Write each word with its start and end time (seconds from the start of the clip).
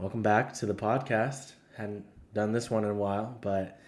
welcome 0.00 0.22
back 0.22 0.54
to 0.54 0.64
the 0.64 0.74
podcast. 0.74 1.52
Hadn't 1.76 2.06
done 2.32 2.52
this 2.52 2.70
one 2.70 2.84
in 2.84 2.90
a 2.90 2.94
while, 2.94 3.36
but 3.42 3.78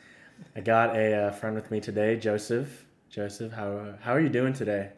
I 0.55 0.61
got 0.61 0.95
a 0.95 1.15
uh, 1.15 1.31
friend 1.33 1.57
with 1.57 1.71
me 1.71 1.81
today, 1.81 2.17
Joseph. 2.17 2.85
Joseph, 3.09 3.51
how 3.51 3.95
how 3.99 4.13
are 4.13 4.21
you 4.21 4.29
doing 4.29 4.53
today? 4.53 4.91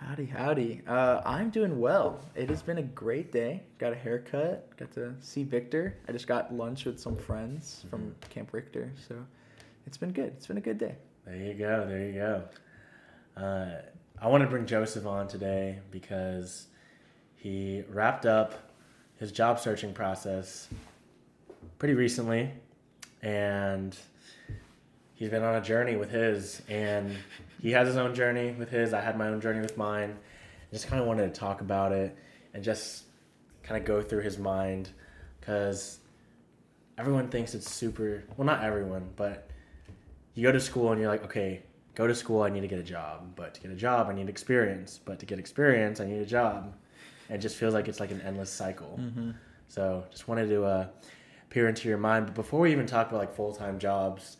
Howdy, 0.00 0.26
howdy. 0.26 0.82
Uh, 0.84 1.20
I'm 1.24 1.50
doing 1.50 1.78
well. 1.78 2.20
It 2.34 2.50
has 2.50 2.62
been 2.62 2.78
a 2.78 2.82
great 2.82 3.30
day. 3.30 3.62
Got 3.78 3.92
a 3.92 3.96
haircut. 3.96 4.76
Got 4.76 4.90
to 4.94 5.14
see 5.20 5.44
Victor. 5.44 5.98
I 6.08 6.12
just 6.12 6.26
got 6.26 6.52
lunch 6.52 6.84
with 6.84 6.98
some 6.98 7.14
friends 7.14 7.86
from 7.88 8.16
Camp 8.28 8.52
Richter. 8.52 8.92
So 9.08 9.14
it's 9.86 9.96
been 9.96 10.12
good. 10.12 10.32
It's 10.36 10.48
been 10.48 10.58
a 10.58 10.60
good 10.60 10.78
day. 10.78 10.96
There 11.24 11.36
you 11.36 11.54
go. 11.54 11.86
There 11.86 12.04
you 12.04 12.12
go. 12.12 12.42
Uh, 13.36 13.82
I 14.20 14.26
want 14.26 14.42
to 14.42 14.50
bring 14.50 14.66
Joseph 14.66 15.06
on 15.06 15.28
today 15.28 15.78
because 15.92 16.66
he 17.36 17.84
wrapped 17.88 18.26
up 18.26 18.65
his 19.18 19.32
job 19.32 19.58
searching 19.58 19.92
process 19.92 20.68
pretty 21.78 21.94
recently, 21.94 22.50
and 23.22 23.96
he's 25.14 25.30
been 25.30 25.42
on 25.42 25.56
a 25.56 25.60
journey 25.60 25.96
with 25.96 26.10
his, 26.10 26.62
and 26.68 27.16
he 27.60 27.72
has 27.72 27.86
his 27.86 27.96
own 27.96 28.14
journey 28.14 28.52
with 28.52 28.70
his. 28.70 28.92
I 28.92 29.00
had 29.00 29.16
my 29.16 29.28
own 29.28 29.40
journey 29.40 29.60
with 29.60 29.76
mine. 29.76 30.16
Just 30.72 30.88
kind 30.88 31.00
of 31.00 31.08
wanted 31.08 31.32
to 31.32 31.40
talk 31.40 31.60
about 31.60 31.92
it 31.92 32.16
and 32.52 32.62
just 32.62 33.04
kind 33.62 33.80
of 33.80 33.86
go 33.86 34.02
through 34.02 34.22
his 34.22 34.38
mind 34.38 34.90
because 35.40 35.98
everyone 36.98 37.28
thinks 37.28 37.54
it's 37.54 37.70
super. 37.70 38.24
Well, 38.36 38.46
not 38.46 38.62
everyone, 38.62 39.08
but 39.16 39.50
you 40.34 40.42
go 40.42 40.52
to 40.52 40.60
school 40.60 40.92
and 40.92 41.00
you're 41.00 41.10
like, 41.10 41.24
okay, 41.24 41.62
go 41.94 42.06
to 42.06 42.14
school, 42.14 42.42
I 42.42 42.50
need 42.50 42.60
to 42.60 42.68
get 42.68 42.78
a 42.78 42.84
job. 42.84 43.32
But 43.36 43.54
to 43.54 43.60
get 43.60 43.70
a 43.70 43.76
job, 43.76 44.08
I 44.08 44.14
need 44.14 44.28
experience. 44.28 45.00
But 45.02 45.18
to 45.20 45.26
get 45.26 45.38
experience, 45.38 46.00
I 46.00 46.06
need 46.06 46.18
a 46.18 46.26
job. 46.26 46.74
And 47.28 47.38
it 47.38 47.40
just 47.40 47.56
feels 47.56 47.74
like 47.74 47.88
it's 47.88 48.00
like 48.00 48.10
an 48.10 48.20
endless 48.22 48.50
cycle. 48.50 48.98
Mm-hmm. 49.00 49.32
So 49.68 50.04
just 50.10 50.28
wanted 50.28 50.48
to 50.48 50.64
uh, 50.64 50.86
peer 51.50 51.68
into 51.68 51.88
your 51.88 51.98
mind. 51.98 52.26
But 52.26 52.34
before 52.34 52.60
we 52.60 52.72
even 52.72 52.86
talk 52.86 53.08
about 53.08 53.18
like 53.18 53.34
full 53.34 53.52
time 53.52 53.78
jobs, 53.78 54.36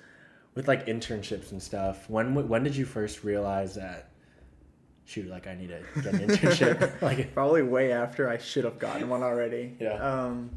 with 0.57 0.67
like 0.67 0.87
internships 0.87 1.53
and 1.53 1.63
stuff, 1.63 2.11
when 2.11 2.49
when 2.49 2.65
did 2.65 2.75
you 2.75 2.85
first 2.85 3.23
realize 3.23 3.75
that? 3.77 4.09
Shoot, 5.05 5.29
like 5.29 5.47
I 5.47 5.55
need 5.55 5.69
to 5.69 6.03
get 6.03 6.15
an 6.15 6.29
internship. 6.29 6.91
like 7.03 7.33
Probably 7.33 7.63
way 7.63 7.93
after 7.93 8.29
I 8.29 8.39
should 8.39 8.65
have 8.65 8.81
gotten 8.81 9.09
one 9.09 9.23
already. 9.23 9.77
Yeah. 9.79 9.95
Um, 9.95 10.51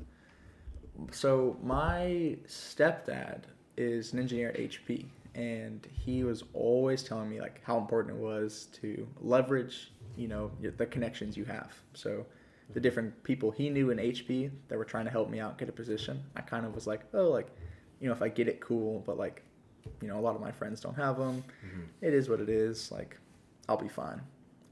so 1.12 1.56
my 1.62 2.38
stepdad 2.48 3.42
is 3.78 4.14
an 4.14 4.20
engineer 4.20 4.50
at 4.50 4.56
HP, 4.56 5.06
and 5.36 5.86
he 5.94 6.24
was 6.24 6.44
always 6.54 7.04
telling 7.04 7.30
me 7.30 7.40
like 7.40 7.62
how 7.64 7.78
important 7.78 8.18
it 8.18 8.22
was 8.24 8.70
to 8.82 9.08
leverage, 9.20 9.92
you 10.20 10.28
know, 10.28 10.52
the 10.62 10.86
connections 10.86 11.38
you 11.38 11.46
have. 11.46 11.74
So 11.94 12.26
the 12.74 12.80
different 12.80 13.24
people 13.24 13.52
he 13.52 13.70
knew 13.70 13.90
in 13.90 13.98
HP 13.98 14.52
that 14.68 14.78
were 14.78 14.86
trying 14.86 15.06
to 15.06 15.12
help 15.12 15.30
me 15.30 15.40
out 15.40 15.58
get 15.58 15.70
a 15.70 15.72
position. 15.72 16.22
I 16.36 16.42
kind 16.42 16.66
of 16.66 16.76
was 16.76 16.86
like, 16.86 17.02
oh, 17.14 17.30
like, 17.30 17.48
you 18.02 18.08
know, 18.08 18.14
if 18.14 18.22
I 18.22 18.28
get 18.28 18.48
it, 18.50 18.60
cool. 18.60 19.02
But 19.06 19.18
like, 19.18 19.44
you 20.02 20.10
know, 20.10 20.20
a 20.20 20.22
lot 20.22 20.36
of 20.36 20.42
my 20.42 20.52
friends 20.52 20.82
don't 20.82 20.96
have 20.96 21.18
them. 21.18 21.42
Mm-hmm. 21.66 21.82
It 22.02 22.14
is 22.14 22.28
what 22.28 22.42
it 22.42 22.50
is. 22.50 22.92
Like, 22.92 23.18
I'll 23.70 23.78
be 23.78 23.88
fine. 23.88 24.22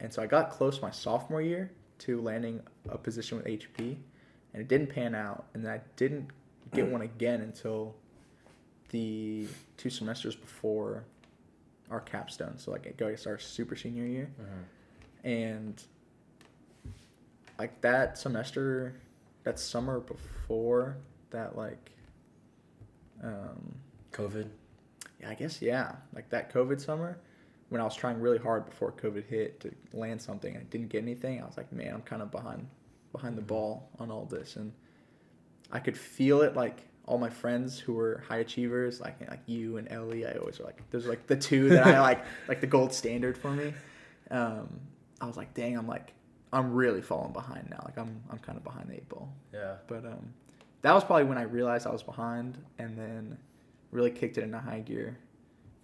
And 0.01 0.13
so 0.13 0.21
I 0.21 0.27
got 0.27 0.51
close 0.51 0.81
my 0.81 0.91
sophomore 0.91 1.41
year 1.41 1.71
to 1.99 2.21
landing 2.21 2.61
a 2.89 2.97
position 2.97 3.37
with 3.37 3.47
HP, 3.47 3.95
and 4.53 4.61
it 4.61 4.67
didn't 4.67 4.87
pan 4.87 5.15
out. 5.15 5.45
And 5.53 5.67
I 5.67 5.79
didn't 5.95 6.29
get 6.73 6.85
one 6.85 7.01
again 7.01 7.41
until 7.41 7.95
the 8.89 9.47
two 9.77 9.89
semesters 9.89 10.35
before 10.35 11.05
our 11.89 12.01
capstone. 12.01 12.57
So 12.57 12.71
like, 12.71 12.85
I 12.85 12.91
guess 12.91 13.25
our 13.25 13.39
super 13.39 13.75
senior 13.75 14.05
year, 14.05 14.29
mm-hmm. 14.39 14.61
And 15.23 15.81
like 17.59 17.81
that 17.81 18.17
semester, 18.17 18.95
that 19.43 19.59
summer 19.59 19.99
before 19.99 20.97
that, 21.31 21.57
like, 21.57 21.91
um, 23.23 23.75
COVID. 24.11 24.47
yeah, 25.19 25.29
I 25.29 25.33
guess 25.33 25.61
yeah. 25.61 25.95
Like 26.13 26.29
that 26.29 26.53
COVID 26.53 26.79
summer, 26.79 27.19
when 27.69 27.81
I 27.81 27.83
was 27.83 27.95
trying 27.95 28.19
really 28.19 28.37
hard 28.37 28.65
before 28.65 28.91
COVID 28.91 29.25
hit 29.25 29.59
to 29.61 29.71
land 29.93 30.21
something, 30.21 30.55
and 30.55 30.63
I 30.63 30.67
didn't 30.69 30.89
get 30.89 31.01
anything. 31.01 31.41
I 31.41 31.45
was 31.45 31.57
like, 31.57 31.71
man, 31.71 31.93
I'm 31.93 32.01
kind 32.01 32.21
of 32.21 32.31
behind 32.31 32.67
behind 33.11 33.37
the 33.37 33.41
ball 33.41 33.89
on 33.99 34.11
all 34.11 34.25
this, 34.25 34.55
and 34.55 34.71
I 35.71 35.79
could 35.79 35.97
feel 35.97 36.41
it. 36.41 36.55
Like 36.55 36.87
all 37.05 37.17
my 37.17 37.29
friends 37.29 37.79
who 37.79 37.93
were 37.93 38.23
high 38.27 38.37
achievers, 38.37 39.01
like 39.01 39.19
like 39.29 39.41
you 39.45 39.77
and 39.77 39.91
Ellie, 39.91 40.25
I 40.25 40.33
always 40.33 40.59
were 40.59 40.65
like 40.65 40.89
those 40.91 41.05
are 41.05 41.09
like 41.09 41.27
the 41.27 41.37
two 41.37 41.69
that 41.69 41.87
I 41.87 41.99
like 42.01 42.23
like 42.47 42.61
the 42.61 42.67
gold 42.67 42.93
standard 42.93 43.37
for 43.37 43.51
me. 43.51 43.73
Um, 44.29 44.79
I 45.21 45.25
was 45.25 45.37
like, 45.37 45.53
dang, 45.53 45.77
I'm 45.77 45.87
like 45.87 46.13
I'm 46.53 46.73
really 46.73 47.01
falling 47.01 47.33
behind 47.33 47.69
now. 47.69 47.81
Like 47.85 47.97
I'm 47.97 48.21
I'm 48.31 48.37
kind 48.39 48.57
of 48.57 48.63
behind 48.63 48.89
the 48.89 48.93
eight 48.95 49.09
ball. 49.09 49.33
Yeah. 49.53 49.75
But 49.87 50.05
um, 50.05 50.33
that 50.81 50.93
was 50.93 51.03
probably 51.03 51.25
when 51.25 51.37
I 51.37 51.43
realized 51.43 51.85
I 51.87 51.91
was 51.91 52.03
behind, 52.03 52.57
and 52.77 52.97
then 52.97 53.37
really 53.91 54.11
kicked 54.11 54.37
it 54.37 54.43
into 54.43 54.59
high 54.59 54.79
gear 54.81 55.17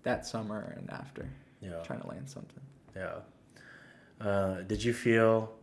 that 0.04 0.26
summer 0.26 0.74
and 0.78 0.90
after, 0.92 1.30
Yeah. 1.62 1.82
trying 1.84 2.02
to 2.02 2.08
land 2.08 2.30
something. 2.30 2.62
Yeah. 2.96 3.20
Uh, 4.20 4.62
did 4.62 4.84
you 4.84 4.94
feel 4.94 5.54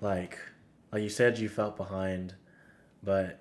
like, 0.00 0.38
like 0.92 1.02
you 1.02 1.08
said, 1.08 1.38
you 1.38 1.48
felt 1.48 1.76
behind, 1.76 2.34
but 3.02 3.40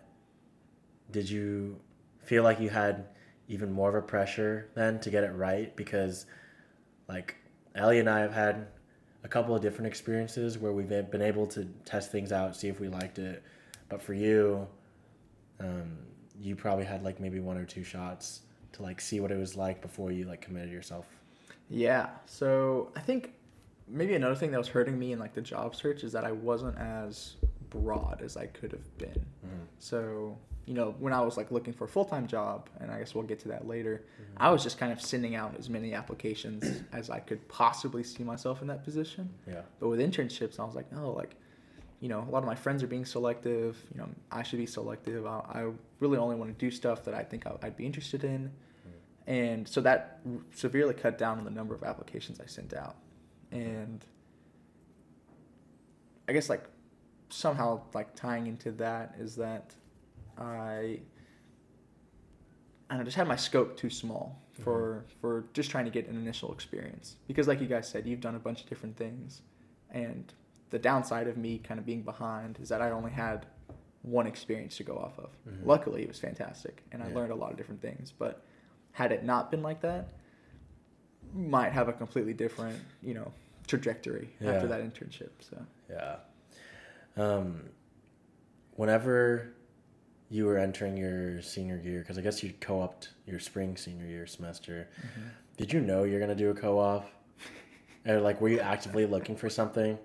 did 1.11 1.29
you 1.29 1.79
feel 2.23 2.43
like 2.43 2.59
you 2.59 2.69
had 2.69 3.05
even 3.47 3.71
more 3.71 3.89
of 3.89 3.95
a 3.95 4.01
pressure 4.05 4.69
then 4.75 4.99
to 4.99 5.09
get 5.09 5.23
it 5.23 5.31
right? 5.31 5.75
Because, 5.75 6.25
like, 7.07 7.35
Ellie 7.77 7.99
and 7.99 8.09
I 8.09 8.19
have 8.19 8.33
had 8.33 8.67
a 9.23 9.27
couple 9.27 9.55
of 9.55 9.61
different 9.61 9.87
experiences 9.87 10.57
where 10.57 10.71
we've 10.71 10.89
been 10.89 11.21
able 11.21 11.47
to 11.47 11.65
test 11.85 12.11
things 12.11 12.31
out, 12.31 12.55
see 12.55 12.67
if 12.67 12.79
we 12.79 12.87
liked 12.87 13.19
it. 13.19 13.43
But 13.89 14.01
for 14.01 14.13
you, 14.13 14.67
um, 15.59 15.97
you 16.39 16.55
probably 16.55 16.85
had 16.85 17.03
like 17.03 17.19
maybe 17.19 17.39
one 17.39 17.57
or 17.57 17.65
two 17.65 17.83
shots 17.83 18.41
to 18.73 18.83
like 18.83 19.01
see 19.01 19.19
what 19.19 19.31
it 19.31 19.37
was 19.37 19.55
like 19.55 19.81
before 19.81 20.11
you 20.11 20.25
like 20.25 20.41
committed 20.41 20.71
yourself. 20.71 21.07
Yeah. 21.69 22.09
So 22.25 22.91
I 22.95 22.99
think 22.99 23.33
maybe 23.87 24.15
another 24.15 24.35
thing 24.35 24.51
that 24.51 24.57
was 24.57 24.67
hurting 24.67 24.97
me 24.97 25.13
in 25.13 25.19
like 25.19 25.33
the 25.33 25.41
job 25.41 25.75
search 25.75 26.03
is 26.03 26.11
that 26.13 26.23
I 26.23 26.31
wasn't 26.31 26.77
as 26.77 27.35
broad 27.69 28.21
as 28.23 28.37
I 28.37 28.47
could 28.47 28.71
have 28.71 28.97
been. 28.97 29.25
Mm. 29.45 29.65
So 29.79 30.37
you 30.67 30.73
know, 30.73 30.93
when 30.99 31.13
I 31.13 31.21
was 31.21 31.37
like 31.37 31.49
looking 31.49 31.71
for 31.71 31.85
a 31.85 31.87
full 31.87 32.03
time 32.03 32.27
job, 32.27 32.69
and 32.81 32.91
I 32.91 32.99
guess 32.99 33.15
we'll 33.15 33.23
get 33.23 33.39
to 33.39 33.47
that 33.47 33.67
later, 33.67 34.03
mm-hmm. 34.21 34.43
I 34.43 34.51
was 34.51 34.61
just 34.61 34.77
kind 34.77 34.91
of 34.91 35.01
sending 35.01 35.33
out 35.33 35.55
as 35.57 35.69
many 35.69 35.93
applications 35.93 36.83
as 36.91 37.09
I 37.09 37.19
could 37.19 37.47
possibly 37.47 38.03
see 38.03 38.23
myself 38.23 38.61
in 38.61 38.67
that 38.67 38.83
position. 38.83 39.29
Yeah. 39.47 39.61
But 39.79 39.87
with 39.87 40.01
internships, 40.01 40.59
I 40.59 40.65
was 40.65 40.75
like, 40.75 40.87
oh, 40.97 41.11
like, 41.11 41.37
you 42.01 42.09
know, 42.09 42.19
a 42.19 42.29
lot 42.29 42.39
of 42.39 42.45
my 42.45 42.53
friends 42.53 42.83
are 42.83 42.87
being 42.87 43.05
selective. 43.05 43.77
You 43.93 44.01
know, 44.01 44.09
I 44.29 44.43
should 44.43 44.59
be 44.59 44.65
selective. 44.65 45.25
I, 45.25 45.39
I 45.53 45.71
really 46.01 46.17
only 46.17 46.35
want 46.35 46.51
to 46.51 46.65
do 46.65 46.69
stuff 46.69 47.05
that 47.05 47.13
I 47.13 47.23
think 47.23 47.47
I- 47.47 47.55
I'd 47.63 47.77
be 47.77 47.85
interested 47.85 48.25
in. 48.25 48.51
Mm. 48.51 48.51
And 49.25 49.67
so 49.67 49.79
that 49.81 50.19
severely 50.53 50.95
cut 50.95 51.17
down 51.17 51.37
on 51.37 51.45
the 51.45 51.51
number 51.51 51.75
of 51.75 51.83
applications 51.83 52.41
I 52.41 52.45
sent 52.45 52.73
out. 52.73 52.97
And 53.53 54.05
I 56.27 56.33
guess, 56.33 56.49
like, 56.49 56.65
somehow, 57.29 57.81
like, 57.93 58.15
tying 58.15 58.47
into 58.47 58.71
that 58.73 59.15
is 59.19 59.35
that 59.35 59.75
I, 60.37 60.99
and 62.89 62.91
I 62.91 62.97
know, 62.97 63.03
just 63.03 63.17
had 63.17 63.27
my 63.27 63.35
scope 63.35 63.75
too 63.77 63.89
small 63.89 64.41
for 64.53 65.05
for 65.21 65.45
just 65.53 65.69
trying 65.69 65.85
to 65.85 65.91
get 65.91 66.07
an 66.07 66.15
initial 66.17 66.51
experience. 66.51 67.17
Because, 67.27 67.47
like 67.47 67.61
you 67.61 67.67
guys 67.67 67.87
said, 67.87 68.07
you've 68.07 68.21
done 68.21 68.35
a 68.35 68.39
bunch 68.39 68.61
of 68.63 68.69
different 68.69 68.97
things, 68.97 69.41
and 69.91 70.33
the 70.69 70.79
downside 70.79 71.27
of 71.27 71.37
me 71.37 71.59
kind 71.59 71.79
of 71.79 71.85
being 71.85 72.01
behind 72.01 72.57
is 72.61 72.69
that 72.69 72.81
I 72.81 72.91
only 72.91 73.11
had 73.11 73.45
one 74.01 74.25
experience 74.27 74.77
to 74.77 74.83
go 74.83 74.97
off 74.97 75.17
of. 75.19 75.29
Mhm. 75.47 75.65
Luckily, 75.65 76.01
it 76.03 76.07
was 76.07 76.19
fantastic, 76.19 76.83
and 76.91 77.03
I 77.03 77.09
Yeah. 77.09 77.15
learned 77.15 77.31
a 77.31 77.35
lot 77.35 77.51
of 77.51 77.57
different 77.57 77.81
things. 77.81 78.11
But 78.11 78.43
had 78.93 79.11
it 79.11 79.23
not 79.23 79.51
been 79.51 79.61
like 79.63 79.81
that, 79.81 80.09
might 81.33 81.71
have 81.73 81.87
a 81.89 81.93
completely 81.93 82.33
different, 82.33 82.79
you 83.01 83.13
know, 83.13 83.31
trajectory 83.67 84.29
Yeah. 84.39 84.51
after 84.51 84.67
that 84.67 84.81
internship. 84.81 85.29
So 85.41 85.65
Yeah. 85.89 86.19
Um, 87.17 87.61
whenever 88.75 89.53
you 90.29 90.45
were 90.45 90.57
entering 90.57 90.97
your 90.97 91.41
senior 91.41 91.77
year, 91.83 91.99
because 91.99 92.17
I 92.17 92.21
guess 92.21 92.43
you 92.43 92.53
co-opted 92.59 93.09
your 93.25 93.39
spring 93.39 93.75
senior 93.77 94.05
year 94.05 94.27
semester, 94.27 94.89
did 95.57 95.73
you 95.73 95.81
know 95.81 96.03
you're 96.03 96.19
gonna 96.19 96.35
do 96.35 96.49
a 96.49 96.53
co-op? 96.53 97.09
or 98.05 98.19
like, 98.19 98.39
were 98.41 98.49
you 98.49 98.59
actively 98.59 99.05
looking 99.05 99.35
for 99.35 99.49
something? 99.49 99.97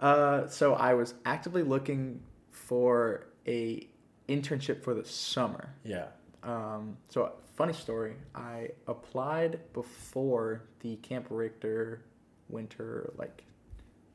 Uh, 0.00 0.46
so 0.48 0.74
I 0.74 0.94
was 0.94 1.14
actively 1.24 1.62
looking 1.62 2.20
for 2.50 3.26
a 3.46 3.86
internship 4.28 4.82
for 4.82 4.94
the 4.94 5.04
summer. 5.04 5.74
Yeah. 5.84 6.06
Um, 6.42 6.96
so 7.08 7.32
funny 7.54 7.72
story. 7.72 8.14
I 8.34 8.70
applied 8.88 9.60
before 9.72 10.62
the 10.80 10.96
Camp 10.96 11.26
Richter 11.30 12.02
winter 12.48 13.12
like 13.16 13.44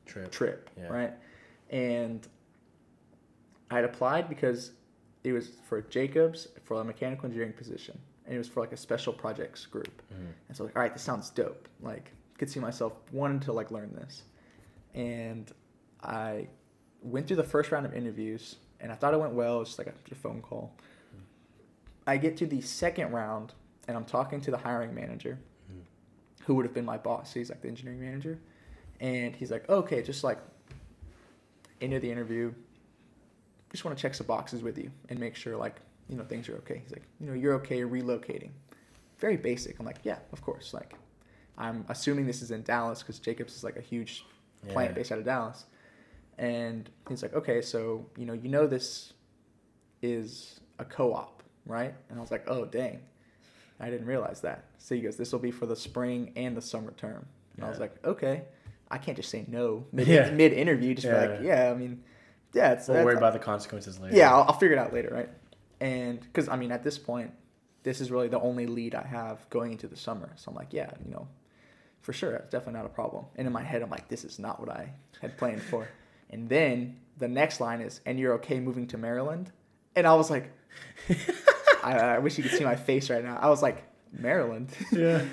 Trip. 0.06 0.30
trip, 0.30 0.70
Yeah. 0.76 0.88
right? 0.88 1.12
And 1.70 2.26
I 3.70 3.76
had 3.76 3.84
applied 3.84 4.28
because 4.28 4.72
it 5.24 5.32
was 5.32 5.48
for 5.68 5.80
Jacobs 5.82 6.48
for 6.64 6.80
a 6.80 6.84
mechanical 6.84 7.26
engineering 7.26 7.52
position, 7.52 7.98
and 8.26 8.34
it 8.34 8.38
was 8.38 8.48
for 8.48 8.60
like 8.60 8.72
a 8.72 8.76
special 8.76 9.12
projects 9.12 9.66
group. 9.66 10.02
Mhm. 10.12 10.32
And 10.48 10.56
so 10.56 10.64
like, 10.64 10.74
all 10.76 10.82
right, 10.82 10.92
this 10.92 11.02
sounds 11.02 11.30
dope. 11.30 11.68
Like, 11.80 12.12
could 12.38 12.50
see 12.50 12.58
myself 12.60 12.94
wanting 13.12 13.40
to 13.40 13.52
like 13.52 13.70
learn 13.70 13.92
this, 13.94 14.22
and 14.94 15.50
I 16.02 16.48
went 17.02 17.26
through 17.26 17.36
the 17.36 17.44
first 17.44 17.70
round 17.70 17.86
of 17.86 17.94
interviews, 17.94 18.56
and 18.80 18.90
I 18.90 18.94
thought 18.94 19.14
it 19.14 19.20
went 19.20 19.34
well. 19.34 19.56
It 19.56 19.60
was 19.60 19.68
just 19.68 19.78
like 19.78 19.88
a, 19.88 20.14
phone 20.14 20.42
call. 20.42 20.74
I 22.06 22.16
get 22.16 22.36
to 22.38 22.46
the 22.46 22.60
second 22.62 23.12
round, 23.12 23.54
and 23.86 23.96
I'm 23.96 24.04
talking 24.06 24.40
to 24.40 24.50
the 24.50 24.56
hiring 24.58 24.94
manager, 24.94 25.38
Mhm. 25.70 25.82
who 26.46 26.54
would 26.56 26.64
have 26.64 26.74
been 26.74 26.84
my 26.84 26.96
boss. 26.98 27.32
He's 27.34 27.50
like 27.50 27.60
the 27.60 27.68
engineering 27.68 28.00
manager, 28.00 28.38
and 29.00 29.36
he's 29.36 29.50
like, 29.50 29.68
"Okay, 29.68 30.02
just 30.02 30.24
like 30.24 30.38
into 31.80 31.98
the 31.98 32.10
interview, 32.10 32.52
just 33.70 33.84
want 33.84 33.96
to 33.96 34.00
check 34.02 34.14
some 34.14 34.26
boxes 34.26 34.62
with 34.62 34.78
you 34.78 34.90
and 35.08 35.18
make 35.18 35.36
sure 35.36 35.56
like 35.56 35.76
you 36.08 36.16
know 36.16 36.24
things 36.24 36.48
are 36.48 36.56
okay." 36.56 36.82
He's 36.82 36.92
like, 36.92 37.04
"You 37.20 37.26
know, 37.26 37.34
you're 37.34 37.54
okay 37.54 37.80
relocating." 37.82 38.50
Very 39.18 39.36
basic. 39.36 39.78
I'm 39.78 39.86
like, 39.86 40.00
"Yeah, 40.02 40.18
of 40.32 40.40
course." 40.42 40.72
Like, 40.74 40.94
I'm 41.58 41.84
assuming 41.88 42.26
this 42.26 42.42
is 42.42 42.50
in 42.50 42.62
Dallas 42.62 43.00
because 43.00 43.18
Jacobs 43.18 43.54
is 43.54 43.62
like 43.62 43.76
a 43.76 43.82
huge 43.82 44.24
plant 44.68 44.94
based 44.94 45.12
out 45.12 45.18
of 45.18 45.24
Dallas. 45.24 45.66
And 46.38 46.88
he's 47.08 47.22
like, 47.22 47.34
okay, 47.34 47.60
so 47.60 48.06
you 48.16 48.24
know, 48.26 48.32
you 48.32 48.48
know 48.48 48.66
this 48.66 49.12
is 50.02 50.60
a 50.78 50.84
co-op, 50.84 51.42
right? 51.66 51.94
And 52.08 52.18
I 52.18 52.22
was 52.22 52.30
like, 52.30 52.48
oh 52.48 52.64
dang, 52.64 53.00
I 53.78 53.90
didn't 53.90 54.06
realize 54.06 54.40
that. 54.40 54.64
So 54.78 54.94
he 54.94 55.02
goes, 55.02 55.16
this 55.16 55.32
will 55.32 55.38
be 55.38 55.50
for 55.50 55.66
the 55.66 55.76
spring 55.76 56.32
and 56.36 56.56
the 56.56 56.62
summer 56.62 56.92
term. 56.92 57.26
And 57.56 57.64
I 57.64 57.68
was 57.68 57.78
like, 57.78 57.94
okay, 58.06 58.44
I 58.90 58.98
can't 58.98 59.16
just 59.16 59.30
say 59.30 59.44
no 59.48 59.86
mid 59.92 60.06
Yeah. 60.08 60.30
mid 60.30 60.52
interview, 60.52 60.94
just 60.94 61.06
Yeah. 61.06 61.26
be 61.26 61.32
like, 61.34 61.42
yeah, 61.42 61.70
I 61.70 61.74
mean, 61.74 62.02
yeah, 62.52 62.72
it's 62.72 62.88
We'll 62.88 62.94
that's- 62.94 63.04
worry 63.06 63.16
about 63.16 63.32
the 63.32 63.38
consequences 63.38 63.98
later. 64.00 64.16
yeah, 64.16 64.32
I'll, 64.34 64.42
I'll 64.44 64.58
figure 64.58 64.76
it 64.76 64.78
out 64.80 64.92
later, 64.92 65.10
right? 65.12 65.28
And 65.80 66.20
because 66.20 66.48
I 66.48 66.56
mean, 66.56 66.72
at 66.72 66.82
this 66.84 66.98
point, 66.98 67.32
this 67.82 68.00
is 68.00 68.10
really 68.10 68.28
the 68.28 68.40
only 68.40 68.66
lead 68.66 68.94
I 68.94 69.06
have 69.06 69.48
going 69.50 69.72
into 69.72 69.86
the 69.88 69.96
summer. 69.96 70.30
So 70.36 70.50
I'm 70.50 70.54
like, 70.56 70.72
yeah, 70.72 70.90
you 71.04 71.10
know, 71.10 71.28
for 72.02 72.12
sure, 72.12 72.34
it's 72.36 72.50
definitely 72.50 72.74
not 72.74 72.86
a 72.86 72.90
problem. 72.90 73.24
And 73.36 73.46
in 73.46 73.52
my 73.52 73.62
head, 73.62 73.80
I'm 73.82 73.88
like, 73.90 74.08
this 74.08 74.24
is 74.24 74.38
not 74.38 74.60
what 74.60 74.68
I 74.70 74.92
had 75.20 75.36
planned 75.38 75.62
for. 75.62 75.88
And 76.32 76.48
then 76.48 76.96
the 77.18 77.26
next 77.26 77.60
line 77.60 77.80
is, 77.80 78.00
and 78.06 78.16
you're 78.16 78.34
okay 78.34 78.60
moving 78.60 78.86
to 78.88 78.96
Maryland? 78.98 79.50
And 79.96 80.06
I 80.06 80.14
was 80.14 80.30
like, 80.30 80.48
I, 81.82 81.92
I 81.98 82.18
wish 82.18 82.36
you 82.38 82.44
could 82.44 82.52
see 82.52 82.62
my 82.64 82.76
face 82.76 83.10
right 83.10 83.24
now. 83.24 83.36
I 83.40 83.48
was 83.48 83.62
like, 83.62 83.82
Maryland? 84.12 84.68
Yeah. 84.92 85.24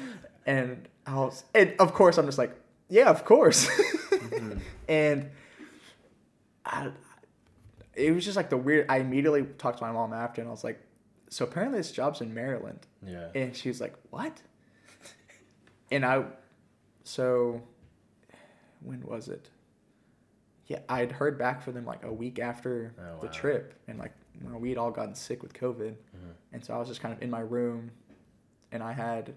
and 0.47 0.87
I 1.05 1.15
was, 1.15 1.43
and 1.53 1.75
of 1.79 1.93
course, 1.93 2.17
I'm 2.17 2.25
just 2.25 2.39
like, 2.39 2.51
yeah, 2.89 3.09
of 3.09 3.23
course. 3.25 3.67
Mhm. 4.17 4.59
and 4.89 5.29
I, 6.65 6.91
it 7.95 8.11
was 8.11 8.25
just 8.25 8.35
like 8.35 8.49
the 8.49 8.57
weird. 8.57 8.85
I 8.89 8.97
immediately 8.97 9.43
talked 9.57 9.77
to 9.79 9.85
my 9.85 9.91
mom 9.91 10.11
after, 10.13 10.41
and 10.41 10.47
I 10.47 10.51
was 10.51 10.63
like, 10.63 10.79
"So 11.29 11.45
apparently 11.45 11.79
this 11.79 11.91
job's 11.91 12.19
in 12.21 12.33
Maryland," 12.33 12.85
Yeah. 13.05 13.29
and 13.35 13.55
she 13.55 13.69
was 13.69 13.79
like, 13.79 13.95
"What?" 14.09 14.41
and 15.91 16.05
I, 16.05 16.25
so 17.03 17.61
when 18.81 19.01
was 19.01 19.27
it? 19.29 19.49
Yeah, 20.67 20.79
I'd 20.89 21.13
heard 21.13 21.37
back 21.37 21.61
from 21.61 21.73
them 21.75 21.85
like 21.85 22.03
a 22.03 22.11
week 22.11 22.39
after 22.39 22.93
Oh, 22.99 23.21
the 23.21 23.27
wow. 23.27 23.31
trip, 23.31 23.73
and 23.87 23.97
like 23.97 24.13
you 24.41 24.49
know, 24.49 24.57
we'd 24.57 24.77
all 24.77 24.91
gotten 24.91 25.15
sick 25.15 25.41
with 25.41 25.53
COVID, 25.53 25.91
Mhm. 25.93 26.33
and 26.53 26.63
so 26.65 26.73
I 26.73 26.77
was 26.77 26.87
just 26.89 27.01
kind 27.01 27.13
of 27.13 27.21
in 27.23 27.29
my 27.29 27.39
room, 27.39 27.91
and 28.71 28.83
I 28.83 28.91
had 28.91 29.33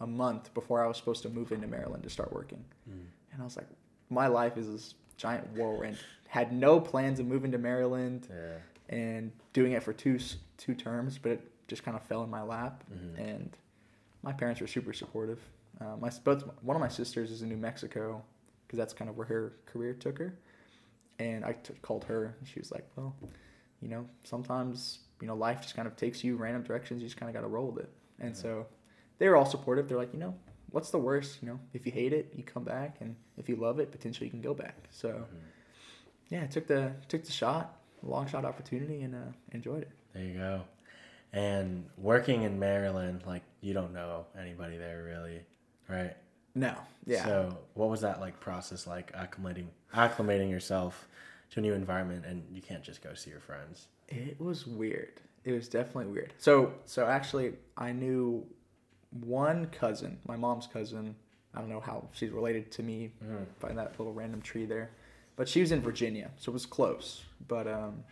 a 0.00 0.06
month 0.06 0.52
before 0.54 0.82
I 0.82 0.86
was 0.86 0.96
supposed 0.96 1.22
to 1.22 1.28
move 1.28 1.52
into 1.52 1.66
Maryland 1.66 2.02
to 2.04 2.10
start 2.10 2.32
working. 2.32 2.64
Mm. 2.88 3.06
And 3.32 3.42
I 3.42 3.44
was 3.44 3.56
like, 3.56 3.66
my 4.10 4.26
life 4.28 4.56
is 4.56 4.66
this 4.70 4.94
giant 5.16 5.52
whirlwind. 5.56 5.98
Had 6.28 6.52
no 6.52 6.80
plans 6.80 7.18
of 7.20 7.26
moving 7.26 7.50
to 7.52 7.58
Maryland 7.58 8.28
Yeah. 8.30 8.58
and 8.88 9.32
doing 9.52 9.72
it 9.72 9.82
for 9.82 9.92
two 9.92 10.18
two 10.56 10.74
terms, 10.74 11.18
but 11.18 11.32
it 11.32 11.50
just 11.68 11.82
kind 11.84 11.96
of 11.96 12.02
fell 12.04 12.22
in 12.24 12.30
my 12.30 12.42
lap. 12.42 12.84
Mhm. 12.92 13.18
And 13.18 13.56
my 14.22 14.32
parents 14.32 14.60
were 14.60 14.66
super 14.66 14.92
supportive. 14.92 15.40
Uh, 15.80 15.96
my 15.96 16.10
both 16.24 16.42
one 16.62 16.76
of 16.76 16.80
my 16.80 16.88
sisters 16.88 17.30
is 17.30 17.42
in 17.42 17.48
New 17.48 17.56
Mexico 17.56 18.22
because 18.66 18.76
that's 18.78 18.92
kind 18.92 19.08
of 19.10 19.16
where 19.16 19.26
her 19.26 19.52
career 19.66 19.94
took 19.94 20.18
her. 20.18 20.34
And 21.18 21.44
I 21.44 21.52
t- 21.54 21.74
called 21.82 22.04
her, 22.04 22.34
and 22.38 22.46
she 22.48 22.58
was 22.60 22.70
like, 22.70 22.86
"Well, 22.96 23.14
you 23.80 23.88
know, 23.88 24.06
sometimes 24.24 25.00
you 25.20 25.26
know 25.26 25.34
life 25.34 25.60
just 25.62 25.74
kind 25.74 25.88
of 25.88 25.96
takes 25.96 26.22
you 26.22 26.36
random 26.36 26.62
directions. 26.62 27.02
You 27.02 27.08
just 27.08 27.16
kind 27.16 27.28
of 27.28 27.34
got 27.34 27.40
to 27.42 27.48
roll 27.48 27.70
with 27.72 27.84
it." 27.84 27.92
And 28.20 28.30
Yeah. 28.36 28.40
so 28.42 28.66
they 29.18 29.28
were 29.28 29.36
all 29.36 29.46
supportive. 29.46 29.88
They're 29.88 29.98
like, 29.98 30.12
you 30.12 30.20
know, 30.20 30.34
what's 30.70 30.90
the 30.90 30.98
worst? 30.98 31.38
You 31.42 31.48
know, 31.48 31.60
if 31.72 31.86
you 31.86 31.92
hate 31.92 32.12
it, 32.12 32.32
you 32.34 32.42
come 32.42 32.64
back, 32.64 32.96
and 33.00 33.16
if 33.36 33.48
you 33.48 33.56
love 33.56 33.78
it, 33.80 33.90
potentially 33.90 34.26
you 34.26 34.30
can 34.30 34.40
go 34.40 34.54
back. 34.54 34.76
So 34.90 35.08
Mhm. 35.08 35.24
yeah, 36.28 36.42
I 36.44 36.46
took 36.46 36.66
the 36.66 36.92
took 37.08 37.24
the 37.24 37.32
shot, 37.32 37.80
long 38.02 38.26
shot 38.26 38.44
opportunity, 38.44 39.02
and 39.02 39.14
uh, 39.14 39.32
enjoyed 39.52 39.82
it. 39.82 39.90
There 40.12 40.24
you 40.24 40.34
go. 40.34 40.62
And 41.32 41.88
working 41.98 42.42
in 42.42 42.58
Maryland, 42.58 43.22
like 43.26 43.42
you 43.60 43.74
don't 43.74 43.92
know 43.92 44.26
anybody 44.38 44.78
there 44.78 45.02
really, 45.04 45.42
right? 45.88 46.16
No, 46.54 46.74
yeah, 47.06 47.24
So 47.24 47.58
what 47.74 47.88
was 47.90 48.00
that 48.00 48.18
like 48.20 48.40
process 48.40 48.86
like 48.86 49.12
acclimating 49.12 49.66
acclimating 49.94 50.50
yourself 50.50 51.06
to 51.50 51.60
a 51.60 51.62
new 51.62 51.72
environment 51.74 52.24
and 52.26 52.44
you 52.50 52.60
can't 52.62 52.82
just 52.82 53.02
go 53.02 53.14
see 53.14 53.30
your 53.30 53.40
friends. 53.40 53.88
it 54.08 54.40
was 54.40 54.66
weird. 54.66 55.20
It 55.44 55.52
was 55.52 55.68
definitely 55.68 56.06
weird. 56.12 56.32
So 56.38 56.72
so 56.86 57.06
actually, 57.06 57.54
I 57.76 57.92
knew 57.92 58.46
one 59.10 59.66
cousin, 59.66 60.18
my 60.26 60.36
mom's 60.36 60.66
cousin. 60.66 61.14
I 61.54 61.60
don't 61.60 61.70
know 61.70 61.80
how 61.80 62.08
she's 62.12 62.30
related 62.30 62.70
to 62.72 62.82
me 62.82 63.12
Mm. 63.24 63.46
by 63.60 63.72
that 63.72 63.98
little 63.98 64.12
random 64.12 64.42
tree 64.42 64.66
there, 64.66 64.90
but 65.36 65.48
she 65.48 65.60
was 65.60 65.72
in 65.72 65.80
Virginia, 65.80 66.30
so 66.36 66.50
it 66.50 66.52
was 66.52 66.66
close. 66.66 67.24
But 67.48 67.66
um, 67.66 68.04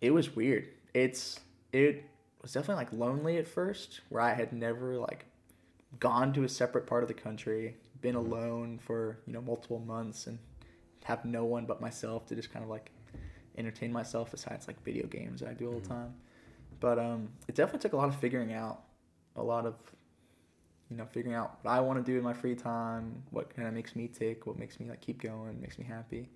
it 0.00 0.10
was 0.10 0.34
weird. 0.34 0.68
It's 0.94 1.40
it 1.72 2.04
was 2.42 2.52
definitely 2.52 2.84
like 2.84 2.92
lonely 2.92 3.36
at 3.36 3.46
first, 3.46 4.00
where 4.08 4.22
I 4.22 4.32
had 4.32 4.52
never 4.52 4.96
like 4.96 5.26
gone 6.00 6.32
to 6.34 6.44
a 6.44 6.48
separate 6.48 6.86
part 6.86 7.02
of 7.02 7.08
the 7.08 7.14
country, 7.14 7.76
been 8.00 8.14
alone 8.14 8.78
for 8.78 9.18
you 9.26 9.32
know 9.34 9.42
multiple 9.42 9.78
months, 9.80 10.26
and 10.26 10.38
have 11.04 11.24
no 11.24 11.44
one 11.44 11.66
but 11.66 11.80
myself 11.80 12.26
to 12.26 12.34
just 12.34 12.52
kind 12.52 12.64
of 12.64 12.70
like 12.70 12.90
entertain 13.56 13.92
myself 13.92 14.30
besides 14.30 14.66
like 14.68 14.82
video 14.84 15.06
games 15.06 15.40
that 15.40 15.48
I 15.50 15.52
do 15.54 15.66
all 15.66 15.78
the 15.80 15.86
Mhm. 15.86 15.88
time. 15.88 16.14
But 16.80 16.98
um, 16.98 17.28
it 17.48 17.54
definitely 17.54 17.80
took 17.80 17.92
a 17.92 17.96
lot 17.96 18.08
of 18.08 18.16
figuring 18.16 18.52
out, 18.52 18.84
a 19.36 19.42
lot 19.42 19.66
of 19.66 19.74
you 20.90 20.96
know 20.96 21.06
figuring 21.06 21.36
out 21.36 21.58
what 21.62 21.70
I 21.72 21.80
want 21.80 22.04
to 22.04 22.12
do 22.12 22.16
in 22.18 22.24
my 22.24 22.32
free 22.32 22.54
time, 22.54 23.22
what 23.30 23.54
kind 23.54 23.68
of 23.68 23.74
makes 23.74 23.94
me 23.94 24.08
tick, 24.08 24.46
what 24.46 24.58
makes 24.58 24.80
me 24.80 24.88
like 24.88 25.00
keep 25.00 25.20
going, 25.22 25.60
makes 25.60 25.78
me 25.78 25.84
happy, 25.84 26.28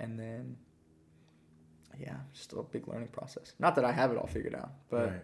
and 0.00 0.18
then 0.18 0.56
yeah, 1.98 2.16
just 2.34 2.52
a 2.52 2.62
big 2.62 2.88
learning 2.88 3.08
process. 3.08 3.54
Not 3.58 3.74
that 3.76 3.84
I 3.84 3.92
have 3.92 4.10
it 4.10 4.18
all 4.18 4.26
figured 4.26 4.54
out, 4.54 4.70
but 4.90 5.10
Right. 5.10 5.22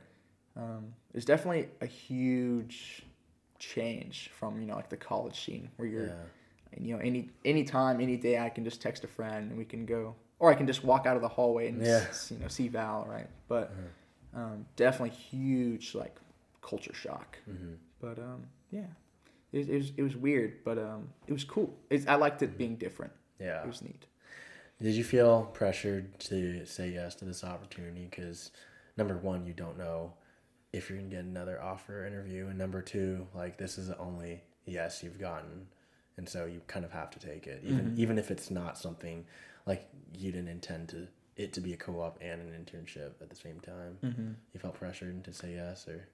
um, 0.57 0.95
there's 1.13 1.25
definitely 1.25 1.69
a 1.81 1.87
huge 1.87 3.05
change 3.59 4.29
from 4.31 4.61
you 4.61 4.67
know 4.67 4.75
like 4.75 4.89
the 4.89 4.97
college 4.97 5.39
scene 5.45 5.71
where 5.77 5.87
you're 5.87 6.07
Yeah. 6.07 6.13
and 6.73 6.85
you 6.87 6.95
know 6.97 7.01
any 7.01 7.31
any 7.45 7.63
time 7.63 8.01
any 8.01 8.17
day 8.17 8.39
I 8.41 8.49
can 8.49 8.65
just 8.65 8.81
text 8.83 9.05
a 9.05 9.07
friend 9.07 9.51
and 9.51 9.57
we 9.59 9.65
can 9.65 9.87
go 9.87 10.17
or 10.41 10.51
I 10.51 10.55
can 10.55 10.67
just 10.67 10.83
walk 10.83 11.07
out 11.07 11.15
of 11.15 11.23
the 11.23 11.29
hallway 11.29 11.69
and 11.69 11.81
Yeah. 11.81 12.05
s- 12.09 12.33
you 12.33 12.39
know 12.41 12.49
see 12.49 12.67
Val 12.67 13.07
right 13.09 13.29
but 13.47 13.73
Mhm. 13.73 14.39
um, 14.41 14.67
definitely 14.75 15.11
huge 15.11 15.95
like 15.95 16.17
culture 16.61 16.93
shock 16.95 17.39
Mhm. 17.49 17.77
But 18.03 18.19
um, 18.19 18.43
yeah 18.71 18.91
it, 19.53 19.69
it 19.69 19.77
was 19.79 19.93
it 19.97 20.03
was 20.03 20.17
weird 20.17 20.53
but 20.65 20.77
um, 20.79 21.09
it 21.27 21.33
was 21.33 21.45
cool 21.45 21.75
it's, 21.91 22.07
I 22.07 22.17
liked 22.17 22.43
it 22.43 22.59
being 22.59 22.77
different 22.77 23.13
Yeah. 23.41 23.63
it 23.63 23.67
was 23.67 23.81
neat 23.83 24.05
Did 24.81 24.95
you 24.95 25.05
feel 25.05 25.45
pressured 25.55 26.19
to 26.31 26.67
say 26.67 26.91
yes 26.91 27.15
to 27.17 27.25
this 27.25 27.45
opportunity? 27.45 28.05
Because 28.11 28.51
number 28.97 29.17
one, 29.17 29.47
you 29.47 29.53
don't 29.55 29.79
know 29.79 30.13
if 30.73 30.89
you're 30.89 30.99
gonna 30.99 31.11
get 31.11 31.25
another 31.25 31.63
offer 31.63 32.05
interview, 32.07 32.49
and 32.49 32.59
number 32.59 32.83
two, 32.83 33.27
like 33.35 33.57
this 33.59 33.79
is 33.79 33.87
the 33.89 33.99
only 33.99 34.43
yes 34.67 35.03
you've 35.05 35.21
gotten, 35.21 35.67
and 36.17 36.29
so 36.29 36.47
you 36.47 36.61
kind 36.67 36.85
of 36.85 36.91
have 36.91 37.11
to 37.11 37.19
take 37.21 37.47
it, 37.47 37.61
even 37.65 37.85
Mhm. 37.93 37.99
even 37.99 38.19
if 38.19 38.31
it's 38.33 38.51
not 38.51 38.77
something 38.77 39.25
like 39.67 39.83
you 40.19 40.33
didn't 40.33 40.49
intend 40.49 40.89
to 40.89 41.07
it 41.37 41.53
to 41.53 41.61
be 41.61 41.73
a 41.75 41.77
co-op 41.77 42.19
and 42.21 42.41
an 42.43 42.51
internship 42.61 43.13
at 43.21 43.29
the 43.31 43.37
same 43.37 43.61
time. 43.61 43.99
mm-hmm. 44.03 44.31
You 44.53 44.59
felt 44.61 44.75
pressured 44.75 45.23
to 45.25 45.33
say 45.33 45.55
yes, 45.55 45.87
or 45.87 46.09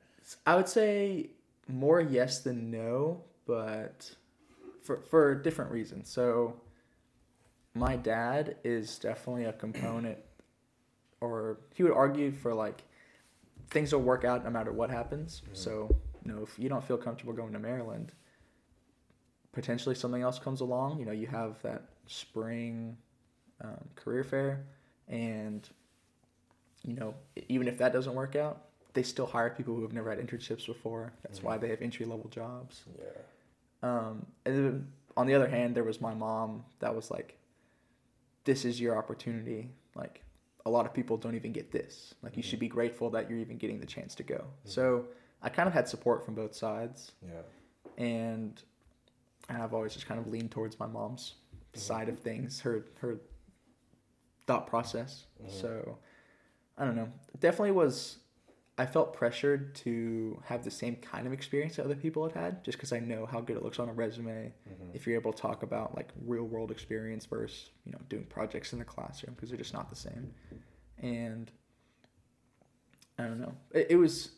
I 0.47 0.57
would 0.57 0.68
say 0.68 1.30
more 1.68 2.00
yes 2.00 2.40
than 2.40 2.70
no, 2.70 3.22
but 3.46 4.10
for 4.82 5.02
for 5.02 5.34
different 5.34 5.70
reasons. 5.70 6.10
So 6.10 6.60
my 7.75 7.96
dad 7.96 8.56
is 8.64 8.98
definitely 8.98 9.44
a 9.44 9.52
component 9.52 10.18
or 11.20 11.58
he 11.75 11.82
would 11.82 11.92
argue 11.92 12.32
for 12.32 12.54
like 12.54 12.82
things 13.70 13.92
will 13.92 14.00
work 14.00 14.25
out 14.25 14.44
no 14.44 14.50
matter 14.50 14.72
what 14.72 14.90
happens. 14.90 15.42
So, 15.52 15.94
you 16.25 16.32
know, 16.32 16.42
if 16.42 16.58
you 16.58 16.68
don't 16.68 16.84
feel 16.84 16.96
comfortable 16.96 17.32
going 17.32 17.52
to 17.52 17.58
Maryland, 17.58 18.12
potentially 19.52 19.94
something 19.94 20.22
else 20.22 20.38
comes 20.38 20.60
along. 20.60 20.98
You 20.98 21.06
know, 21.06 21.12
you 21.12 21.26
have 21.26 21.60
that 21.62 21.82
spring 22.06 22.96
um, 23.62 23.88
career 23.94 24.25
fair, 24.25 24.64
and 25.08 25.68
you 26.84 26.94
know, 26.94 27.14
even 27.48 27.68
if 27.68 27.78
that 27.78 27.92
doesn't 27.92 28.14
work 28.14 28.37
out, 28.37 28.67
they 28.99 29.05
still 29.05 29.26
hire 29.26 29.49
people 29.49 29.76
who 29.76 29.83
have 29.83 29.93
never 29.93 30.11
had 30.11 30.19
internships 30.19 30.67
before. 30.67 31.12
That's 31.23 31.40
why 31.40 31.57
Mhm. 31.57 31.61
they 31.61 31.69
have 31.69 31.81
entry 31.83 32.05
level 32.05 32.28
jobs. 32.31 32.83
yeah, 32.99 33.05
Um, 33.81 34.26
and 34.45 34.57
then 34.57 34.93
on 35.17 35.28
the 35.28 35.35
other 35.35 35.47
hand, 35.47 35.76
there 35.76 35.85
was 35.85 36.00
my 36.00 36.14
mom 36.14 36.64
that 36.81 36.93
was 36.97 37.12
like, 37.12 37.38
"This 38.43 38.64
is 38.64 38.81
your 38.81 38.97
opportunity. 38.99 39.71
Like, 39.95 40.25
a 40.67 40.71
lot 40.71 40.85
of 40.85 40.93
people 40.93 41.17
don't 41.17 41.37
even 41.37 41.52
get 41.52 41.71
this. 41.71 42.12
Like, 42.23 42.37
you 42.37 42.43
Mhm. 42.43 42.47
should 42.47 42.59
be 42.59 42.67
grateful 42.69 43.09
that 43.11 43.31
you're 43.31 43.38
even 43.38 43.57
getting 43.57 43.78
the 43.78 43.87
chance 43.87 44.17
to 44.17 44.25
go." 44.25 44.38
Mhm. 44.64 44.69
So 44.69 45.09
I 45.43 45.49
kind 45.49 45.69
of 45.69 45.75
had 45.75 45.87
support 45.88 46.25
from 46.25 46.35
both 46.35 46.55
sides, 46.57 47.12
yeah, 47.23 47.43
and 47.97 48.61
and 49.49 49.62
I've 49.62 49.73
always 49.73 49.95
just 49.95 50.07
kind 50.07 50.19
of 50.21 50.26
leaned 50.26 50.50
towards 50.50 50.78
my 50.81 50.87
mom's 50.88 51.37
Mhm. 51.73 51.78
side 51.78 52.09
of 52.09 52.19
things. 52.19 52.61
Her 52.62 52.85
her 52.99 53.21
thought 54.47 54.67
process. 54.67 55.26
Mhm. 55.40 55.50
So 55.50 55.99
I 56.76 56.85
don't 56.85 56.97
know. 56.97 57.11
It 57.33 57.38
definitely 57.40 57.71
was. 57.73 58.19
I 58.80 58.87
felt 58.87 59.12
pressured 59.12 59.75
to 59.76 60.40
have 60.44 60.62
the 60.62 60.70
same 60.70 60.97
kind 60.97 61.26
of 61.26 61.32
experience 61.32 61.76
that 61.76 61.85
other 61.85 61.97
people 61.97 62.23
had 62.28 62.32
had, 62.40 62.64
just 62.64 62.78
because 62.78 62.92
I 62.92 63.00
know 63.00 63.26
how 63.26 63.40
good 63.40 63.56
it 63.56 63.62
looks 63.64 63.78
on 63.80 63.88
a 63.88 63.92
resume. 63.92 64.52
Mhm. 64.68 64.94
If 64.94 65.04
you're 65.06 65.16
able 65.16 65.32
to 65.32 65.42
talk 65.42 65.62
about 65.64 65.97
like 65.97 66.12
real 66.25 66.44
world 66.44 66.70
experience 66.70 67.26
versus 67.26 67.70
you 67.85 67.92
know 67.92 67.99
doing 68.08 68.25
projects 68.26 68.73
in 68.73 68.78
the 68.78 68.85
classroom, 68.85 69.35
because 69.35 69.49
they're 69.50 69.58
just 69.58 69.75
not 69.75 69.90
the 69.90 69.97
same. 69.97 70.32
And 70.99 71.50
I 73.18 73.25
don't 73.25 73.40
know. 73.40 73.54
It, 73.73 73.88
it 73.90 73.97
was 73.97 74.30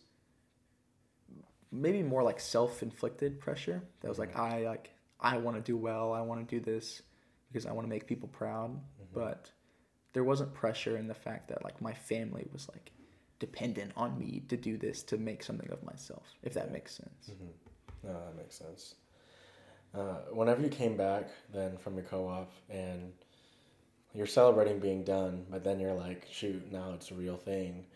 maybe 1.71 2.03
more 2.03 2.23
like 2.23 2.41
self 2.41 2.83
inflicted 2.83 3.41
pressure. 3.41 3.83
That 4.01 4.09
was 4.09 4.19
like 4.19 4.33
Mhm. 4.35 4.41
I 4.41 4.67
like 4.67 4.91
I 5.21 5.37
want 5.37 5.57
to 5.59 5.63
do 5.63 5.77
well. 5.77 6.13
I 6.15 6.23
want 6.23 6.49
to 6.49 6.57
do 6.59 6.65
this 6.65 7.03
because 7.49 7.67
I 7.67 7.73
want 7.73 7.85
to 7.87 7.91
make 7.91 8.07
people 8.07 8.29
proud. 8.29 8.71
Mhm. 8.75 8.81
But 9.13 9.53
there 10.15 10.25
wasn't 10.25 10.55
pressure 10.55 10.97
in 10.97 11.07
the 11.09 11.15
fact 11.15 11.49
that 11.49 11.63
like 11.63 11.81
my 11.81 11.93
family 11.95 12.49
was 12.53 12.69
like 12.71 12.93
dependent 13.41 13.91
on 13.97 14.17
me 14.17 14.43
to 14.49 14.57
do 14.57 14.77
this 14.77 15.03
to 15.03 15.17
make 15.19 15.43
something 15.43 15.71
of 15.73 15.83
myself. 15.83 16.37
If 16.45 16.55
that 16.55 16.71
makes 16.71 16.95
sense. 16.95 17.31
Mhm. 17.31 17.53
No, 18.05 18.13
that 18.13 18.37
makes 18.37 18.57
sense. 18.57 18.95
Uh, 19.93 20.21
whenever 20.33 20.63
you 20.63 20.69
came 20.69 20.97
back 20.97 21.29
then 21.53 21.77
from 21.77 21.97
your 21.97 22.05
co-op 22.05 22.53
and 22.69 23.13
you're 24.15 24.27
celebrating 24.27 24.79
being 24.79 25.03
done, 25.03 25.47
but 25.51 25.65
then 25.65 25.81
you're 25.81 25.95
like, 25.95 26.27
shoot, 26.31 26.71
now 26.71 26.93
it's 26.95 27.11
a 27.11 27.15
real 27.15 27.37
thing. 27.37 27.87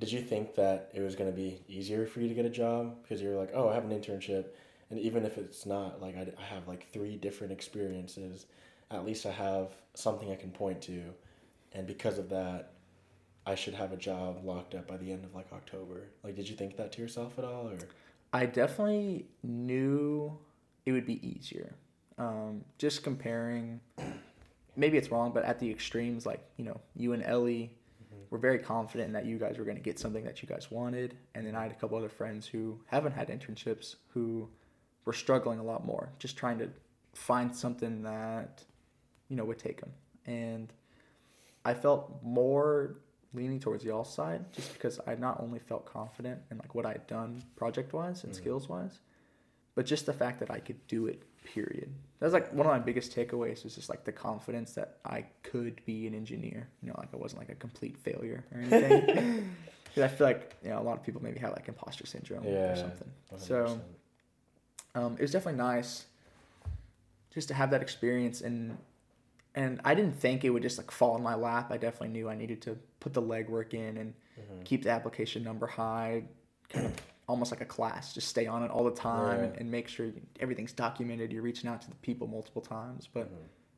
Did 0.00 0.10
you 0.10 0.20
think 0.20 0.54
that 0.56 0.90
it 0.94 1.00
was 1.00 1.14
going 1.14 1.30
to 1.30 1.36
be 1.36 1.60
easier 1.68 2.06
for 2.06 2.20
you 2.20 2.28
to 2.28 2.34
get 2.34 2.44
a 2.44 2.50
job 2.50 3.02
because 3.02 3.22
you're 3.22 3.38
like, 3.38 3.50
oh, 3.54 3.68
I 3.68 3.74
have 3.74 3.84
an 3.84 3.90
internship, 3.90 4.46
and 4.90 4.98
even 4.98 5.24
if 5.24 5.38
it's 5.38 5.64
not 5.64 6.02
like 6.02 6.16
I, 6.16 6.26
I 6.38 6.44
have 6.44 6.66
like 6.66 6.86
three 6.88 7.16
different 7.16 7.52
experiences, 7.52 8.46
at 8.90 9.04
least 9.06 9.26
I 9.26 9.30
have 9.30 9.68
something 9.94 10.30
I 10.32 10.36
can 10.36 10.50
point 10.50 10.82
to, 10.82 11.14
and 11.72 11.86
because 11.86 12.18
of 12.18 12.28
that, 12.30 12.71
I 13.46 13.54
should 13.54 13.74
have 13.74 13.92
a 13.92 13.96
job 13.96 14.44
locked 14.44 14.74
up 14.74 14.86
by 14.86 14.96
the 14.96 15.10
end 15.12 15.24
of 15.24 15.34
like 15.34 15.52
October. 15.52 16.08
Like, 16.22 16.36
did 16.36 16.48
you 16.48 16.54
think 16.56 16.76
that 16.76 16.92
to 16.92 17.02
yourself 17.02 17.38
at 17.38 17.44
all, 17.44 17.68
or? 17.68 17.78
I 18.32 18.46
definitely 18.46 19.26
knew 19.42 20.38
it 20.86 20.92
would 20.92 21.06
be 21.06 21.26
easier. 21.26 21.74
Um, 22.18 22.64
just 22.78 23.02
comparing, 23.02 23.80
maybe 24.76 24.96
it's 24.96 25.10
wrong, 25.10 25.32
but 25.32 25.44
at 25.44 25.58
the 25.58 25.70
extremes, 25.70 26.24
like 26.24 26.40
you 26.56 26.64
know, 26.64 26.80
you 26.94 27.12
and 27.14 27.22
Ellie 27.24 27.76
Mhm. 28.14 28.30
were 28.30 28.38
very 28.38 28.58
confident 28.58 29.12
that 29.14 29.24
you 29.26 29.38
guys 29.38 29.58
were 29.58 29.64
going 29.64 29.76
to 29.76 29.82
get 29.82 29.98
something 29.98 30.24
that 30.24 30.42
you 30.42 30.48
guys 30.48 30.70
wanted, 30.70 31.16
and 31.34 31.46
then 31.46 31.54
I 31.56 31.62
had 31.62 31.72
a 31.72 31.74
couple 31.74 31.98
other 31.98 32.08
friends 32.08 32.46
who 32.46 32.78
haven't 32.86 33.12
had 33.12 33.28
internships 33.28 33.96
who 34.08 34.48
were 35.04 35.12
struggling 35.12 35.58
a 35.58 35.64
lot 35.64 35.84
more, 35.84 36.10
just 36.18 36.36
trying 36.36 36.58
to 36.60 36.70
find 37.14 37.54
something 37.54 38.02
that 38.04 38.64
you 39.28 39.36
know 39.36 39.44
would 39.44 39.58
take 39.58 39.80
them. 39.80 39.92
And 40.26 40.72
I 41.64 41.74
felt 41.74 42.22
more 42.22 42.96
leaning 43.34 43.58
towards 43.60 43.84
y'all's 43.84 44.12
side 44.12 44.52
just 44.52 44.72
because 44.72 45.00
I 45.06 45.14
not 45.14 45.40
only 45.40 45.58
felt 45.58 45.86
confident 45.86 46.40
in 46.50 46.58
like 46.58 46.74
what 46.74 46.84
I 46.86 46.92
had 46.92 47.06
done 47.06 47.42
project 47.56 47.92
wise 47.92 48.24
and 48.24 48.32
Mhm. 48.32 48.36
skills 48.36 48.68
wise, 48.68 48.98
but 49.74 49.86
just 49.86 50.04
the 50.06 50.12
fact 50.12 50.38
that 50.40 50.50
I 50.50 50.60
could 50.60 50.86
do 50.86 51.06
it. 51.06 51.22
Period. 51.44 51.92
That 52.20 52.26
was 52.26 52.32
like 52.34 52.52
one 52.54 52.66
of 52.66 52.72
my 52.72 52.78
biggest 52.78 53.14
takeaways 53.16 53.64
was 53.64 53.74
just 53.74 53.88
like 53.88 54.04
the 54.04 54.12
confidence 54.12 54.74
that 54.74 54.98
I 55.04 55.22
could 55.42 55.84
be 55.84 56.06
an 56.06 56.14
engineer. 56.14 56.68
You 56.80 56.88
know, 56.88 56.94
like 56.98 57.08
I 57.12 57.16
wasn't 57.16 57.40
like 57.40 57.48
a 57.50 57.56
complete 57.56 57.98
failure 57.98 58.44
or 58.54 58.60
anything. 58.60 59.08
'Cause 59.94 60.04
I 60.04 60.08
feel 60.08 60.26
like 60.28 60.56
you 60.62 60.70
know 60.70 60.78
a 60.80 60.84
lot 60.84 60.96
of 60.96 61.02
people 61.02 61.20
maybe 61.22 61.40
have 61.40 61.52
like 61.52 61.66
imposter 61.68 62.06
syndrome 62.06 62.46
Yeah, 62.46 62.70
or 62.70 62.76
something. 62.76 63.10
100%. 63.30 63.40
So 63.48 63.80
um, 64.94 65.14
it 65.18 65.22
was 65.22 65.32
definitely 65.32 65.58
nice 65.58 66.06
just 67.34 67.48
to 67.48 67.54
have 67.54 67.70
that 67.72 67.82
experience 67.82 68.40
and 68.40 68.78
and 69.54 69.80
I 69.84 69.94
didn't 69.94 70.14
think 70.18 70.44
it 70.44 70.50
would 70.50 70.62
just 70.62 70.78
like 70.78 70.90
fall 70.90 71.16
in 71.16 71.22
my 71.22 71.34
lap. 71.34 71.70
I 71.70 71.76
definitely 71.76 72.08
knew 72.08 72.28
I 72.28 72.34
needed 72.34 72.62
to 72.62 72.78
put 73.00 73.12
the 73.12 73.22
legwork 73.22 73.74
in 73.74 73.96
and 73.98 74.14
Mhm. 74.38 74.64
keep 74.64 74.82
the 74.82 74.90
application 74.90 75.42
number 75.44 75.66
high, 75.66 76.24
kind 76.68 76.86
of 76.86 76.92
almost 77.28 77.50
like 77.52 77.60
a 77.60 77.66
class. 77.66 78.14
Just 78.14 78.28
stay 78.28 78.46
on 78.46 78.62
it 78.62 78.70
all 78.70 78.84
the 78.84 78.90
time 78.90 79.40
and, 79.40 79.50
Right. 79.50 79.60
and 79.60 79.70
make 79.70 79.88
sure 79.88 80.10
everything's 80.40 80.72
documented. 80.72 81.32
You're 81.32 81.42
reaching 81.42 81.68
out 81.68 81.82
to 81.82 81.88
the 81.90 81.96
people 81.96 82.26
multiple 82.26 82.62
times. 82.62 83.06
But 83.12 83.28
Mhm. 83.30 83.36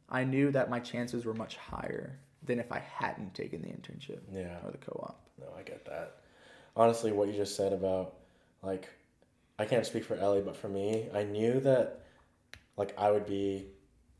I 0.08 0.24
knew 0.24 0.50
that 0.52 0.70
my 0.70 0.78
chances 0.80 1.24
were 1.24 1.34
much 1.34 1.56
higher 1.56 2.18
than 2.42 2.58
if 2.60 2.70
I 2.70 2.78
hadn't 2.78 3.34
taken 3.34 3.62
the 3.62 3.68
internship 3.68 4.20
yeah. 4.30 4.58
or 4.64 4.70
the 4.70 4.78
co-op. 4.78 5.28
No, 5.40 5.46
I 5.56 5.62
get 5.62 5.84
that. 5.86 6.20
Honestly, 6.76 7.10
what 7.10 7.28
you 7.28 7.34
just 7.34 7.56
said 7.56 7.72
about 7.72 8.14
like, 8.62 8.88
I 9.58 9.64
can't 9.64 9.84
speak 9.86 10.04
for 10.04 10.14
Ellie, 10.16 10.40
but 10.42 10.56
for 10.56 10.68
me, 10.68 11.08
I 11.12 11.22
knew 11.24 11.58
that 11.60 12.00
like 12.76 12.96
I 12.98 13.10
would 13.10 13.26
be 13.26 13.68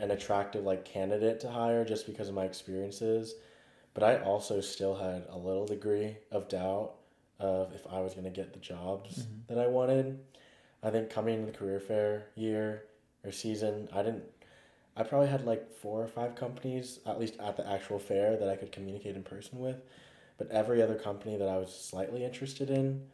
an 0.00 0.10
attractive 0.10 0.64
like 0.64 0.84
candidate 0.84 1.40
to 1.40 1.50
hire 1.50 1.84
just 1.84 2.06
because 2.06 2.28
of 2.28 2.34
my 2.34 2.44
experiences, 2.44 3.34
but 3.94 4.02
I 4.02 4.18
also 4.22 4.60
still 4.60 4.94
had 4.96 5.24
a 5.28 5.38
little 5.38 5.66
degree 5.66 6.16
of 6.30 6.48
doubt 6.48 6.94
of 7.38 7.72
if 7.74 7.86
I 7.86 8.00
was 8.00 8.14
gonna 8.14 8.30
get 8.30 8.52
the 8.52 8.58
jobs 8.58 9.18
Mhm. 9.24 9.46
that 9.48 9.58
I 9.58 9.66
wanted. 9.66 10.18
I 10.82 10.90
think 10.90 11.10
coming 11.10 11.34
into 11.40 11.46
the 11.52 11.56
career 11.56 11.80
fair 11.80 12.26
year 12.34 12.84
or 13.24 13.32
season, 13.32 13.88
I 13.92 14.02
didn't. 14.02 14.24
I 14.96 15.02
probably 15.02 15.28
had 15.28 15.44
like 15.44 15.72
four 15.72 16.02
or 16.02 16.06
five 16.06 16.36
companies, 16.36 17.00
at 17.06 17.18
least 17.18 17.38
at 17.40 17.56
the 17.56 17.68
actual 17.68 17.98
fair, 17.98 18.36
that 18.36 18.48
I 18.48 18.54
could 18.56 18.70
communicate 18.70 19.16
in 19.16 19.24
person 19.24 19.58
with. 19.58 19.82
But 20.38 20.50
every 20.50 20.82
other 20.82 20.94
company 20.96 21.36
that 21.36 21.48
I 21.48 21.56
was 21.58 21.74
slightly 21.74 22.24
interested 22.24 22.70
in, 22.70 23.08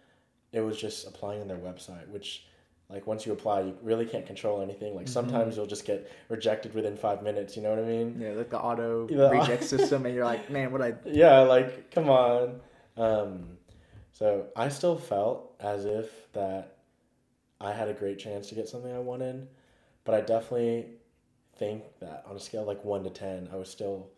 it 0.53 0.61
was 0.61 0.79
just 0.79 1.07
applying 1.07 1.41
on 1.41 1.49
their 1.49 1.57
website, 1.59 2.09
which, 2.09 2.47
like, 2.91 3.07
once 3.07 3.25
you 3.25 3.33
apply, 3.33 3.61
you 3.63 3.77
really 3.83 4.05
can't 4.05 4.27
control 4.27 4.61
anything. 4.63 4.95
Like, 4.95 5.07
Mhm. 5.07 5.11
sometimes 5.11 5.57
you'll 5.57 5.67
just 5.67 5.85
get 5.85 6.11
rejected 6.29 6.75
within 6.75 6.97
five 6.97 7.23
minutes, 7.23 7.57
you 7.57 7.63
know 7.63 7.71
what 7.71 7.79
I 7.79 7.83
mean? 7.85 8.21
Yeah, 8.21 8.33
like 8.33 8.51
the 8.51 8.59
auto 8.59 9.07
The- 9.07 9.31
reject 9.31 9.65
system, 9.75 10.07
and 10.07 10.15
you're 10.15 10.25
like, 10.25 10.51
man, 10.51 10.73
what 10.73 10.83
I 10.83 10.95
Yeah, 11.07 11.41
like, 11.41 11.91
come 11.91 12.09
on. 12.11 12.61
Um, 12.97 13.59
so 14.13 14.47
I 14.57 14.69
still 14.69 14.97
felt 14.97 15.55
as 15.61 15.85
if 15.85 16.33
that 16.33 16.77
I 17.61 17.73
had 17.73 17.89
a 17.89 17.93
great 17.95 18.19
chance 18.19 18.49
to 18.49 18.55
get 18.55 18.69
something 18.69 18.93
I 18.93 18.99
wanted, 18.99 19.47
but 20.05 20.15
I 20.15 20.21
definitely 20.23 20.87
think 21.57 21.85
that 22.01 22.25
on 22.29 22.35
a 22.37 22.41
scale 22.41 22.65
like 22.65 22.85
one 22.85 23.05
to 23.05 23.11
10, 23.11 23.51
I 23.53 23.57
was 23.57 23.69
still, 23.69 24.09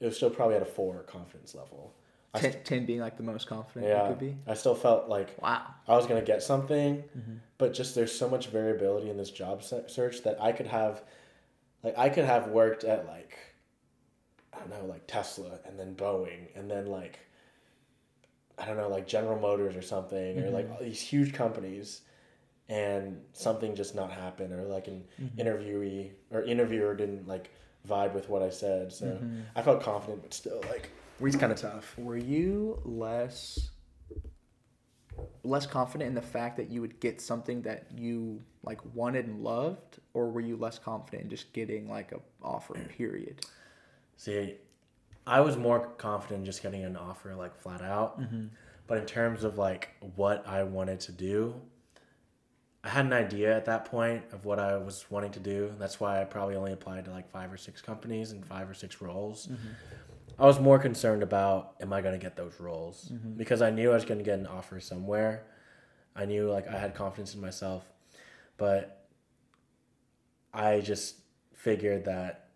it 0.00 0.06
was 0.06 0.16
still 0.16 0.30
probably 0.30 0.54
at 0.56 0.62
a 0.62 0.66
four 0.66 1.02
confidence 1.02 1.54
level. 1.54 1.94
I 2.36 2.40
10, 2.40 2.62
10 2.64 2.86
being 2.86 3.00
like 3.00 3.16
the 3.16 3.22
most 3.22 3.46
confident 3.46 3.86
Yeah. 3.90 4.02
you 4.02 4.08
could 4.08 4.18
be. 4.18 4.36
I 4.46 4.54
still 4.54 4.74
felt 4.74 5.08
like 5.08 5.40
Wow. 5.42 5.66
I 5.88 5.96
was 5.96 6.06
gonna 6.06 6.22
get 6.22 6.42
something, 6.42 7.02
Mhm. 7.16 7.38
but 7.58 7.72
just 7.74 7.94
there's 7.94 8.12
so 8.12 8.28
much 8.28 8.48
variability 8.48 9.10
in 9.10 9.16
this 9.16 9.30
job 9.30 9.62
search 9.62 10.22
that 10.22 10.40
I 10.40 10.52
could 10.52 10.66
have, 10.66 11.02
like 11.82 11.96
I 11.98 12.08
could 12.08 12.24
have 12.24 12.48
worked 12.48 12.84
at 12.84 13.06
like, 13.06 13.36
I 14.52 14.58
don't 14.60 14.70
know, 14.70 14.86
like 14.86 15.06
Tesla 15.06 15.58
and 15.66 15.78
then 15.78 15.94
Boeing 15.94 16.48
and 16.54 16.70
then 16.70 16.86
like, 16.86 17.18
I 18.58 18.64
don't 18.64 18.76
know, 18.78 18.88
like 18.88 19.06
General 19.06 19.38
Motors 19.38 19.76
or 19.76 19.82
something 19.82 20.38
or 20.40 20.50
like 20.50 20.66
Mhm. 20.68 20.72
all 20.72 20.80
these 20.82 21.00
huge 21.00 21.32
companies, 21.34 22.02
and 22.68 23.22
something 23.32 23.76
just 23.76 23.94
not 23.94 24.10
happen 24.10 24.52
or 24.52 24.64
like 24.64 24.88
an 24.88 25.04
Mhm. 25.20 25.36
interviewee 25.38 26.10
or 26.32 26.42
interviewer 26.42 26.94
didn't 26.96 27.28
like 27.28 27.50
vibe 27.86 28.12
with 28.14 28.28
what 28.28 28.42
I 28.42 28.50
said, 28.50 28.92
so 28.92 29.06
Mhm. 29.06 29.44
I 29.54 29.62
felt 29.62 29.82
confident, 29.82 30.22
but 30.22 30.34
still 30.34 30.60
like, 30.68 30.90
it's 31.20 31.36
kind 31.36 31.52
of 31.52 31.58
tough. 31.58 31.96
Were 31.98 32.16
you 32.16 32.80
less 32.84 33.70
less 35.44 35.66
confident 35.66 36.08
in 36.08 36.14
the 36.14 36.20
fact 36.20 36.56
that 36.56 36.68
you 36.70 36.80
would 36.80 37.00
get 37.00 37.20
something 37.20 37.62
that 37.62 37.86
you 37.94 38.42
like 38.62 38.80
wanted 38.94 39.26
and 39.26 39.42
loved, 39.42 39.98
or 40.12 40.30
were 40.30 40.40
you 40.40 40.56
less 40.56 40.78
confident 40.78 41.24
in 41.24 41.30
just 41.30 41.52
getting 41.52 41.88
like 41.88 42.12
a 42.12 42.20
offer? 42.42 42.74
Period. 42.74 43.46
See, 44.16 44.56
I 45.26 45.40
was 45.40 45.56
more 45.56 45.88
confident 45.98 46.44
just 46.44 46.62
getting 46.62 46.84
an 46.84 46.96
offer 46.96 47.34
like 47.34 47.56
flat 47.56 47.82
out. 47.82 48.20
Mm-hmm. 48.20 48.46
But 48.86 48.98
in 48.98 49.06
terms 49.06 49.42
of 49.42 49.58
like 49.58 49.90
what 50.14 50.46
I 50.46 50.62
wanted 50.62 51.00
to 51.00 51.12
do, 51.12 51.60
I 52.84 52.88
had 52.88 53.06
an 53.06 53.12
idea 53.12 53.56
at 53.56 53.64
that 53.64 53.86
point 53.86 54.22
of 54.32 54.44
what 54.44 54.60
I 54.60 54.76
was 54.76 55.06
wanting 55.10 55.32
to 55.32 55.40
do. 55.40 55.72
That's 55.78 55.98
why 55.98 56.20
I 56.20 56.24
probably 56.24 56.54
only 56.54 56.72
applied 56.72 57.04
to 57.06 57.10
like 57.10 57.28
five 57.28 57.52
or 57.52 57.56
six 57.56 57.82
companies 57.82 58.30
and 58.30 58.46
five 58.46 58.70
or 58.70 58.74
six 58.74 59.00
roles. 59.00 59.48
I 60.38 60.44
was 60.44 60.60
more 60.60 60.78
concerned 60.78 61.22
about 61.22 61.76
am 61.80 61.92
I 61.92 62.00
going 62.02 62.18
to 62.18 62.22
get 62.22 62.36
those 62.36 62.60
roles 62.60 63.10
Mhm. 63.12 63.36
because 63.36 63.62
I 63.62 63.70
knew 63.70 63.90
I 63.90 63.94
was 63.94 64.04
going 64.04 64.18
to 64.18 64.24
get 64.24 64.38
an 64.38 64.46
offer 64.46 64.80
somewhere. 64.80 65.46
I 66.14 66.24
knew 66.26 66.50
like 66.50 66.68
I 66.68 66.78
had 66.78 66.94
confidence 66.94 67.34
in 67.34 67.40
myself, 67.40 67.84
but 68.56 69.06
I 70.52 70.80
just 70.80 71.16
figured 71.54 72.04
that 72.06 72.48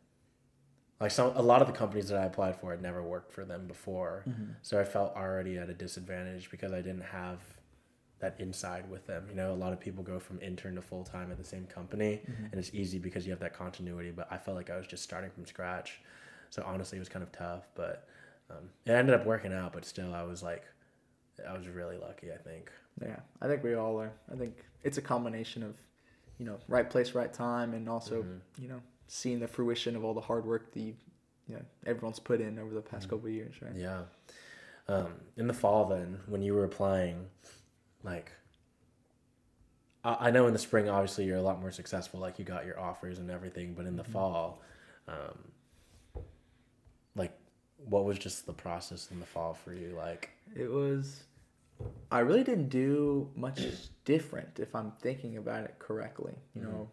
like 1.01 1.11
some 1.11 1.35
a 1.37 1.43
lot 1.43 1.63
of 1.63 1.67
the 1.69 1.73
companies 1.73 2.09
that 2.09 2.19
I 2.21 2.25
applied 2.27 2.57
for 2.57 2.71
had 2.73 2.83
never 2.83 3.03
worked 3.03 3.33
for 3.33 3.45
them 3.45 3.67
before. 3.67 4.25
Mm-hmm. 4.29 4.53
So 4.63 4.79
I 4.79 4.85
felt 4.85 5.15
already 5.17 5.57
at 5.57 5.71
a 5.71 5.75
disadvantage 5.75 6.51
because 6.51 6.73
I 6.73 6.83
didn't 6.83 7.05
have 7.05 7.41
that 8.19 8.39
inside 8.39 8.91
with 8.91 9.07
them. 9.07 9.27
You 9.31 9.35
know, 9.35 9.53
a 9.53 9.57
lot 9.57 9.73
of 9.73 9.81
people 9.81 10.05
go 10.05 10.19
from 10.19 10.39
intern 10.43 10.75
to 10.75 10.83
full 10.83 11.05
time 11.05 11.31
at 11.31 11.39
the 11.39 11.45
same 11.45 11.67
company, 11.67 12.21
Mm-hmm. 12.31 12.45
and 12.47 12.55
it's 12.55 12.75
easy 12.75 12.99
because 12.99 13.25
you 13.27 13.33
have 13.33 13.41
that 13.41 13.55
continuity. 13.55 14.11
But 14.11 14.29
I 14.31 14.37
felt 14.37 14.59
like 14.59 14.69
I 14.69 14.77
was 14.77 14.87
just 14.87 15.03
starting 15.03 15.31
from 15.31 15.47
scratch. 15.47 16.01
So 16.51 16.63
honestly, 16.67 16.99
it 16.99 17.01
was 17.01 17.09
kind 17.09 17.23
of 17.23 17.33
tough, 17.33 17.69
but 17.75 18.07
um, 18.51 18.69
it 18.85 18.91
ended 18.93 19.15
up 19.15 19.25
working 19.25 19.53
out. 19.53 19.73
But 19.73 19.85
still, 19.85 20.15
I 20.15 20.23
was 20.23 20.43
like, 20.43 20.65
I 21.49 21.57
was 21.57 21.69
really 21.69 21.97
lucky. 21.97 22.33
I 22.33 22.37
think. 22.37 22.71
Yeah, 23.01 23.21
I 23.41 23.47
think 23.47 23.63
we 23.65 23.75
all 23.75 23.99
are. 24.01 24.13
I 24.33 24.37
think 24.37 24.57
it's 24.83 24.99
a 24.99 25.03
combination 25.03 25.63
of, 25.63 25.77
you 26.39 26.45
know, 26.45 26.59
right 26.69 26.89
place, 26.91 27.15
right 27.15 27.33
time, 27.33 27.73
and 27.75 27.89
also 27.89 28.23
Mhm. 28.25 28.41
you 28.59 28.69
know 28.69 28.83
seeing 29.09 29.41
the 29.41 29.49
fruition 29.49 29.97
of 29.97 30.05
all 30.05 30.15
the 30.15 30.21
hard 30.21 30.45
work 30.45 30.73
that 30.73 30.81
you 30.81 30.95
you 31.49 31.55
know 31.57 31.63
everyone's 31.87 32.21
put 32.21 32.41
in 32.41 32.59
over 32.59 32.75
the 32.75 32.83
past 32.83 33.07
Mhm. 33.07 33.11
couple 33.11 33.27
of 33.27 33.33
years, 33.33 33.55
right? 33.63 33.75
Yeah. 33.75 34.05
Um, 34.89 35.21
in 35.37 35.47
the 35.47 35.55
fall, 35.55 35.85
then, 35.85 36.19
when 36.27 36.43
you 36.43 36.53
were 36.53 36.65
applying, 36.65 37.29
like, 38.03 38.33
I, 40.05 40.29
I 40.29 40.31
know 40.31 40.47
in 40.49 40.53
the 40.53 40.59
spring, 40.59 40.89
obviously, 40.89 41.27
you're 41.27 41.37
a 41.37 41.43
lot 41.43 41.61
more 41.61 41.71
successful. 41.71 42.19
Like, 42.19 42.39
you 42.41 42.45
got 42.45 42.67
your 42.67 42.79
offers 42.81 43.19
and 43.21 43.31
everything. 43.31 43.75
But 43.75 43.87
in 43.87 43.97
the 43.97 44.03
Mhm. 44.03 44.13
fall, 44.13 44.63
um, 45.07 45.53
what 47.87 48.05
was 48.05 48.19
just 48.19 48.47
the 48.47 48.53
process 48.53 49.09
in 49.11 49.21
the 49.21 49.27
fall 49.27 49.55
for 49.55 49.73
you? 49.73 49.95
Like, 49.97 50.31
It 50.55 50.71
was. 50.71 51.25
I 52.11 52.21
really 52.21 52.45
didn't 52.45 52.69
do 52.69 53.31
much 53.35 53.63
different 54.05 54.59
if 54.61 54.75
I'm 54.75 54.93
thinking 55.01 55.37
about 55.37 55.65
it 55.65 55.79
correctly. 55.79 56.35
You 56.55 56.63
Mhm. 56.63 56.65
know, 56.65 56.91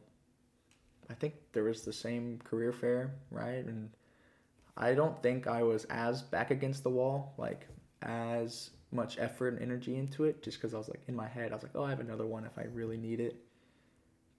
I 1.10 1.14
think 1.14 1.36
there 1.54 1.64
was 1.64 1.84
the 1.84 1.94
same 1.94 2.40
career 2.40 2.72
fair, 2.72 3.16
right? 3.32 3.66
And 3.66 3.90
I 4.76 4.94
don't 4.94 5.22
think 5.24 5.48
I 5.48 5.64
was 5.64 5.86
as 5.86 6.22
back 6.22 6.52
against 6.52 6.84
the 6.84 6.90
wall, 6.90 7.34
like 7.38 7.68
as 8.02 8.72
much 8.92 9.18
effort 9.20 9.50
and 9.50 9.62
energy 9.62 9.96
into 9.98 10.24
it, 10.26 10.42
just 10.44 10.58
because 10.58 10.74
I 10.74 10.78
was 10.78 10.88
like 10.88 11.02
in 11.08 11.16
my 11.16 11.28
head, 11.28 11.52
I 11.52 11.56
was 11.56 11.64
like, 11.64 11.76
oh, 11.76 11.84
I 11.84 11.90
have 11.90 12.00
another 12.00 12.26
one 12.26 12.46
if 12.46 12.58
I 12.58 12.64
really 12.66 12.98
need 12.98 13.20
it. 13.20 13.36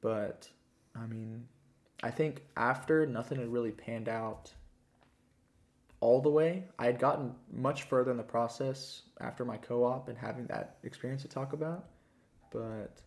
But 0.01 0.49
I 0.95 1.07
mean, 1.07 1.49
I 2.03 2.11
think 2.11 2.43
after 2.57 3.05
nothing 3.07 3.39
had 3.39 3.49
really 3.53 3.73
panned 3.73 4.09
out 4.09 4.55
all 6.01 6.21
the 6.21 6.31
way, 6.31 6.65
I 6.79 6.87
had 6.87 6.99
gotten 6.99 7.35
much 7.53 7.85
further 7.85 8.11
in 8.11 8.17
the 8.17 8.23
process 8.23 9.03
after 9.21 9.45
my 9.45 9.57
co-op 9.57 10.09
and 10.09 10.17
having 10.17 10.47
that 10.47 10.77
experience 10.85 11.23
to 11.23 11.29
talk 11.29 11.53
about, 11.53 11.87
but 12.53 13.01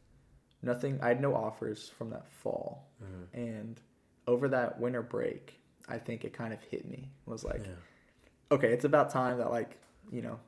nothing. 0.62 1.00
I 1.02 1.08
had 1.10 1.22
no 1.22 1.34
offers 1.34 1.90
from 1.90 2.10
that 2.10 2.28
fall, 2.28 2.90
mhm. 3.04 3.28
and 3.34 3.82
over 4.28 4.48
that 4.50 4.80
winter 4.80 5.02
break, 5.02 5.60
I 5.88 5.98
think 5.98 6.26
it 6.26 6.34
kind 6.34 6.54
of 6.54 6.62
hit 6.64 6.88
me. 6.88 7.10
It 7.26 7.30
was 7.30 7.44
like, 7.44 7.66
yeah. 7.66 8.56
okay, 8.56 8.72
it's 8.74 8.86
about 8.86 9.10
time 9.10 9.38
that 9.38 9.52
like 9.52 9.78
you 10.12 10.22
know, 10.22 10.40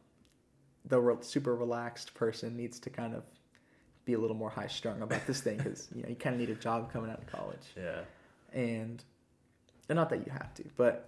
the 0.86 1.00
re- 1.00 1.16
super 1.22 1.56
relaxed 1.56 2.14
person 2.14 2.58
needs 2.58 2.80
to 2.82 2.90
kind 2.90 3.14
of 3.16 3.24
be 4.06 4.14
a 4.14 4.20
little 4.20 4.36
more 4.36 4.50
high 4.50 4.68
strung 4.68 5.02
about 5.02 5.26
this 5.28 5.40
thing 5.40 5.58
because 5.58 5.88
you 5.96 6.04
know 6.04 6.10
you 6.10 6.16
kind 6.16 6.34
of 6.34 6.40
need 6.42 6.50
a 6.50 6.56
job 6.60 6.92
coming 6.92 7.10
out 7.10 7.20
of 7.20 7.28
college 7.28 7.66
Yeah. 7.78 8.02
and 8.52 9.02
and 9.88 9.96
not 9.96 10.10
that 10.10 10.26
you 10.26 10.32
have 10.34 10.54
to 10.56 10.64
but 10.76 11.08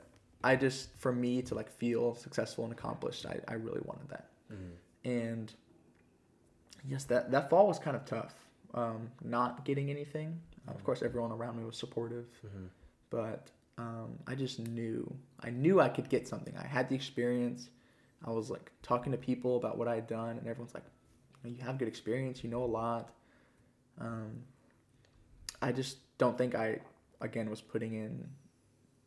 i 0.50 0.56
just 0.66 0.82
for 1.04 1.12
me 1.25 1.34
to 1.48 1.54
like 1.60 1.70
feel 1.84 2.06
successful 2.25 2.64
and 2.68 2.74
accomplished 2.78 3.24
i, 3.34 3.36
I 3.54 3.56
really 3.68 3.82
wanted 3.90 4.08
that. 4.16 4.25
Mhm. 4.54 4.72
and 5.24 5.48
yes 6.92 7.04
that 7.12 7.24
that 7.34 7.50
fall 7.50 7.66
was 7.68 7.80
kind 7.80 7.96
of 8.00 8.04
tough 8.06 8.36
um, 8.74 9.02
not 9.24 9.64
getting 9.64 9.90
anything. 9.90 10.30
Of 10.68 10.84
course 10.84 11.02
everyone 11.10 11.32
around 11.38 11.56
me 11.60 11.64
was 11.72 11.78
supportive 11.86 12.25
Mhm. 12.48 12.68
but 13.10 13.44
um, 13.84 14.10
i 14.32 14.34
just 14.44 14.58
knew 14.60 15.00
i 15.48 15.50
knew 15.50 15.75
i 15.88 15.90
could 15.96 16.10
get 16.16 16.24
something. 16.28 16.54
I 16.58 16.68
had 16.75 16.86
the 16.90 16.96
experience. 17.02 17.62
I 18.28 18.32
was 18.40 18.50
like 18.56 18.68
talking 18.90 19.12
to 19.16 19.18
people 19.30 19.54
about 19.62 19.74
what 19.80 19.88
i 19.94 19.96
had 20.00 20.08
done 20.08 20.34
and 20.40 20.46
everyone's 20.52 20.74
like 20.80 20.88
you, 21.44 21.52
you 21.58 21.62
have 21.68 21.78
good 21.82 21.88
experience. 21.96 22.44
You 22.44 22.50
know 22.50 22.64
a 22.64 22.72
lot. 22.82 23.06
Um, 24.06 24.32
i 25.62 25.72
just 25.82 25.94
don't 26.18 26.38
think 26.38 26.52
i 26.66 26.68
again 27.22 27.48
was 27.50 27.62
putting 27.62 27.94
in 27.94 28.14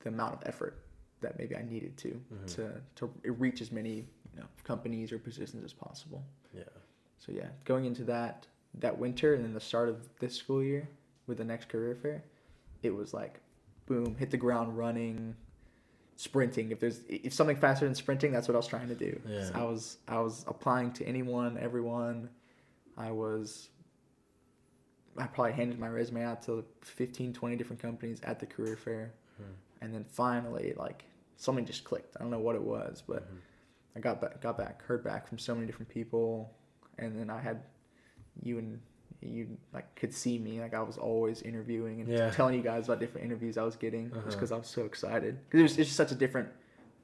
the 0.00 0.09
amount 0.09 0.33
of 0.37 0.40
effort 0.52 0.75
that 1.20 1.38
maybe 1.38 1.56
i 1.56 1.62
needed 1.62 1.96
to 1.96 2.20
Mhm. 2.32 2.46
to 2.54 2.80
to 2.96 3.06
reach 3.32 3.60
as 3.60 3.70
many 3.72 3.96
you 4.34 4.40
know 4.40 4.46
companies 4.64 5.12
or 5.12 5.18
positions 5.18 5.64
as 5.64 5.72
possible 5.72 6.22
Yeah. 6.54 6.62
so 7.18 7.32
yeah, 7.32 7.48
going 7.64 7.84
into 7.84 8.04
that 8.04 8.46
that 8.75 8.98
winter 8.98 9.34
and 9.34 9.44
then 9.44 9.54
the 9.54 9.60
start 9.60 9.88
of 9.88 10.08
this 10.20 10.34
school 10.37 10.62
year 10.62 10.88
with 11.26 11.38
the 11.38 11.44
next 11.44 11.68
career 11.68 11.94
fair, 11.94 12.22
it 12.82 12.90
was 12.94 13.12
like, 13.14 13.40
boom, 13.87 14.14
hit 14.16 14.30
the 14.30 14.37
ground 14.37 14.76
running, 14.78 15.34
sprinting. 16.16 16.70
If 16.70 16.78
there's 16.80 17.00
if 17.08 17.32
something 17.32 17.56
faster 17.56 17.87
than 17.87 17.94
sprinting, 17.94 18.30
that's 18.32 18.46
what 18.48 18.54
I 18.54 18.58
was 18.58 18.66
trying 18.66 18.88
to 18.88 18.94
do. 18.94 19.20
Yeah. 19.26 19.44
So 19.44 19.52
I 19.54 19.64
was 19.64 19.98
I 20.06 20.20
was 20.20 20.44
applying 20.46 20.92
to 20.92 21.04
anyone, 21.04 21.58
everyone. 21.58 22.28
I 22.97 23.10
was. 23.10 23.71
I 25.16 25.26
probably 25.26 25.52
handed 25.54 25.78
my 25.80 25.88
resume 25.88 26.23
out 26.23 26.43
to 26.43 26.64
15, 26.82 27.32
20 27.32 27.56
different 27.56 27.82
companies 27.82 28.21
at 28.23 28.38
the 28.38 28.47
career 28.47 28.76
fair, 28.76 29.12
Mhm. 29.40 29.54
And 29.80 29.95
then 29.95 30.04
finally, 30.04 30.75
like 30.76 31.04
something 31.36 31.64
just 31.64 31.84
clicked. 31.84 32.17
I 32.17 32.21
don't 32.21 32.30
know 32.30 32.41
what 32.41 32.56
it 32.56 32.62
was, 32.62 33.02
but 33.06 33.23
Mhm. 33.32 33.38
I 33.97 34.00
got 34.00 34.21
back, 34.21 34.41
got 34.41 34.56
back, 34.58 34.82
heard 34.82 35.02
back 35.04 35.26
from 35.28 35.38
so 35.38 35.54
many 35.54 35.67
different 35.67 35.88
people, 35.88 36.54
and 36.99 37.19
then 37.19 37.30
I 37.30 37.41
had 37.41 37.62
you 38.43 38.58
and 38.58 38.80
you 39.21 39.58
like 39.73 39.93
could 39.97 40.14
see 40.14 40.38
me 40.38 40.60
like 40.60 40.75
I 40.75 40.80
was 40.82 40.97
always 40.97 41.43
interviewing 41.43 42.00
and 42.00 42.08
Yeah. 42.08 42.30
telling 42.30 42.54
you 42.54 42.62
guys 42.62 42.84
about 42.84 43.00
different 43.00 43.25
interviews 43.25 43.58
I 43.58 43.64
was 43.64 43.75
getting 43.75 44.10
just 44.10 44.19
Uh-huh. 44.21 44.30
because 44.30 44.52
I 44.52 44.56
was 44.56 44.69
so 44.69 44.84
excited 44.84 45.38
because 45.45 45.58
it 45.60 45.62
was 45.64 45.73
it's 45.78 45.88
just 45.88 45.97
such 45.97 46.12
a 46.12 46.14
different 46.14 46.49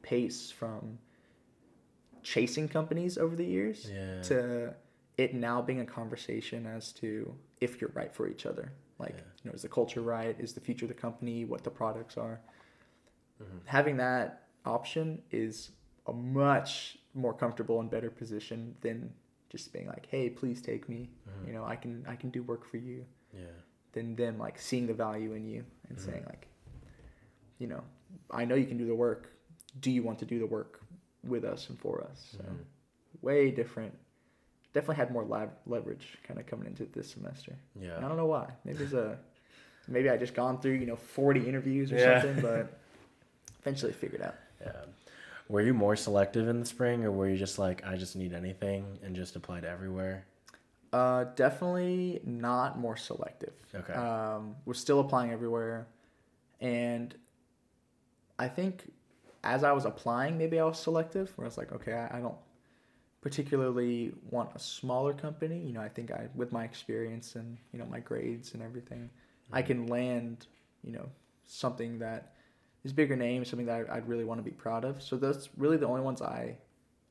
pace 0.03 0.51
from 0.53 0.99
chasing 2.23 2.69
companies 2.69 3.19
over 3.19 3.35
the 3.37 3.45
years 3.45 3.91
Yeah. 3.91 4.23
to 4.23 4.75
it 5.17 5.35
now 5.35 5.61
being 5.63 5.81
a 5.81 5.87
conversation 5.87 6.67
as 6.67 6.93
to 6.95 7.35
if 7.61 7.81
you're 7.81 7.91
right 7.95 8.13
for 8.13 8.29
each 8.29 8.47
other. 8.47 8.73
Like, 8.99 9.17
Yeah. 9.17 9.23
you 9.43 9.51
know, 9.51 9.55
is 9.55 9.63
the 9.63 9.69
culture 9.69 10.01
right? 10.01 10.39
Is 10.41 10.53
the 10.55 10.61
future 10.61 10.85
of 10.87 10.89
the 10.89 10.95
company? 11.01 11.45
What 11.45 11.65
the 11.65 11.71
products 11.71 12.17
are? 12.17 12.41
Mhm. 13.41 13.61
Having 13.67 13.97
that 13.99 14.49
option 14.65 15.23
is 15.31 15.71
a 16.07 16.13
much 16.13 16.99
more 17.15 17.35
comfortable 17.35 17.81
and 17.81 17.91
better 17.91 18.11
position 18.11 18.77
than 18.81 19.13
just 19.51 19.73
being 19.73 19.87
like, 19.87 20.07
"Hey, 20.07 20.31
please 20.31 20.61
take 20.61 20.89
me." 20.89 21.11
Mhm. 21.29 21.47
You 21.47 21.53
know, 21.53 21.65
I 21.65 21.77
can 21.77 22.05
I 22.07 22.17
can 22.17 22.31
do 22.31 22.43
work 22.43 22.65
for 22.65 22.77
you. 22.77 23.07
Yeah. 23.33 23.47
Than 23.93 24.17
them 24.17 24.39
like 24.39 24.59
seeing 24.59 24.87
the 24.87 24.95
value 24.95 25.33
in 25.35 25.45
you 25.47 25.65
and 25.89 25.99
Mhm. 25.99 26.01
saying 26.01 26.25
like, 26.27 26.49
you 27.59 27.67
know, 27.67 27.83
I 28.31 28.45
know 28.45 28.55
you 28.55 28.67
can 28.67 28.77
do 28.79 28.87
the 28.87 28.95
work. 28.95 29.31
Do 29.81 29.91
you 29.91 30.03
want 30.03 30.19
to 30.21 30.25
do 30.25 30.39
the 30.39 30.47
work 30.47 30.81
with 31.23 31.45
us 31.45 31.69
and 31.71 31.79
for 31.79 32.03
us? 32.03 32.37
So 32.37 32.43
Mhm. 32.45 32.65
way 33.23 33.51
different. 33.51 33.97
Definitely 34.73 34.97
had 34.97 35.13
more 35.13 35.25
lab 35.25 35.51
leverage 35.67 36.19
kind 36.25 36.39
of 36.41 36.47
coming 36.47 36.67
into 36.67 36.85
this 36.87 37.11
semester. 37.11 37.57
And 37.97 38.05
I 38.05 38.09
don't 38.09 38.17
know 38.17 38.27
why. 38.27 38.53
Maybe 38.65 38.83
it's 38.85 38.93
a 38.93 39.19
maybe 39.87 40.09
I 40.11 40.17
just 40.17 40.35
gone 40.35 40.61
through 40.61 40.73
you 40.75 40.87
know 40.87 40.97
forty 40.97 41.47
interviews 41.49 41.93
or 41.93 41.97
Yeah. 41.97 42.21
something, 42.21 42.43
but 42.43 42.81
eventually 43.65 43.93
figured 43.93 44.23
out. 44.23 44.35
Yeah. 44.61 44.73
Were 45.49 45.61
you 45.61 45.75
more 45.75 45.97
selective 45.97 46.49
in 46.49 46.61
the 46.61 46.67
spring, 46.67 47.05
or 47.05 47.11
were 47.13 47.29
you 47.29 47.37
just 47.37 47.59
like, 47.59 47.85
I 47.85 47.97
just 47.97 48.17
need 48.17 48.33
anything 48.33 48.99
and 49.03 49.15
just 49.15 49.37
applied 49.37 49.65
everywhere? 49.65 50.27
Uh, 50.93 51.25
definitely 51.35 52.21
not 52.25 52.79
more 52.79 52.97
selective. 52.97 53.53
Okay. 53.75 53.93
Um, 53.93 54.55
was 54.65 54.79
still 54.79 55.01
applying 55.01 55.33
everywhere, 55.33 55.89
and 56.61 57.15
I 58.39 58.49
think 58.49 58.93
as 59.43 59.65
I 59.65 59.73
was 59.73 59.85
applying, 59.85 60.39
maybe 60.39 60.59
I 60.61 60.65
was 60.65 60.79
selective. 60.79 61.33
Where 61.37 61.45
I 61.45 61.49
was 61.49 61.59
like, 61.59 61.73
okay, 61.73 61.93
I, 61.95 62.19
I 62.19 62.21
don't 62.21 62.37
particularly 63.21 64.13
want 64.31 64.51
a 64.55 64.59
smaller 64.59 65.15
company. 65.15 65.59
You 65.59 65.73
know, 65.73 65.81
I 65.81 65.89
think 65.89 66.11
I, 66.11 66.29
with 66.35 66.53
my 66.53 66.65
experience 66.65 67.35
and 67.37 67.59
you 67.73 67.79
know 67.79 67.87
my 67.87 68.01
grades 68.01 68.55
and 68.55 68.63
everything, 68.63 69.11
I 69.53 69.63
Mm-hmm. 69.63 69.67
can 69.67 69.87
land, 69.89 70.47
you 70.83 70.93
know, 70.93 71.09
something 71.47 71.99
that 71.99 72.35
is 72.85 72.93
bigger 72.93 73.17
name, 73.17 73.45
something 73.45 73.67
that 73.67 73.91
I'd 73.91 74.09
really 74.09 74.25
want 74.25 74.39
to 74.39 74.43
be 74.43 74.51
proud 74.51 74.85
of. 74.85 75.03
So 75.03 75.17
that's 75.17 75.49
really 75.57 75.77
the 75.77 75.87
only 75.87 76.03
ones 76.03 76.21
I 76.23 76.57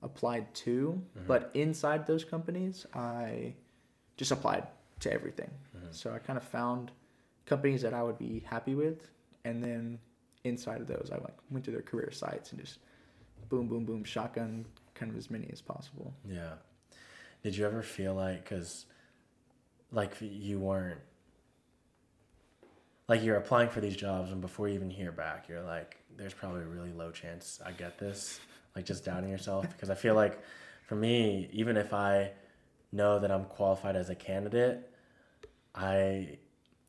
applied 0.01 0.53
to. 0.55 1.01
Mhm. 1.17 1.27
But 1.27 1.51
inside 1.53 2.05
those 2.05 2.23
companies, 2.23 2.85
I 2.93 3.55
just 4.17 4.31
applied 4.31 4.67
to 4.99 5.11
everything. 5.11 5.49
Mhm. 5.75 5.93
So 5.93 6.13
I 6.13 6.19
kind 6.19 6.37
of 6.37 6.43
found 6.43 6.91
companies 7.45 7.81
that 7.81 7.93
I 7.93 8.03
would 8.03 8.17
be 8.17 8.39
happy 8.41 8.75
with, 8.75 9.09
and 9.43 9.63
then 9.63 9.99
inside 10.43 10.81
of 10.81 10.87
those, 10.87 11.09
I 11.11 11.17
like 11.17 11.35
went 11.49 11.65
to 11.65 11.71
their 11.71 11.81
career 11.81 12.11
sites 12.11 12.51
and 12.51 12.61
just 12.61 12.79
boom, 13.49 13.67
boom, 13.67 13.85
boom, 13.85 14.03
shotgun 14.03 14.65
kind 14.93 15.11
of 15.11 15.17
as 15.17 15.29
many 15.29 15.49
as 15.51 15.61
possible. 15.61 16.13
Yeah. 16.25 16.55
Did 17.41 17.57
you 17.57 17.65
ever 17.65 17.81
feel 17.81 18.13
like, 18.13 18.43
because, 18.43 18.85
like, 19.91 20.15
you 20.21 20.59
weren't, 20.59 21.01
like, 23.07 23.23
you're 23.23 23.37
applying 23.37 23.69
for 23.69 23.81
these 23.81 23.95
jobs, 23.95 24.31
and 24.31 24.41
before 24.41 24.67
you 24.67 24.75
even 24.75 24.89
hear 24.89 25.11
back, 25.11 25.47
you're 25.49 25.63
like, 25.63 25.97
there's 26.15 26.33
probably 26.33 26.61
a 26.61 26.67
really 26.67 26.91
low 26.91 27.11
chance 27.11 27.59
I 27.65 27.71
get 27.71 27.97
this? 27.97 28.39
Like, 28.75 28.85
just 28.85 29.03
doubting 29.05 29.29
yourself? 29.29 29.67
Because 29.69 29.89
I 29.89 29.95
feel 29.95 30.15
like, 30.15 30.39
for 30.87 30.95
me, 30.95 31.49
even 31.51 31.77
if 31.77 31.93
I 31.93 32.31
know 32.91 33.19
that 33.19 33.31
I'm 33.31 33.45
qualified 33.45 33.95
as 33.95 34.09
a 34.09 34.15
candidate, 34.15 34.89
I. 35.75 36.37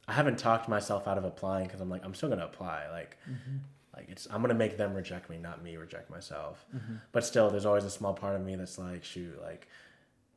I 0.07 0.13
haven't 0.13 0.39
talked 0.39 0.69
myself 0.69 1.09
out 1.09 1.17
of 1.17 1.25
applying 1.25 1.67
because 1.67 1.81
I'm 1.81 1.89
like 1.89 2.05
I'm 2.05 2.15
still 2.15 2.29
gonna 2.29 2.45
apply 2.45 2.91
like 2.91 3.17
mm-hmm. 3.27 3.57
like 3.97 4.07
it's 4.11 4.29
I'm 4.31 4.43
gonna 4.43 4.53
make 4.53 4.77
them 4.77 4.93
reject 4.93 5.31
me 5.31 5.39
not 5.39 5.63
me 5.63 5.79
reject 5.79 6.11
myself 6.11 6.65
mm-hmm. 6.77 6.97
but 7.13 7.25
still 7.25 7.49
there's 7.49 7.65
always 7.65 7.85
a 7.85 7.91
small 7.91 8.13
part 8.13 8.37
of 8.37 8.45
me 8.45 8.55
that's 8.55 8.79
like 8.79 9.03
shoot 9.03 9.41
like 9.41 9.67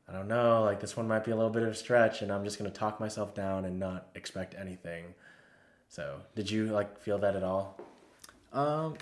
i 0.08 0.14
don't 0.14 0.30
know 0.30 0.64
like 0.64 0.80
this 0.80 0.96
one 0.96 1.06
might 1.06 1.26
be 1.26 1.32
a 1.32 1.36
little 1.36 1.52
bit 1.52 1.64
of 1.64 1.70
a 1.70 1.76
stretch 1.76 2.22
and 2.22 2.32
i'm 2.32 2.46
just 2.46 2.58
going 2.58 2.72
to 2.72 2.78
talk 2.78 3.02
myself 3.02 3.36
down 3.36 3.66
and 3.66 3.78
not 3.78 4.08
expect 4.16 4.56
anything 4.58 5.14
so 5.90 6.20
did 6.36 6.50
you 6.52 6.68
like 6.68 7.00
feel 7.00 7.18
that 7.20 7.36
at 7.36 7.44
all 7.44 7.78
Um, 8.54 8.96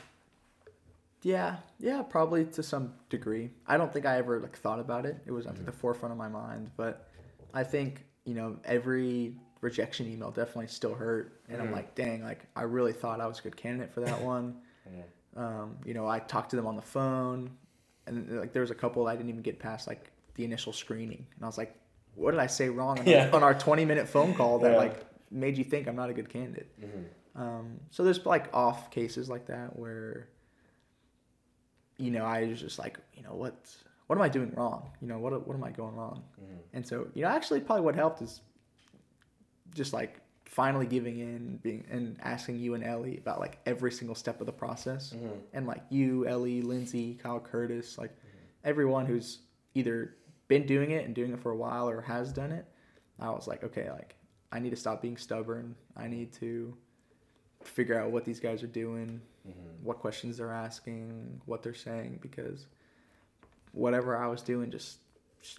yeah, 1.22 1.58
yeah, 1.80 2.02
probably 2.04 2.46
to 2.46 2.62
some 2.64 2.94
degree. 3.10 3.50
I 3.68 3.78
don't 3.78 3.92
think 3.92 4.06
I 4.06 4.18
ever 4.18 4.40
like 4.40 4.58
thought 4.58 4.80
about 4.80 5.06
it. 5.06 5.18
It 5.26 5.32
was 5.32 5.48
at 5.48 5.66
the 5.66 5.72
forefront 5.72 6.12
of 6.12 6.18
my 6.18 6.28
mind, 6.28 6.70
but 6.78 7.10
I 7.54 7.64
think 7.64 8.06
you 8.26 8.36
know 8.36 8.58
every 8.64 9.36
rejection 9.62 10.12
email 10.12 10.30
definitely 10.30 10.68
still 10.68 10.94
hurt, 10.94 11.42
and 11.50 11.60
I'm 11.62 11.70
Mhm. 11.70 11.74
like, 11.74 11.96
dang, 11.96 12.24
like 12.24 12.46
I 12.56 12.64
really 12.64 12.94
thought 12.94 13.20
I 13.22 13.26
was 13.26 13.40
a 13.40 13.42
good 13.42 13.58
candidate 13.58 13.92
for 13.92 14.02
that 14.02 14.22
one. 14.22 14.62
Um, 15.38 15.78
you 15.84 15.94
know, 15.94 16.08
I 16.08 16.20
talked 16.20 16.52
to 16.52 16.56
them 16.56 16.66
on 16.68 16.76
the 16.78 16.82
phone, 16.82 17.50
and 18.08 18.40
like 18.40 18.54
there 18.54 18.62
was 18.62 18.72
a 18.72 18.76
couple 18.76 19.06
I 19.08 19.16
didn't 19.18 19.30
even 19.30 19.42
get 19.42 19.60
past 19.60 19.86
like 19.88 20.12
the 20.36 20.46
initial 20.46 20.72
screening, 20.74 21.26
and 21.36 21.44
I 21.44 21.48
was 21.48 21.58
like, 21.58 21.76
"What 22.14 22.32
did 22.32 22.40
I 22.40 22.48
say 22.48 22.70
wrong 22.70 23.00
on, 23.00 23.06
Yeah. 23.16 23.30
on 23.34 23.44
our 23.44 23.54
twenty 23.54 23.84
minute 23.84 24.08
phone 24.08 24.34
call 24.36 24.60
that 24.60 24.72
Yeah. 24.74 24.78
like 24.78 25.06
made 25.36 25.58
you 25.58 25.64
think 25.64 25.88
I'm 25.88 25.96
not 25.96 26.10
a 26.10 26.14
good 26.14 26.30
candidate?" 26.30 26.70
Mm-hmm. 26.82 27.42
Um, 27.42 27.80
so 27.92 28.04
there's 28.04 28.26
like 28.26 28.54
off 28.54 28.90
cases 28.92 29.30
like 29.30 29.48
that 29.48 29.78
where, 29.78 30.30
you 31.98 32.12
know, 32.12 32.24
I 32.26 32.46
was 32.46 32.60
just 32.62 32.80
like, 32.80 32.98
you 33.14 33.24
know, 33.24 33.34
what 33.34 33.56
what 34.08 34.18
am 34.18 34.22
I 34.22 34.30
doing 34.30 34.54
wrong? 34.56 34.90
You 35.02 35.08
know, 35.08 35.20
what 35.20 35.48
what 35.48 35.56
am 35.56 35.64
I 35.64 35.72
going 35.72 35.96
wrong? 35.96 36.24
Mm-hmm. 36.42 36.58
And 36.74 36.88
so, 36.88 37.08
you 37.14 37.24
know, 37.24 37.30
actually, 37.30 37.60
probably 37.62 37.84
what 37.84 37.96
helped 37.96 38.22
is 38.22 38.42
just 39.74 39.94
like 39.94 40.22
finally 40.46 40.86
giving 40.86 41.20
in, 41.20 41.58
being 41.58 41.86
and 41.90 42.18
asking 42.22 42.58
you 42.60 42.76
and 42.76 42.84
Ellie 42.84 43.18
about 43.18 43.40
like 43.40 43.58
every 43.66 43.92
single 43.92 44.16
step 44.16 44.40
of 44.40 44.46
the 44.46 44.54
process, 44.54 45.14
Mm-hmm. 45.14 45.40
and 45.54 45.68
like 45.68 45.82
you, 45.90 46.28
Ellie, 46.28 46.62
Lindsay, 46.62 47.16
Kyle 47.16 47.40
Curtis, 47.40 47.98
like 47.98 48.16
everyone 48.64 49.06
who's 49.06 49.40
either 49.74 50.16
been 50.48 50.66
doing 50.66 50.92
it 50.92 51.06
and 51.06 51.14
doing 51.16 51.34
it 51.34 51.40
for 51.42 51.52
a 51.52 51.58
while 51.58 51.90
or 51.90 52.02
has 52.02 52.32
done 52.32 52.52
it. 52.52 52.66
I 53.20 53.30
was 53.32 53.48
like, 53.48 53.64
okay, 53.64 53.90
like 53.92 54.15
I 54.52 54.60
need 54.60 54.70
to 54.72 54.76
stop 54.76 55.02
being 55.02 55.18
stubborn. 55.18 55.76
I 55.98 56.08
need 56.08 56.32
to 56.34 56.76
figure 57.64 58.00
out 58.00 58.12
what 58.12 58.26
these 58.26 58.40
guys 58.40 58.64
are 58.64 58.68
doing, 58.68 59.22
Mm-hmm. 59.48 59.86
what 59.86 60.00
questions 60.00 60.38
they're 60.38 60.52
asking, 60.52 61.40
what 61.46 61.62
they're 61.62 61.76
saying, 61.76 62.18
because 62.20 62.66
whatever 63.74 64.18
I 64.18 64.26
was 64.28 64.42
doing 64.42 64.72
just, 64.72 64.98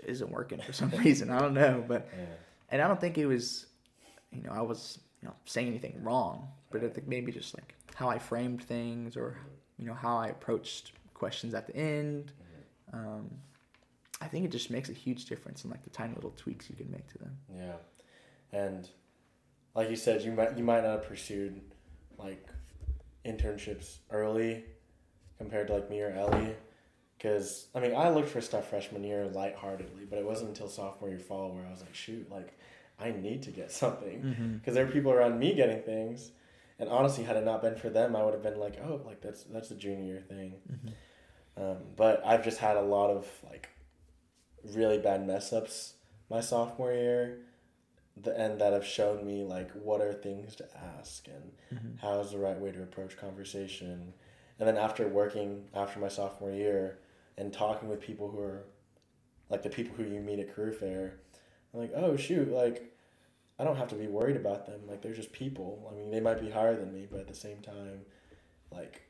isn't 0.05 0.31
working 0.31 0.61
for 0.61 0.72
some 0.72 0.90
reason. 1.05 1.31
I 1.31 1.38
don't 1.38 1.55
know, 1.55 1.85
but 1.87 2.09
Yeah. 2.16 2.25
and 2.70 2.83
I 2.83 2.88
don't 2.88 3.01
think 3.01 3.16
it 3.18 3.27
was, 3.27 3.66
you 4.33 4.42
know, 4.42 4.51
I 4.51 4.61
was 4.62 4.99
you 5.22 5.29
know 5.29 5.35
saying 5.44 5.68
anything 5.68 6.03
wrong, 6.03 6.49
but 6.72 6.83
I 6.83 6.88
think 6.88 7.07
maybe 7.07 7.31
just 7.31 7.55
like 7.57 7.75
how 7.94 8.09
I 8.09 8.18
framed 8.18 8.64
things 8.64 9.16
or 9.16 9.37
you 9.79 9.87
know 9.87 9.94
how 9.94 10.16
I 10.16 10.29
approached 10.29 10.92
questions 11.14 11.55
at 11.55 11.68
the 11.68 11.77
end. 11.77 12.33
Um, 12.92 13.31
I 14.20 14.27
think 14.27 14.44
it 14.44 14.51
just 14.51 14.70
makes 14.70 14.88
a 14.88 14.92
huge 14.94 15.27
difference 15.27 15.64
in 15.64 15.70
like 15.70 15.85
the 15.85 15.90
tiny 15.90 16.14
little 16.14 16.33
tweaks 16.37 16.68
you 16.68 16.75
can 16.77 16.90
make 16.90 17.07
to 17.12 17.18
them. 17.18 17.37
Yeah, 17.57 17.72
and 18.53 18.89
like 19.75 19.91
you 19.91 19.97
said, 19.97 20.23
you 20.23 20.33
might 20.33 20.57
you 20.57 20.65
might 20.65 20.83
not 20.83 20.99
have 21.01 21.09
pursued 21.09 21.61
like 22.19 22.47
internships 23.25 23.99
early 24.11 24.65
compared 25.39 25.67
to 25.69 25.75
like 25.75 25.91
me 25.91 26.01
or 26.01 26.11
Ellie, 26.11 26.55
because 27.19 27.67
I 27.75 27.81
mean 27.81 27.95
I 27.95 28.09
looked 28.11 28.29
for 28.29 28.41
stuff 28.41 28.69
freshman 28.71 29.05
year 29.05 29.27
lightheartedly, 29.27 30.05
but 30.09 30.19
it 30.19 30.25
wasn't 30.25 30.51
until 30.51 30.69
sophomore 30.69 31.11
year 31.11 31.19
fall 31.19 31.53
where 31.55 31.67
I 31.67 31.71
was 31.71 31.81
like, 31.81 31.95
shoot, 31.95 32.31
like 32.31 32.59
I 32.99 33.11
need 33.11 33.43
to 33.43 33.51
get 33.51 33.71
something 33.83 34.23
Mm-hmm. 34.23 34.53
because 34.59 34.75
there 34.75 34.87
were 34.87 34.93
people 34.93 35.13
around 35.13 35.39
me 35.39 35.55
getting 35.55 35.83
things, 35.83 36.31
and 36.79 36.89
honestly, 36.89 37.25
had 37.25 37.37
it 37.37 37.45
not 37.45 37.61
been 37.63 37.77
for 37.77 37.91
them, 37.91 38.17
I 38.17 38.23
would 38.25 38.33
have 38.35 38.43
been 38.43 38.59
like, 38.59 38.79
oh, 38.83 39.01
like 39.05 39.21
that's 39.21 39.43
that's 39.45 39.71
a 39.71 39.75
junior 39.75 40.05
year 40.05 40.21
thing. 40.27 40.55
Um, 41.59 41.77
but 41.97 42.23
I've 42.25 42.45
just 42.45 42.59
had 42.59 42.77
a 42.77 42.83
lot 42.83 43.11
of 43.11 43.27
like 43.51 43.69
really 44.75 44.99
bad 44.99 45.27
mess 45.27 45.53
ups 45.53 45.95
my 46.31 46.41
sophomore 46.41 46.93
year, 46.93 47.39
the, 48.23 48.39
and 48.39 48.61
that 48.61 48.73
have 48.73 48.85
shown 48.87 49.27
me 49.27 49.45
like 49.45 49.71
what 49.73 50.01
are 50.01 50.13
things 50.13 50.57
to 50.57 50.67
ask 50.99 51.27
and 51.29 51.53
Mm-hmm. 51.75 51.97
how 52.07 52.21
is 52.21 52.31
the 52.31 52.39
right 52.39 52.59
way 52.59 52.71
to 52.73 52.83
approach 52.83 53.17
conversation. 53.17 54.13
And 54.59 54.69
then 54.69 54.77
after 54.79 55.07
working 55.09 55.65
after 55.75 55.99
my 56.01 56.09
sophomore 56.09 56.53
year 56.53 56.99
and 57.37 57.53
talking 57.53 57.89
with 57.89 58.01
people 58.01 58.31
who 58.31 58.41
are 58.41 58.65
like 59.51 59.63
the 59.63 59.69
people 59.71 59.95
who 59.97 60.05
you 60.05 60.21
meet 60.21 60.39
at 60.39 60.55
career 60.55 60.73
fair, 60.73 61.15
I'm 61.75 61.81
like, 61.81 61.93
oh 61.95 62.17
shoot, 62.17 62.49
like 62.51 62.93
I 63.59 63.65
don't 63.65 63.77
have 63.77 63.89
to 63.89 63.95
be 63.95 64.07
worried 64.07 64.37
about 64.37 64.67
them. 64.67 64.81
Like 64.89 65.03
they're 65.03 65.15
just 65.15 65.33
people. 65.33 65.89
I 65.91 65.95
mean, 65.97 66.11
they 66.11 66.21
might 66.21 66.41
be 66.41 66.51
higher 66.51 66.77
than 66.77 66.93
me, 66.93 67.07
but 67.11 67.21
at 67.21 67.29
the 67.29 67.35
same 67.35 67.61
time, 67.61 68.01
like 68.71 69.03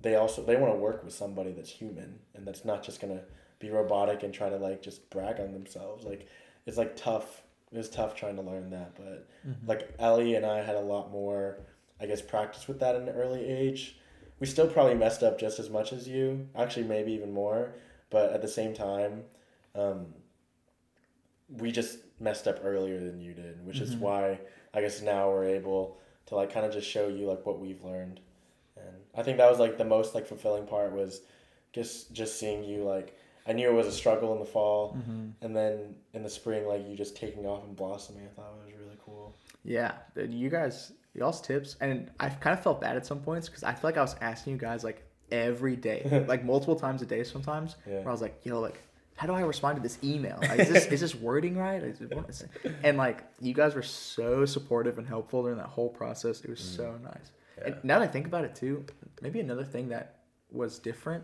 they 0.00 0.14
also 0.16 0.42
they 0.42 0.56
want 0.56 0.72
to 0.72 0.78
work 0.78 1.04
with 1.04 1.12
somebody 1.14 1.52
that's 1.52 1.70
human 1.70 2.18
and 2.34 2.46
that's 2.46 2.64
not 2.64 2.82
just 2.82 3.00
gonna 3.00 3.22
be 3.58 3.70
robotic 3.70 4.22
and 4.22 4.32
try 4.34 4.48
to 4.48 4.56
like 4.56 4.82
just 4.82 5.08
brag 5.10 5.38
on 5.40 5.52
themselves. 5.52 6.04
Like 6.04 6.26
it's 6.66 6.78
like 6.78 6.96
tough. 6.96 7.42
It 7.72 7.78
was 7.78 7.88
tough 7.88 8.14
trying 8.14 8.36
to 8.36 8.42
learn 8.42 8.70
that, 8.70 8.94
but 8.96 9.28
like 9.66 9.88
Ellie 9.98 10.34
and 10.34 10.44
I 10.44 10.62
had 10.62 10.76
a 10.76 10.80
lot 10.80 11.10
more, 11.10 11.58
I 12.00 12.06
guess, 12.06 12.20
practice 12.20 12.68
with 12.68 12.80
that 12.80 12.94
in 12.96 13.08
an 13.08 13.14
early 13.14 13.44
age. 13.44 13.96
We 14.40 14.46
still 14.46 14.66
probably 14.66 14.94
messed 14.94 15.22
up 15.22 15.38
just 15.38 15.58
as 15.58 15.70
much 15.70 15.92
as 15.92 16.06
you, 16.06 16.48
actually 16.56 16.84
maybe 16.84 17.12
even 17.12 17.32
more, 17.32 17.74
but 18.10 18.32
at 18.32 18.42
the 18.42 18.48
same 18.48 18.74
time, 18.74 19.22
um, 19.74 20.06
we 21.48 21.72
just 21.72 21.98
messed 22.20 22.46
up 22.46 22.60
earlier 22.62 22.98
than 22.98 23.20
you 23.20 23.32
did, 23.34 23.64
which 23.66 23.80
is 23.80 23.94
why 23.96 24.38
I 24.74 24.80
guess 24.80 25.00
now 25.02 25.30
we're 25.30 25.44
able 25.44 25.98
to 26.26 26.34
like 26.36 26.52
kind 26.52 26.66
of 26.66 26.72
just 26.72 26.88
show 26.88 27.08
you 27.08 27.26
like 27.26 27.46
what 27.46 27.60
we've 27.60 27.82
learned, 27.82 28.20
and 28.76 28.96
I 29.14 29.22
think 29.22 29.38
that 29.38 29.50
was 29.50 29.58
like 29.58 29.78
the 29.78 29.84
most 29.84 30.14
like 30.14 30.26
fulfilling 30.26 30.66
part 30.66 30.92
was 30.92 31.22
just 31.72 32.12
just 32.12 32.38
seeing 32.38 32.64
you 32.64 32.84
like 32.84 33.16
I 33.46 33.52
knew 33.52 33.68
it 33.68 33.72
was 33.72 33.86
a 33.86 33.92
struggle 33.92 34.32
in 34.34 34.38
the 34.38 34.44
fall, 34.44 34.96
Mm-hmm. 34.96 35.28
and 35.44 35.56
then 35.56 35.94
in 36.14 36.22
the 36.22 36.30
spring 36.30 36.66
like 36.66 36.86
you 36.88 36.96
just 36.96 37.16
taking 37.16 37.44
off 37.46 37.64
and 37.64 37.74
blossoming. 37.76 38.22
I 38.24 38.28
thought 38.34 38.52
it 38.62 38.66
was 38.66 38.74
really 38.80 38.96
cool. 39.04 39.34
Yeah, 39.64 39.92
dude, 40.14 40.32
you 40.32 40.48
guys, 40.50 40.92
y'all's 41.14 41.40
tips, 41.40 41.76
and 41.80 42.10
I 42.20 42.28
kind 42.28 42.56
of 42.56 42.62
felt 42.62 42.80
bad 42.80 42.96
at 42.96 43.04
some 43.06 43.20
points 43.20 43.48
because 43.48 43.64
I 43.64 43.72
feel 43.72 43.82
like 43.88 43.96
I 43.96 44.02
was 44.02 44.16
asking 44.20 44.52
you 44.54 44.58
guys 44.58 44.84
like 44.84 45.02
every 45.30 45.76
day, 45.76 46.24
like 46.28 46.44
multiple 46.44 46.76
times 46.76 47.02
a 47.02 47.06
day 47.06 47.24
sometimes. 47.24 47.76
Yeah. 47.86 47.98
Where 47.98 48.08
I 48.08 48.12
was 48.12 48.20
like, 48.22 48.40
yo, 48.44 48.60
like, 48.60 48.80
how 49.16 49.26
do 49.26 49.34
I 49.34 49.40
respond 49.42 49.76
to 49.76 49.82
this 49.82 49.98
email? 50.04 50.38
Like, 50.40 50.60
is 50.60 50.68
this 50.68 50.86
is 50.86 51.00
this 51.00 51.14
wording 51.14 51.56
right? 51.56 51.82
Is? 51.82 52.44
And 52.82 52.96
like, 52.96 53.22
you 53.40 53.54
guys 53.54 53.74
were 53.74 53.82
so 53.82 54.44
supportive 54.44 54.98
and 54.98 55.06
helpful 55.06 55.42
during 55.42 55.58
that 55.58 55.66
whole 55.66 55.88
process. 55.90 56.40
It 56.42 56.50
was 56.50 56.60
so 56.60 56.96
nice. 57.02 57.30
And 57.64 57.76
now 57.84 57.98
that 58.00 58.08
I 58.08 58.10
think 58.10 58.26
about 58.26 58.44
it 58.44 58.54
too, 58.56 58.84
maybe 59.20 59.38
another 59.40 59.64
thing 59.64 59.88
that 59.90 60.16
was 60.50 60.78
different 60.78 61.22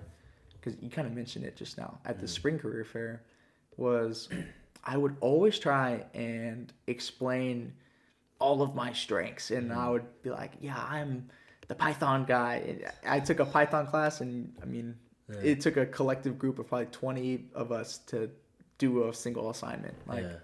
because 0.69 0.83
you 0.83 0.91
kind 0.91 1.07
of 1.07 1.15
mentioned 1.15 1.45
it 1.45 1.57
just 1.57 1.79
now 1.79 1.99
at 2.05 2.19
the 2.19 2.27
mm-hmm. 2.27 2.33
spring 2.33 2.59
career 2.59 2.85
fair 2.85 3.23
was 3.77 4.29
I 4.85 4.97
would 4.97 5.17
always 5.21 5.59
try 5.59 6.05
and 6.15 6.73
explain 6.87 7.73
all 8.39 8.63
of 8.63 8.75
my 8.75 8.93
strengths 8.93 9.51
and 9.51 9.73
I 9.73 9.77
mm-hmm. 9.77 9.93
would 9.93 10.23
be 10.23 10.31
like, 10.31 10.53
yeah, 10.61 10.79
I'm 10.79 11.29
the 11.67 11.75
Python 11.75 12.25
guy. 12.25 12.63
And 12.67 12.93
I 13.07 13.21
took 13.21 13.41
a 13.41 13.45
Python 13.45 13.87
class 13.87 14.21
and 14.21 14.53
I 14.63 14.67
mean, 14.67 14.97
it 15.43 15.61
took 15.61 15.77
a 15.77 15.85
collective 15.85 16.39
group 16.39 16.59
of 16.59 16.69
probably 16.69 16.87
20 16.87 17.51
of 17.55 17.71
us 17.71 17.99
to 18.07 18.31
do 18.79 19.09
a 19.09 19.15
single 19.15 19.51
assignment. 19.51 19.95
Like 20.07 20.25
yeah. 20.25 20.37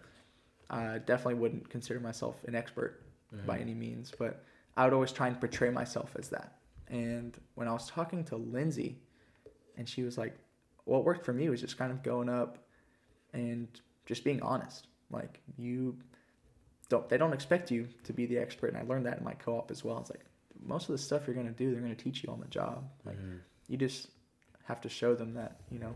I 0.68 0.98
definitely 0.98 1.34
wouldn't 1.34 1.70
consider 1.70 2.00
myself 2.00 2.36
an 2.46 2.54
expert 2.54 3.02
by 3.46 3.54
mm-hmm. 3.54 3.62
any 3.62 3.74
means, 3.74 4.12
but 4.16 4.44
I 4.76 4.84
would 4.84 4.92
always 4.92 5.12
try 5.12 5.28
and 5.28 5.38
portray 5.38 5.70
myself 5.70 6.14
as 6.18 6.28
that. 6.30 6.58
And 6.88 7.36
when 7.54 7.66
I 7.66 7.72
was 7.72 7.88
talking 7.88 8.24
to 8.24 8.36
Lindsay, 8.36 8.98
and 9.76 9.88
she 9.88 10.02
was 10.02 10.18
like, 10.18 10.36
"What 10.84 11.04
worked 11.04 11.24
for 11.24 11.32
me 11.32 11.48
was 11.48 11.60
just 11.60 11.78
kind 11.78 11.92
of 11.92 12.02
going 12.02 12.28
up 12.28 12.58
and 13.32 13.68
just 14.06 14.24
being 14.24 14.42
honest. 14.42 14.88
Like 15.10 15.40
you 15.56 15.96
don't, 16.88 17.08
they 17.08 17.16
don't 17.16 17.32
expect 17.32 17.70
you 17.70 17.88
to 18.04 18.12
be 18.12 18.26
the 18.26 18.38
expert." 18.38 18.68
And 18.68 18.76
I 18.76 18.82
learned 18.82 19.06
that 19.06 19.18
in 19.18 19.24
my 19.24 19.34
co-op 19.34 19.70
as 19.70 19.84
well. 19.84 19.98
It's 19.98 20.10
like 20.10 20.24
most 20.62 20.88
of 20.88 20.92
the 20.92 20.98
stuff 20.98 21.26
you're 21.26 21.36
gonna 21.36 21.50
do, 21.50 21.72
they're 21.72 21.80
gonna 21.80 21.94
teach 21.94 22.22
you 22.22 22.32
on 22.32 22.40
the 22.40 22.48
job. 22.48 22.88
Like 23.04 23.18
mm-hmm. 23.18 23.36
you 23.68 23.76
just 23.76 24.08
have 24.64 24.80
to 24.82 24.88
show 24.88 25.14
them 25.14 25.34
that 25.34 25.60
you 25.70 25.78
know 25.78 25.94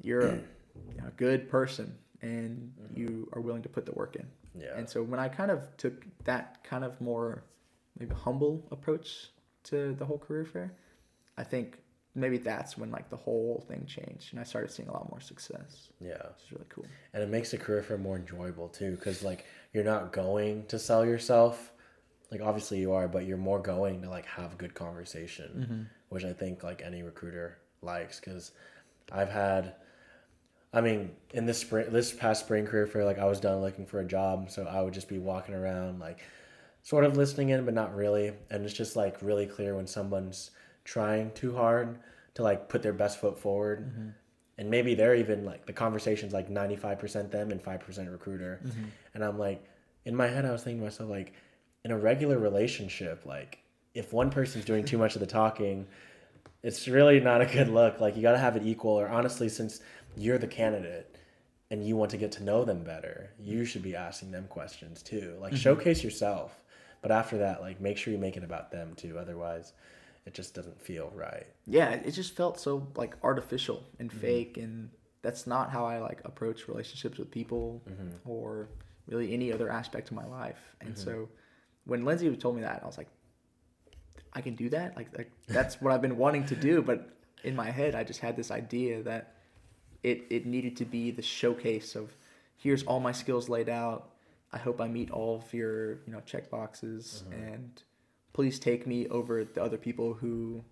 you're 0.00 0.26
a, 0.26 0.40
a 1.06 1.10
good 1.16 1.48
person 1.48 1.94
and 2.22 2.72
mm-hmm. 2.80 3.00
you 3.00 3.28
are 3.32 3.40
willing 3.40 3.62
to 3.62 3.68
put 3.68 3.86
the 3.86 3.92
work 3.92 4.16
in. 4.16 4.26
Yeah. 4.54 4.76
And 4.76 4.88
so 4.88 5.02
when 5.02 5.20
I 5.20 5.28
kind 5.28 5.50
of 5.50 5.76
took 5.76 6.04
that 6.24 6.62
kind 6.64 6.84
of 6.84 7.00
more 7.00 7.44
maybe 7.98 8.14
humble 8.14 8.66
approach 8.70 9.30
to 9.64 9.94
the 9.94 10.04
whole 10.04 10.18
career 10.18 10.44
fair, 10.44 10.74
I 11.36 11.44
think 11.44 11.78
maybe 12.14 12.36
that's 12.36 12.76
when 12.76 12.90
like 12.90 13.08
the 13.08 13.16
whole 13.16 13.64
thing 13.68 13.84
changed 13.86 14.32
and 14.32 14.40
I 14.40 14.44
started 14.44 14.70
seeing 14.70 14.88
a 14.88 14.92
lot 14.92 15.08
more 15.10 15.20
success. 15.20 15.88
yeah. 16.00 16.14
It's 16.36 16.52
really 16.52 16.66
cool. 16.68 16.84
and 17.14 17.22
it 17.22 17.28
makes 17.28 17.50
the 17.50 17.58
career 17.58 17.82
fair 17.82 17.98
more 17.98 18.16
enjoyable 18.16 18.68
too 18.68 18.92
because 18.92 19.22
like 19.22 19.46
you're 19.72 19.84
not 19.84 20.12
going 20.12 20.66
to 20.66 20.78
sell 20.78 21.04
yourself 21.04 21.72
like 22.32 22.40
obviously 22.40 22.78
you 22.80 22.92
are 22.92 23.06
but 23.06 23.26
you're 23.26 23.36
more 23.36 23.60
going 23.60 24.02
to 24.02 24.08
like 24.08 24.26
have 24.26 24.54
a 24.54 24.56
good 24.56 24.74
conversation 24.74 25.50
mm-hmm. 25.56 25.82
which 26.08 26.24
i 26.24 26.32
think 26.32 26.64
like 26.64 26.82
any 26.82 27.02
recruiter 27.02 27.58
likes 27.82 28.18
because 28.18 28.52
i've 29.12 29.30
had 29.30 29.74
i 30.72 30.80
mean 30.80 31.10
in 31.34 31.44
this 31.44 31.58
spring 31.58 31.86
this 31.90 32.12
past 32.12 32.44
spring 32.44 32.64
career 32.64 32.86
fair 32.86 33.04
like 33.04 33.18
i 33.18 33.26
was 33.26 33.38
done 33.38 33.60
looking 33.60 33.84
for 33.86 34.00
a 34.00 34.04
job 34.04 34.50
so 34.50 34.64
i 34.64 34.80
would 34.80 34.94
just 34.94 35.08
be 35.08 35.18
walking 35.18 35.54
around 35.54 36.00
like 36.00 36.20
sort 36.82 37.04
of 37.04 37.16
listening 37.16 37.50
in 37.50 37.64
but 37.64 37.74
not 37.74 37.94
really 37.94 38.32
and 38.50 38.64
it's 38.64 38.74
just 38.74 38.96
like 38.96 39.20
really 39.20 39.46
clear 39.46 39.76
when 39.76 39.86
someone's 39.86 40.50
trying 40.84 41.30
too 41.32 41.54
hard 41.54 41.98
to 42.34 42.42
like 42.42 42.68
put 42.68 42.82
their 42.82 42.92
best 42.92 43.20
foot 43.20 43.38
forward. 43.38 43.90
Mm-hmm. 43.90 44.08
And 44.58 44.70
maybe 44.70 44.94
they're 44.94 45.14
even 45.14 45.44
like 45.44 45.66
the 45.66 45.72
conversation's 45.72 46.32
like 46.32 46.48
95% 46.48 47.30
them 47.30 47.50
and 47.50 47.62
5% 47.62 48.12
recruiter. 48.12 48.60
Mm-hmm. 48.64 48.84
And 49.14 49.24
i'm 49.24 49.38
like 49.38 49.64
in 50.04 50.16
my 50.16 50.26
head 50.26 50.44
i 50.44 50.50
was 50.50 50.62
thinking 50.62 50.80
to 50.80 50.84
myself 50.84 51.10
like 51.10 51.32
in 51.84 51.90
a 51.90 51.98
regular 51.98 52.38
relationship 52.38 53.24
like 53.24 53.58
if 53.94 54.12
one 54.12 54.30
person's 54.30 54.64
doing 54.64 54.84
too 54.84 54.98
much 54.98 55.14
of 55.14 55.20
the 55.20 55.26
talking 55.26 55.86
it's 56.62 56.86
really 56.86 57.18
not 57.20 57.40
a 57.40 57.46
good 57.46 57.68
look. 57.68 58.00
Like 58.00 58.16
you 58.16 58.22
got 58.22 58.32
to 58.32 58.38
have 58.38 58.56
it 58.56 58.62
equal 58.64 58.92
or 58.92 59.08
honestly 59.08 59.48
since 59.48 59.80
you're 60.16 60.38
the 60.38 60.46
candidate 60.46 61.16
and 61.70 61.84
you 61.84 61.96
want 61.96 62.10
to 62.12 62.16
get 62.16 62.30
to 62.32 62.42
know 62.42 62.64
them 62.64 62.84
better 62.84 63.30
you 63.40 63.64
should 63.64 63.82
be 63.82 63.96
asking 63.96 64.30
them 64.30 64.46
questions 64.48 65.02
too. 65.02 65.36
Like 65.40 65.52
mm-hmm. 65.52 65.60
showcase 65.60 66.04
yourself. 66.04 66.56
But 67.00 67.10
after 67.10 67.38
that 67.38 67.60
like 67.60 67.80
make 67.80 67.96
sure 67.96 68.12
you 68.12 68.18
make 68.18 68.36
it 68.36 68.44
about 68.44 68.70
them 68.70 68.94
too. 68.96 69.18
Otherwise 69.18 69.72
it 70.26 70.34
just 70.34 70.54
doesn't 70.54 70.80
feel 70.80 71.10
right. 71.14 71.46
Yeah, 71.66 71.90
it 71.90 72.12
just 72.12 72.36
felt 72.36 72.60
so 72.60 72.86
like 72.96 73.16
artificial 73.22 73.84
and 73.98 74.10
mm-hmm. 74.10 74.20
fake, 74.20 74.56
and 74.56 74.90
that's 75.22 75.46
not 75.46 75.70
how 75.70 75.84
I 75.84 75.98
like 75.98 76.20
approach 76.24 76.68
relationships 76.68 77.18
with 77.18 77.30
people 77.30 77.82
mm-hmm. 77.88 78.28
or 78.28 78.68
really 79.06 79.32
any 79.32 79.52
other 79.52 79.70
aspect 79.70 80.10
of 80.10 80.16
my 80.16 80.26
life. 80.26 80.76
And 80.80 80.94
mm-hmm. 80.94 81.04
so 81.04 81.28
when 81.84 82.04
Lindsay 82.04 82.34
told 82.36 82.56
me 82.56 82.62
that, 82.62 82.80
I 82.82 82.86
was 82.86 82.98
like, 82.98 83.08
I 84.32 84.40
can 84.40 84.54
do 84.54 84.68
that. 84.70 84.96
Like, 84.96 85.16
like 85.16 85.30
that's 85.48 85.80
what 85.80 85.92
I've 85.92 86.02
been 86.02 86.16
wanting 86.16 86.46
to 86.46 86.56
do, 86.56 86.82
but 86.82 87.08
in 87.44 87.56
my 87.56 87.70
head, 87.70 87.94
I 87.94 88.04
just 88.04 88.20
had 88.20 88.36
this 88.36 88.50
idea 88.50 89.02
that 89.02 89.34
it 90.02 90.24
it 90.30 90.46
needed 90.46 90.76
to 90.76 90.84
be 90.84 91.10
the 91.10 91.22
showcase 91.22 91.94
of 91.94 92.14
here's 92.56 92.82
all 92.84 93.00
my 93.00 93.12
skills 93.12 93.48
laid 93.48 93.68
out. 93.68 94.10
I 94.52 94.58
hope 94.58 94.80
I 94.80 94.88
meet 94.88 95.10
all 95.10 95.36
of 95.36 95.52
your 95.52 95.94
you 96.06 96.12
know 96.12 96.20
check 96.24 96.50
boxes 96.50 97.24
and 97.30 97.82
please 98.32 98.58
take 98.58 98.86
me 98.86 99.06
over 99.08 99.44
the 99.44 99.62
other 99.62 99.76
people 99.76 100.14
who 100.14 100.62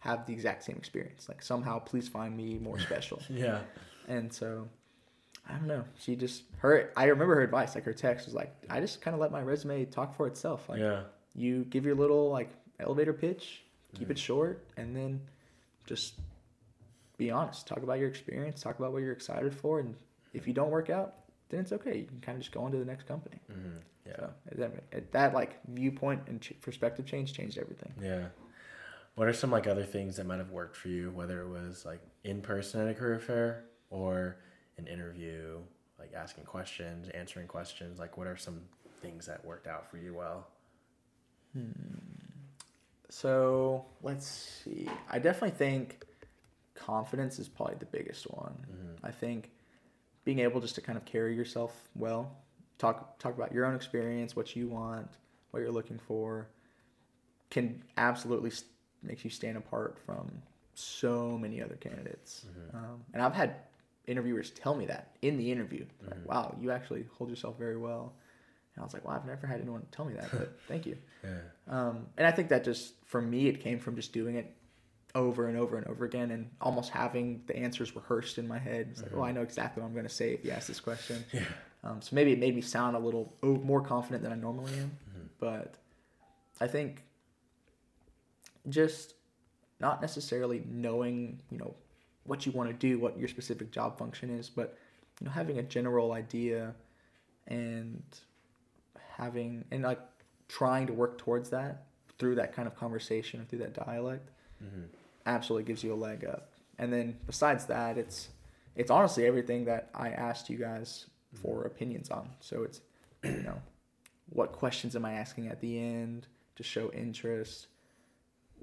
have 0.00 0.26
the 0.26 0.32
exact 0.32 0.64
same 0.64 0.76
experience. 0.76 1.28
Like 1.28 1.42
somehow 1.42 1.78
please 1.78 2.08
find 2.08 2.36
me 2.36 2.58
more 2.58 2.78
special. 2.78 3.22
Yeah. 3.30 3.60
and 4.08 4.32
so 4.32 4.68
I 5.48 5.52
don't 5.52 5.66
know. 5.66 5.84
She 5.98 6.16
just 6.16 6.42
her 6.58 6.92
I 6.96 7.04
remember 7.04 7.34
her 7.36 7.42
advice, 7.42 7.74
like 7.74 7.84
her 7.84 7.92
text 7.92 8.26
was 8.26 8.34
like, 8.34 8.54
I 8.68 8.80
just 8.80 9.02
kinda 9.02 9.18
let 9.18 9.32
my 9.32 9.42
resume 9.42 9.84
talk 9.86 10.16
for 10.16 10.26
itself. 10.26 10.68
Like 10.68 10.80
yeah. 10.80 11.02
you 11.34 11.64
give 11.64 11.84
your 11.84 11.94
little 11.94 12.30
like 12.30 12.50
elevator 12.80 13.12
pitch, 13.12 13.62
keep 13.94 14.10
it 14.10 14.18
short, 14.18 14.66
and 14.76 14.94
then 14.94 15.20
just 15.86 16.14
be 17.16 17.30
honest. 17.30 17.66
Talk 17.66 17.82
about 17.82 17.98
your 17.98 18.08
experience, 18.08 18.60
talk 18.62 18.78
about 18.78 18.92
what 18.92 19.02
you're 19.02 19.12
excited 19.12 19.54
for, 19.54 19.80
and 19.80 19.94
if 20.32 20.46
you 20.48 20.52
don't 20.52 20.70
work 20.70 20.90
out, 20.90 21.14
then 21.48 21.60
it's 21.60 21.72
okay. 21.72 21.98
You 21.98 22.04
can 22.06 22.20
kind 22.20 22.36
of 22.36 22.42
just 22.42 22.52
go 22.52 22.60
on 22.62 22.72
to 22.72 22.78
the 22.78 22.84
next 22.84 23.06
company. 23.06 23.38
hmm 23.48 23.78
Yeah. 24.06 24.16
So 24.16 24.30
that, 24.58 25.12
that 25.12 25.34
like 25.34 25.58
viewpoint 25.68 26.22
and 26.26 26.40
ch- 26.40 26.54
perspective 26.60 27.06
change 27.06 27.32
changed 27.32 27.58
everything. 27.58 27.92
Yeah. 28.00 28.26
What 29.14 29.28
are 29.28 29.32
some 29.32 29.50
like 29.50 29.66
other 29.66 29.84
things 29.84 30.16
that 30.16 30.26
might 30.26 30.38
have 30.38 30.50
worked 30.50 30.76
for 30.76 30.88
you, 30.88 31.10
whether 31.10 31.40
it 31.42 31.48
was 31.48 31.84
like 31.84 32.00
in 32.24 32.42
person 32.42 32.80
at 32.80 32.88
a 32.88 32.94
career 32.94 33.18
fair 33.18 33.64
or 33.90 34.36
an 34.76 34.86
interview, 34.86 35.58
like 35.98 36.12
asking 36.14 36.44
questions, 36.44 37.08
answering 37.10 37.46
questions? 37.46 37.98
Like, 37.98 38.16
what 38.18 38.26
are 38.26 38.36
some 38.36 38.60
things 39.00 39.26
that 39.26 39.44
worked 39.44 39.66
out 39.66 39.88
for 39.90 39.98
you 39.98 40.14
well? 40.14 40.48
Hmm. 41.52 41.70
So 43.08 43.84
let's 44.02 44.26
see. 44.26 44.88
I 45.08 45.20
definitely 45.20 45.56
think 45.56 46.04
confidence 46.74 47.38
is 47.38 47.48
probably 47.48 47.76
the 47.76 47.86
biggest 47.86 48.24
one. 48.24 48.54
I 49.04 49.12
think 49.12 49.50
being 50.24 50.40
able 50.40 50.60
just 50.60 50.74
to 50.74 50.80
kind 50.80 50.98
of 50.98 51.04
carry 51.04 51.36
yourself 51.36 51.72
well, 51.94 52.36
talk 52.78 53.18
talk 53.18 53.34
about 53.36 53.52
your 53.52 53.64
own 53.66 53.74
experience, 53.74 54.34
what 54.36 54.54
you 54.56 54.68
want, 54.68 55.08
what 55.50 55.60
you're 55.60 55.72
looking 55.72 55.98
for, 55.98 56.48
can 57.50 57.82
absolutely 57.96 58.50
s- 58.50 58.64
makes 59.02 59.24
you 59.24 59.30
stand 59.30 59.56
apart 59.56 59.98
from 60.04 60.30
so 60.74 61.38
many 61.38 61.62
other 61.62 61.76
candidates. 61.76 62.46
Um, 62.72 63.04
and 63.12 63.22
I've 63.22 63.34
had 63.34 63.56
interviewers 64.06 64.50
tell 64.50 64.74
me 64.74 64.86
that 64.86 65.16
in 65.22 65.36
the 65.38 65.50
interview. 65.50 65.86
They're 66.00 66.10
Like, 66.18 66.28
wow, 66.28 66.56
you 66.60 66.70
actually 66.70 67.06
hold 67.16 67.30
yourself 67.30 67.56
very 67.58 67.76
well. 67.76 68.14
And 68.74 68.82
I 68.82 68.84
was 68.84 68.92
like, 68.92 69.04
"Well, 69.04 69.14
I've 69.14 69.24
never 69.24 69.46
had 69.46 69.60
anyone 69.60 69.86
tell 69.92 70.04
me 70.04 70.14
that, 70.14 70.30
but 70.32 70.58
thank 70.68 70.84
you. 70.84 70.96
Yeah. 71.22 71.30
Um, 71.68 72.06
and 72.18 72.26
I 72.26 72.32
think 72.32 72.48
that 72.48 72.64
just 72.64 72.94
for 73.06 73.22
me, 73.22 73.46
it 73.46 73.60
came 73.60 73.78
from 73.78 73.94
just 73.94 74.12
doing 74.12 74.34
it 74.34 74.52
over 75.14 75.46
and 75.46 75.56
over 75.56 75.76
and 75.76 75.86
over 75.86 76.04
again, 76.04 76.32
and 76.32 76.50
almost 76.60 76.90
having 76.90 77.40
the 77.46 77.56
answers 77.56 77.94
rehearsed 77.94 78.36
in 78.36 78.48
my 78.48 78.58
head. 78.58 78.88
It's 78.90 79.00
like, 79.02 79.12
oh, 79.14 79.22
I 79.22 79.30
know 79.30 79.42
exactly 79.42 79.80
what 79.80 79.86
I'm 79.86 79.94
going 79.94 80.06
to 80.08 80.12
say 80.12 80.32
if 80.32 80.44
you 80.44 80.50
ask 80.50 80.66
this 80.66 80.80
question. 80.80 81.24
Yeah. 81.32 81.44
Um, 81.84 82.00
so 82.00 82.16
maybe 82.16 82.32
it 82.32 82.38
made 82.38 82.54
me 82.54 82.62
sound 82.62 82.96
a 82.96 82.98
little 82.98 83.34
more 83.42 83.80
confident 83.82 84.22
than 84.22 84.32
I 84.32 84.36
normally 84.36 84.72
am. 84.78 84.98
But 85.38 85.74
I 86.60 86.66
think 86.66 87.02
just 88.70 89.14
not 89.80 90.00
necessarily 90.00 90.62
knowing, 90.66 91.40
you 91.50 91.58
know, 91.58 91.74
what 92.24 92.46
you 92.46 92.52
want 92.52 92.70
to 92.70 92.74
do, 92.74 92.98
what 92.98 93.18
your 93.18 93.28
specific 93.28 93.70
job 93.70 93.98
function 93.98 94.30
is, 94.30 94.48
but 94.48 94.78
you 95.20 95.26
know, 95.26 95.30
having 95.30 95.58
a 95.58 95.62
general 95.62 96.12
idea 96.12 96.74
and 97.48 98.02
having 99.16 99.64
and 99.70 99.82
like 99.82 100.00
trying 100.48 100.86
to 100.86 100.94
work 100.94 101.18
towards 101.18 101.50
that 101.50 101.84
through 102.18 102.36
that 102.36 102.54
kind 102.54 102.66
of 102.66 102.74
conversation 102.76 103.40
or 103.40 103.44
through 103.44 103.58
that 103.58 103.74
dialect 103.74 104.30
absolutely 105.26 105.64
gives 105.64 105.84
you 105.84 105.92
a 105.92 105.94
leg 105.96 106.24
up. 106.24 106.52
And 106.78 106.92
then 106.92 107.18
besides 107.26 107.66
that, 107.66 107.98
it's 107.98 108.28
it's 108.74 108.90
honestly 108.90 109.26
everything 109.26 109.66
that 109.66 109.90
I 109.94 110.08
asked 110.10 110.48
you 110.48 110.56
guys 110.56 111.06
for 111.34 111.64
opinions 111.64 112.10
on. 112.10 112.30
So 112.40 112.62
it's 112.62 112.80
you 113.22 113.42
know, 113.42 113.60
what 114.30 114.52
questions 114.52 114.96
am 114.96 115.04
I 115.04 115.14
asking 115.14 115.48
at 115.48 115.60
the 115.60 115.78
end 115.78 116.26
to 116.56 116.62
show 116.62 116.90
interest? 116.92 117.68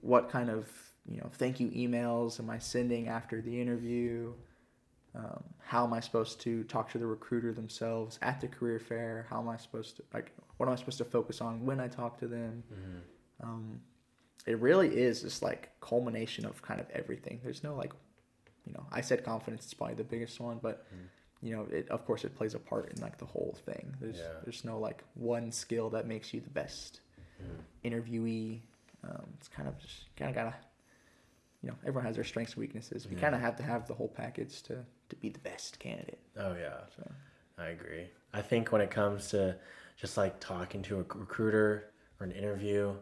What 0.02 0.30
kind 0.30 0.50
of 0.50 0.70
you 1.08 1.18
know 1.18 1.30
thank 1.34 1.60
you 1.60 1.70
emails 1.70 2.40
am 2.40 2.50
I 2.50 2.60
sending 2.60 3.08
after 3.08 3.42
the 3.42 3.60
interview? 3.62 4.34
Um, 5.14 5.44
how 5.60 5.84
am 5.86 5.92
I 5.94 6.00
supposed 6.00 6.40
to 6.42 6.64
talk 6.64 6.90
to 6.92 6.98
the 6.98 7.06
recruiter 7.06 7.52
themselves 7.54 8.18
at 8.22 8.40
the 8.40 8.48
career 8.48 8.80
fair? 8.80 9.26
How 9.30 9.40
am 9.40 9.50
I 9.50 9.58
supposed 9.58 9.98
to 9.98 10.04
like? 10.14 10.32
What 10.58 10.68
am 10.68 10.74
I 10.74 10.76
supposed 10.78 11.00
to 11.00 11.06
focus 11.06 11.42
on 11.42 11.66
when 11.66 11.80
I 11.80 11.88
talk 11.88 12.18
to 12.20 12.28
them? 12.28 12.64
Um, 13.44 13.82
it 14.48 14.60
really 14.60 14.88
is 14.96 15.22
just 15.22 15.42
like 15.44 15.70
culmination 15.82 16.46
of 16.46 16.62
kind 16.62 16.80
of 16.80 16.90
everything. 16.92 17.40
There's 17.44 17.64
no 17.64 17.76
like, 17.76 17.92
you 18.66 18.74
know, 18.74 18.86
I 18.92 19.02
said 19.02 19.24
confidence 19.24 19.66
is 19.66 19.74
probably 19.74 19.96
the 19.96 20.04
biggest 20.04 20.40
one, 20.40 20.60
but 20.62 20.86
you 21.42 21.56
know, 21.56 21.68
it 21.72 21.90
of 21.90 22.06
course 22.06 22.24
it 22.24 22.36
plays 22.36 22.54
a 22.54 22.60
part 22.60 22.92
in 22.92 23.02
like 23.02 23.18
the 23.18 23.26
whole 23.26 23.58
thing. 23.66 23.96
There's 24.00 24.18
Yeah. 24.18 24.40
there's 24.44 24.64
no 24.64 24.80
like 24.80 25.04
one 25.16 25.52
skill 25.52 25.90
that 25.92 26.08
makes 26.08 26.34
you 26.34 26.42
the 26.42 26.50
best 26.50 27.02
mm-hmm. 27.42 27.88
interviewee. 27.88 28.62
Um, 29.04 29.26
it's 29.38 29.48
kind 29.48 29.68
of 29.68 29.78
just 29.80 30.16
kind 30.16 30.30
of 30.30 30.36
gotta, 30.36 30.56
you 31.62 31.70
know, 31.70 31.76
everyone 31.82 32.06
has 32.06 32.16
their 32.16 32.24
strengths 32.24 32.54
and 32.54 32.62
weaknesses. 32.62 33.08
We 33.08 33.16
Yeah. 33.16 33.22
kind 33.22 33.36
of 33.36 33.40
mm-hmm. 33.40 33.46
have 33.48 33.56
to 33.58 33.64
have 33.64 33.88
the 33.88 33.94
whole 33.96 34.10
package 34.10 34.62
to 34.64 34.86
to 35.10 35.16
be 35.16 35.30
the 35.30 35.40
best 35.40 35.80
candidate. 35.80 36.20
Oh 36.38 36.54
yeah. 36.54 36.82
So 36.96 37.12
I 37.58 37.68
agree. 37.68 38.08
I 38.34 38.42
think 38.42 38.72
when 38.72 38.82
it 38.82 38.92
comes 38.92 39.30
to 39.30 39.58
just 39.98 40.18
like 40.18 40.40
talking 40.40 40.82
to 40.84 40.96
a 40.96 41.04
recruiter 41.16 41.92
or 42.20 42.26
an 42.26 42.32
interview, 42.32 42.96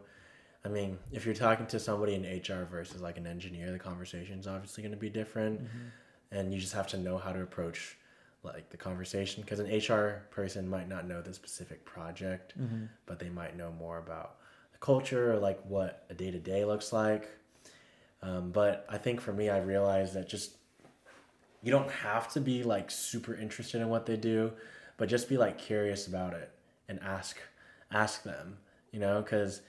I 0.64 0.68
mean, 0.68 0.98
if 1.12 1.24
you're 1.24 1.34
talking 1.34 1.66
to 1.66 1.80
somebody 1.80 2.14
in 2.14 2.22
HR 2.22 2.64
versus 2.64 3.00
like 3.00 3.16
an 3.16 3.26
engineer, 3.26 3.70
the 3.70 3.78
conversation 3.78 4.38
is 4.38 4.46
obviously 4.46 4.82
going 4.82 4.92
to 4.92 4.98
be 4.98 5.08
different, 5.08 5.62
mm-hmm. 5.62 5.88
and 6.32 6.52
you 6.52 6.60
just 6.60 6.74
have 6.74 6.86
to 6.88 6.98
know 6.98 7.16
how 7.16 7.32
to 7.32 7.42
approach 7.42 7.96
like 8.42 8.70
the 8.70 8.76
conversation 8.76 9.42
because 9.42 9.58
an 9.60 9.66
HR 9.70 10.22
person 10.30 10.68
might 10.68 10.88
not 10.88 11.06
know 11.06 11.20
the 11.20 11.34
specific 11.34 11.84
project, 11.84 12.54
but 13.06 13.18
they 13.18 13.28
might 13.28 13.56
know 13.56 13.72
more 13.78 13.98
about 13.98 14.36
the 14.72 14.78
culture 14.78 15.32
or 15.32 15.38
like 15.38 15.60
what 15.66 16.04
a 16.10 16.14
day 16.14 16.30
to 16.30 16.38
day 16.38 16.64
looks 16.64 16.92
like. 16.92 17.28
Um, 18.22 18.50
but 18.50 18.86
I 18.88 18.98
think 18.98 19.20
for 19.20 19.32
me, 19.32 19.48
I 19.50 19.58
realized 19.60 20.14
that 20.14 20.28
just 20.28 20.56
you 21.62 21.70
don't 21.70 21.90
have 21.90 22.32
to 22.32 22.40
be 22.40 22.62
like 22.62 22.90
super 22.90 23.34
interested 23.34 23.80
in 23.80 23.88
what 23.88 24.06
they 24.06 24.16
do 24.16 24.52
but 24.96 25.08
just 25.08 25.28
be 25.28 25.36
like 25.36 25.58
curious 25.58 26.06
about 26.06 26.32
it 26.32 26.50
and 26.88 26.98
ask 27.00 27.36
ask 27.92 28.22
them 28.22 28.56
you 28.92 29.00
know? 29.00 29.22
Because 29.22 29.62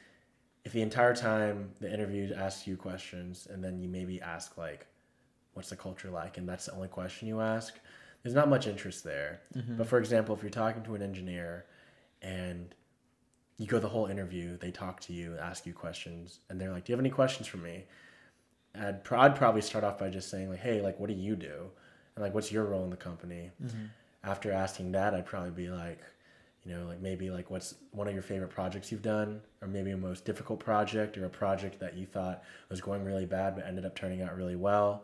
if 0.64 0.74
the 0.74 0.82
entire 0.82 1.16
time 1.16 1.72
the 1.80 1.92
interview 1.92 2.34
asks 2.34 2.68
you 2.68 2.78
questions 2.78 3.48
and 3.52 3.64
then 3.64 3.80
you 3.80 3.88
maybe 3.90 4.22
ask 4.22 4.58
like 4.58 4.88
what's 5.54 5.70
the 5.70 5.76
culture 5.76 6.10
like? 6.10 6.38
And 6.38 6.48
that's 6.48 6.66
the 6.66 6.74
only 6.74 6.88
question 6.88 7.28
you 7.28 7.42
ask 7.42 7.78
there's 8.24 8.36
not 8.36 8.50
much 8.50 8.68
interest 8.68 9.04
there. 9.04 9.42
Mm-hmm. 9.56 9.78
But 9.78 9.88
for 9.88 10.00
example 10.00 10.36
if 10.36 10.42
you're 10.42 10.50
talking 10.50 10.84
to 10.84 10.96
an 10.96 11.02
engineer 11.02 11.66
and 12.22 12.74
you 13.58 13.68
go 13.68 13.80
the 13.80 13.88
whole 13.90 14.08
interview 14.08 14.58
they 14.58 14.72
talk 14.72 15.00
to 15.02 15.14
you 15.14 15.38
ask 15.40 15.66
you 15.66 15.74
questions 15.74 16.40
and 16.50 16.60
they're 16.60 16.72
like 16.72 16.86
do 16.86 16.92
you 16.92 16.96
have 16.96 17.02
any 17.02 17.10
questions 17.10 17.48
for 17.48 17.58
me? 17.58 17.86
I'd, 18.74 19.04
pro- 19.04 19.20
I'd 19.20 19.36
probably 19.36 19.62
start 19.62 19.84
off 19.84 19.98
by 19.98 20.10
just 20.10 20.30
saying 20.30 20.50
like 20.50 20.60
hey 20.60 20.82
like 20.82 21.00
what 21.00 21.10
do 21.10 21.16
you 21.16 21.36
do? 21.36 21.70
And 22.16 22.24
like 22.24 22.34
what's 22.34 22.52
your 22.52 22.66
role 22.66 22.84
in 22.84 22.90
the 22.90 22.98
company? 22.98 23.52
Mm-hmm. 23.64 23.86
After 24.24 24.52
asking 24.52 24.92
that 24.92 25.14
i'd 25.16 25.26
probably 25.26 25.52
be 25.52 25.70
like 25.70 26.02
you 26.66 26.76
know 26.76 26.86
like 26.86 27.02
maybe 27.02 27.30
like 27.32 27.50
what's 27.50 27.76
one 27.92 28.08
of 28.08 28.14
your 28.14 28.22
favorite 28.24 28.50
projects 28.50 28.92
you've 28.92 29.02
done 29.02 29.42
or 29.62 29.68
maybe 29.68 29.92
a 29.92 29.98
most 29.98 30.26
difficult 30.26 30.60
project 30.60 31.18
or 31.18 31.26
a 31.26 31.30
project 31.30 31.80
that 31.80 31.96
you 31.98 32.06
thought 32.06 32.44
was 32.70 32.82
going 32.82 33.04
really 33.04 33.26
bad 33.26 33.56
but 33.56 33.66
ended 33.66 33.86
up 33.86 33.96
turning 33.96 34.22
out 34.22 34.36
really 34.36 34.56
well? 34.56 35.04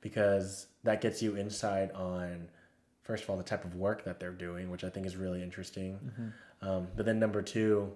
Because 0.00 0.66
that 0.84 1.00
gets 1.00 1.22
you 1.22 1.36
insight 1.36 1.92
on 1.92 2.48
first 3.02 3.24
of 3.24 3.30
all 3.30 3.36
the 3.36 3.42
type 3.42 3.64
of 3.64 3.74
work 3.74 4.04
that 4.04 4.20
they're 4.20 4.30
doing 4.30 4.70
which 4.70 4.84
i 4.84 4.88
think 4.90 5.06
is 5.06 5.16
really 5.16 5.42
interesting. 5.42 5.98
Um, 6.62 6.88
but 6.96 7.06
then 7.06 7.18
number 7.18 7.42
two 7.42 7.90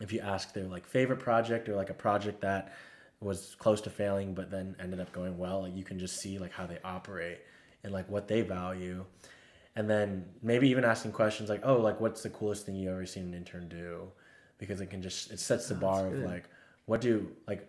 if 0.00 0.12
you 0.12 0.20
ask 0.20 0.52
their 0.54 0.64
like 0.64 0.86
favorite 0.86 1.18
project 1.18 1.68
or 1.68 1.74
like 1.74 1.90
a 1.90 1.94
project 1.94 2.40
that 2.42 2.72
was 3.20 3.56
close 3.58 3.80
to 3.80 3.90
failing 3.90 4.32
but 4.32 4.50
then 4.50 4.76
ended 4.80 5.00
up 5.00 5.12
going 5.12 5.36
well 5.36 5.62
like 5.62 5.74
you 5.74 5.82
can 5.82 5.98
just 5.98 6.20
see 6.20 6.38
like 6.38 6.52
how 6.52 6.66
they 6.66 6.78
operate 6.84 7.40
and 7.82 7.92
like 7.92 8.08
what 8.08 8.28
they 8.28 8.42
value 8.42 9.04
and 9.78 9.88
then 9.88 10.24
maybe 10.42 10.68
even 10.68 10.84
asking 10.84 11.12
questions 11.12 11.48
like 11.48 11.60
oh 11.62 11.76
like 11.76 12.00
what's 12.00 12.22
the 12.22 12.30
coolest 12.30 12.66
thing 12.66 12.74
you 12.74 12.90
ever 12.90 13.06
seen 13.06 13.22
an 13.22 13.34
intern 13.34 13.68
do 13.68 14.08
because 14.58 14.80
it 14.80 14.86
can 14.86 15.00
just 15.00 15.30
it 15.30 15.38
sets 15.38 15.68
the 15.68 15.74
bar 15.74 16.08
of 16.08 16.12
good. 16.12 16.24
like 16.24 16.48
what 16.86 17.00
do 17.00 17.28
like 17.46 17.68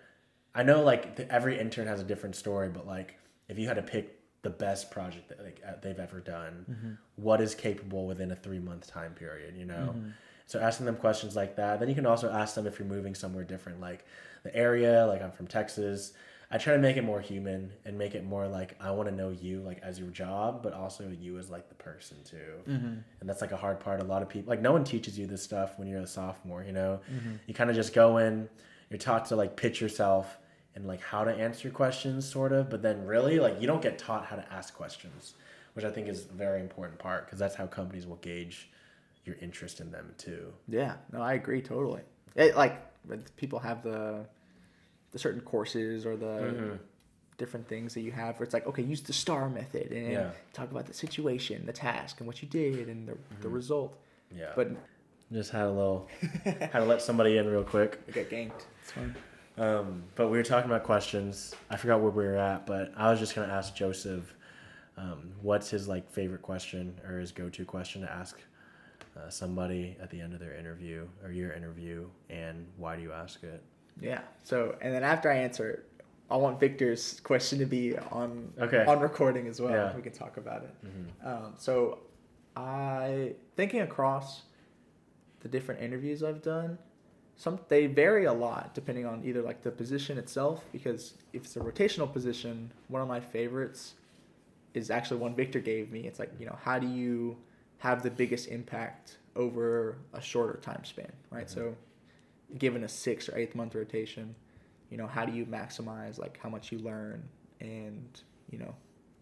i 0.56 0.64
know 0.64 0.82
like 0.82 1.16
the, 1.16 1.32
every 1.32 1.60
intern 1.60 1.88
has 1.88 2.02
a 2.02 2.04
different 2.04 2.36
story 2.36 2.68
but 2.68 2.88
like 2.88 3.20
if 3.48 3.60
you 3.60 3.68
had 3.68 3.76
to 3.76 3.84
pick 3.84 4.20
the 4.42 4.50
best 4.50 4.90
project 4.90 5.30
that 5.30 5.40
like 5.44 5.62
they've 5.84 6.00
ever 6.00 6.20
done 6.20 6.66
mm-hmm. 6.68 6.92
what 7.16 7.40
is 7.40 7.54
capable 7.54 8.08
within 8.08 8.32
a 8.32 8.36
three 8.36 8.60
month 8.60 8.88
time 8.88 9.14
period 9.14 9.56
you 9.56 9.66
know 9.66 9.94
mm-hmm. 9.96 10.10
So 10.50 10.60
asking 10.60 10.88
them 10.88 10.96
questions 10.96 11.36
like 11.36 11.58
that. 11.58 11.80
Then 11.80 11.90
you 11.90 11.94
can 11.94 12.08
also 12.08 12.32
ask 12.32 12.56
them 12.56 12.66
if 12.66 12.80
you're 12.80 12.88
moving 12.88 13.14
somewhere 13.14 13.44
different, 13.44 13.80
like 13.80 14.04
the 14.42 14.56
area. 14.56 15.06
Like 15.06 15.22
I'm 15.22 15.32
from 15.32 15.46
Texas. 15.46 16.14
I 16.52 16.58
try 16.58 16.74
to 16.74 16.80
make 16.80 16.98
it 16.98 17.04
more 17.04 17.22
human 17.22 17.72
and 17.86 17.96
make 17.98 18.16
it 18.16 18.26
more 18.26 18.48
like 18.48 18.76
I 18.82 18.90
want 18.92 19.08
to 19.08 19.14
know 19.16 19.30
you 19.30 19.60
like 19.62 19.80
as 19.84 20.00
your 20.00 20.10
job, 20.10 20.64
but 20.64 20.74
also 20.74 21.08
you 21.10 21.38
as 21.38 21.50
like 21.52 21.70
the 21.70 21.76
person 21.76 22.18
too. 22.24 22.38
Mm-hmm. 22.68 22.96
And 23.20 23.30
that's 23.30 23.42
like 23.42 23.52
a 23.52 23.58
hard 23.58 23.80
part. 23.80 24.02
A 24.02 24.04
lot 24.06 24.22
of 24.24 24.30
people 24.30 24.50
like 24.50 24.62
no 24.62 24.72
one 24.72 24.84
teaches 24.84 25.18
you 25.20 25.28
this 25.28 25.44
stuff 25.44 25.78
when 25.78 25.88
you're 25.88 26.02
a 26.02 26.08
sophomore. 26.08 26.64
You 26.64 26.72
know, 26.72 27.02
Mm-hmm. 27.14 27.34
you 27.46 27.54
kind 27.54 27.70
of 27.70 27.76
just 27.76 27.94
go 27.94 28.18
in. 28.18 28.50
You're 28.90 28.98
taught 28.98 29.26
to 29.28 29.36
like 29.36 29.56
pitch 29.56 29.80
yourself 29.80 30.40
and 30.76 30.88
like 30.88 31.02
how 31.02 31.24
to 31.24 31.32
answer 31.32 31.70
questions, 31.70 32.28
sort 32.28 32.52
of. 32.52 32.70
But 32.72 32.82
then 32.82 33.06
really 33.06 33.40
like 33.40 33.62
you 33.62 33.68
don't 33.68 33.82
get 33.82 34.00
taught 34.00 34.26
how 34.26 34.36
to 34.36 34.46
ask 34.52 34.74
questions, 34.74 35.36
which 35.74 35.86
I 35.86 35.92
think 35.92 36.08
is 36.08 36.26
a 36.26 36.34
very 36.34 36.62
important 36.62 36.98
part 36.98 37.26
because 37.26 37.38
that's 37.38 37.54
how 37.56 37.68
companies 37.68 38.08
will 38.08 38.16
gauge 38.18 38.72
your 39.26 39.36
interest 39.40 39.82
in 39.82 39.92
them 39.92 40.16
too. 40.18 40.52
Yeah, 40.68 40.96
no, 41.14 41.22
I 41.22 41.34
agree 41.34 41.62
totally. 41.62 42.02
It, 42.36 42.56
like 42.56 42.76
people 43.38 43.60
have 43.60 43.84
the 43.84 44.26
the 45.12 45.20
certain 45.20 45.42
courses 45.42 46.06
or 46.06 46.16
the 46.16 46.26
Mm-hmm. 46.26 46.76
different 47.38 47.68
things 47.68 47.94
that 47.94 48.02
you 48.02 48.12
have 48.12 48.38
where 48.38 48.44
it's 48.44 48.54
like, 48.54 48.68
okay, 48.68 48.84
use 48.84 49.02
the 49.02 49.14
star 49.14 49.50
method 49.50 49.92
and 49.92 50.12
Yeah. 50.12 50.32
talk 50.54 50.70
about 50.72 50.86
the 50.86 50.94
situation, 50.94 51.66
the 51.66 51.72
task, 51.74 52.20
and 52.20 52.28
what 52.28 52.42
you 52.42 52.48
did 52.50 52.90
and 52.90 53.08
the, 53.08 53.18
the 53.42 53.48
result. 53.50 53.98
Yeah. 54.36 54.52
But 54.56 54.72
just 55.32 55.52
had 55.52 55.66
a 55.66 55.72
little 55.72 56.08
had 56.44 56.72
to 56.74 56.86
let 56.86 57.02
somebody 57.02 57.38
in 57.38 57.48
real 57.48 57.64
quick. 57.64 58.00
I 58.08 58.12
got 58.12 58.26
ganked. 58.26 58.64
It's 58.82 58.92
fine. 58.92 59.16
Um, 59.58 60.04
but 60.16 60.30
we 60.30 60.38
were 60.38 60.44
talking 60.44 60.70
about 60.70 60.84
questions. 60.84 61.54
I 61.70 61.76
forgot 61.78 62.00
where 62.02 62.12
we 62.12 62.26
were 62.26 62.38
at, 62.38 62.66
but 62.66 62.92
I 62.98 63.10
was 63.10 63.20
just 63.20 63.36
gonna 63.36 63.52
ask 63.52 63.76
Joseph, 63.76 64.34
um, 64.98 65.32
what's 65.42 65.70
his 65.70 65.88
like 65.88 66.10
favorite 66.12 66.42
question 66.42 67.00
or 67.08 67.20
his 67.20 67.32
go-to 67.32 67.64
question 67.66 68.02
to 68.02 68.12
ask 68.12 68.38
uh, 69.18 69.30
somebody 69.30 69.96
at 70.02 70.10
the 70.10 70.20
end 70.20 70.34
of 70.34 70.40
their 70.40 70.56
interview 70.56 71.08
or 71.24 71.32
your 71.32 71.52
interview, 71.54 72.08
and 72.30 72.66
why 72.78 72.96
do 72.96 73.02
you 73.02 73.12
ask 73.12 73.44
it? 73.44 73.62
Yeah. 74.02 74.22
So, 74.44 74.76
and 74.82 74.94
then 74.94 75.04
after 75.04 75.30
I 75.32 75.36
answer 75.36 75.70
it, 75.70 75.86
I 76.32 76.38
want 76.38 76.60
Victor's 76.60 77.20
question 77.22 77.60
to 77.60 77.66
be 77.66 77.98
on 77.98 78.54
Okay. 78.60 78.86
on 78.86 79.00
recording 79.00 79.48
as 79.48 79.60
well. 79.60 79.72
Yeah. 79.72 79.96
We 79.96 80.02
can 80.02 80.12
talk 80.14 80.38
about 80.38 80.64
it. 80.64 80.74
Mhm. 80.86 81.26
Um, 81.28 81.54
so, 81.58 82.00
I 82.56 83.36
thinking 83.56 83.82
across 83.82 84.44
the 85.42 85.48
different 85.50 85.82
interviews 85.82 86.24
I've 86.24 86.42
done, 86.42 86.78
some 87.36 87.60
they 87.70 87.88
vary 87.88 88.26
a 88.26 88.34
lot 88.34 88.74
depending 88.74 89.06
on 89.06 89.24
either 89.24 89.42
like 89.42 89.62
the 89.64 89.72
position 89.72 90.18
itself. 90.18 90.64
Because 90.72 91.14
if 91.34 91.44
it's 91.46 91.56
a 91.56 91.60
rotational 91.62 92.12
position, 92.12 92.72
one 92.90 93.02
of 93.02 93.08
my 93.08 93.20
favorites 93.20 93.96
is 94.74 94.92
actually 94.92 95.20
one 95.20 95.36
Victor 95.36 95.60
gave 95.60 95.92
me. 95.92 96.02
It's 96.02 96.20
like 96.20 96.32
you 96.40 96.46
know 96.46 96.58
how 96.62 96.78
do 96.80 96.88
you 96.88 97.38
have 97.80 98.04
the 98.04 98.12
biggest 98.12 98.50
impact 98.50 99.18
over 99.36 99.98
a 100.14 100.22
shorter 100.22 100.60
time 100.60 100.84
span, 100.84 101.12
right? 101.32 101.48
Mhm. 101.48 101.50
So, 101.50 101.76
given 102.58 102.84
a 102.84 102.90
six 102.90 103.30
or 103.30 103.38
eighth 103.38 103.56
month 103.56 103.76
rotation, 103.76 104.36
you 104.90 104.98
know 104.98 105.08
how 105.08 105.26
do 105.26 105.32
you 105.34 105.46
maximize 105.46 106.18
like 106.18 106.40
how 106.42 106.50
much 106.50 106.72
you 106.72 106.80
learn 106.80 107.24
and 107.62 108.22
you 108.50 108.58
know 108.58 108.74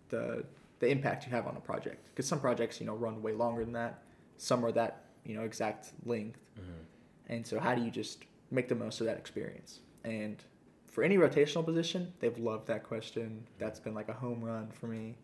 the 0.09 0.43
the 0.79 0.87
impact 0.87 1.25
you 1.25 1.31
have 1.31 1.47
on 1.47 1.57
a 1.57 1.59
project? 1.59 2.05
Because 2.09 2.27
some 2.27 2.39
projects 2.39 2.79
you 2.79 2.85
know 2.85 2.95
run 2.95 3.21
way 3.21 3.33
longer 3.33 3.63
than 3.63 3.73
that. 3.73 4.01
Some 4.37 4.63
are 4.65 4.71
that 4.73 5.05
you 5.25 5.35
know 5.35 5.43
exact 5.43 5.91
length. 6.05 6.39
Mhm. 6.57 6.85
and 7.27 7.45
so 7.45 7.59
how 7.59 7.75
do 7.75 7.81
you 7.83 7.91
just 7.91 8.23
make 8.51 8.67
the 8.69 8.75
most 8.75 9.01
of 9.01 9.07
that 9.07 9.17
experience? 9.17 9.79
And 10.05 10.41
for 10.87 11.03
any 11.03 11.17
rotational 11.17 11.63
position 11.65 12.13
they've 12.19 12.37
loved 12.39 12.67
that 12.67 12.83
question. 12.83 13.45
That's 13.59 13.79
been 13.79 13.93
like 13.93 14.09
a 14.09 14.13
home 14.13 14.41
run 14.43 14.69
for 14.71 14.87
me. 14.87 15.17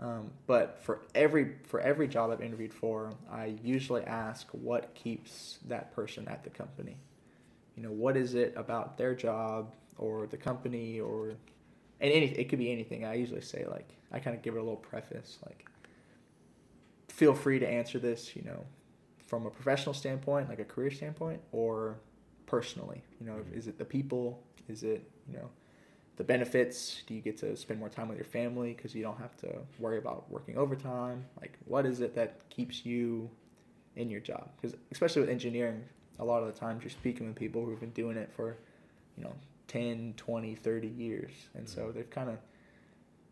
Um, 0.00 0.30
but 0.46 0.78
for 0.80 1.00
every 1.16 1.56
for 1.64 1.80
every 1.80 2.06
job 2.06 2.30
i've 2.30 2.40
interviewed 2.40 2.72
for 2.72 3.12
i 3.32 3.46
usually 3.64 4.04
ask 4.04 4.46
what 4.52 4.94
keeps 4.94 5.58
that 5.66 5.90
person 5.92 6.28
at 6.28 6.44
the 6.44 6.50
company 6.50 6.96
you 7.78 7.84
know 7.84 7.92
what 7.92 8.16
is 8.16 8.34
it 8.34 8.52
about 8.56 8.98
their 8.98 9.14
job 9.14 9.72
or 9.98 10.26
the 10.26 10.36
company 10.36 10.98
or 10.98 11.28
and 12.00 12.12
any 12.12 12.26
it 12.26 12.48
could 12.48 12.58
be 12.58 12.72
anything. 12.72 13.04
I 13.04 13.14
usually 13.14 13.40
say 13.40 13.64
like 13.70 13.88
i 14.10 14.18
kind 14.18 14.34
of 14.36 14.42
give 14.42 14.54
it 14.54 14.58
a 14.58 14.62
little 14.62 14.76
preface 14.76 15.38
like 15.46 15.64
feel 17.08 17.34
free 17.34 17.58
to 17.60 17.68
answer 17.68 17.98
this 18.00 18.34
you 18.34 18.42
know 18.42 18.64
from 19.26 19.46
a 19.46 19.50
professional 19.50 19.94
standpoint 19.94 20.48
like 20.48 20.58
a 20.58 20.64
career 20.64 20.90
standpoint 20.90 21.40
or 21.52 21.98
personally 22.46 23.02
you 23.20 23.26
know 23.26 23.34
Mhm. 23.36 23.56
is 23.56 23.66
it 23.68 23.78
the 23.78 23.84
people? 23.84 24.42
Is 24.68 24.82
it 24.82 25.08
you 25.28 25.34
know 25.38 25.48
the 26.16 26.24
benefits? 26.24 27.02
Do 27.06 27.14
you 27.14 27.20
get 27.20 27.38
to 27.38 27.56
spend 27.56 27.78
more 27.78 27.88
time 27.88 28.08
with 28.08 28.18
your 28.18 28.24
family 28.24 28.72
because 28.74 28.92
you 28.94 29.02
don't 29.02 29.18
have 29.18 29.36
to 29.38 29.60
worry 29.78 29.98
about 29.98 30.28
working 30.30 30.56
overtime? 30.58 31.24
Like 31.40 31.56
what 31.66 31.86
is 31.86 32.00
it 32.00 32.14
that 32.16 32.48
keeps 32.50 32.84
you 32.84 33.30
in 33.96 34.10
your 34.10 34.20
job? 34.20 34.50
Because 34.56 34.76
especially 34.90 35.20
with 35.22 35.30
engineering 35.30 35.84
a 36.18 36.24
lot 36.24 36.42
of 36.42 36.52
the 36.52 36.58
times 36.58 36.82
you're 36.82 36.90
speaking 36.90 37.26
with 37.26 37.36
people 37.36 37.64
who've 37.64 37.80
been 37.80 37.90
doing 37.90 38.16
it 38.16 38.30
for 38.34 38.56
you 39.16 39.24
know 39.24 39.34
10 39.68 40.14
20 40.16 40.54
30 40.54 40.88
years 40.88 41.30
and 41.54 41.68
so 41.68 41.92
they've 41.92 42.10
kind 42.10 42.30
of 42.30 42.38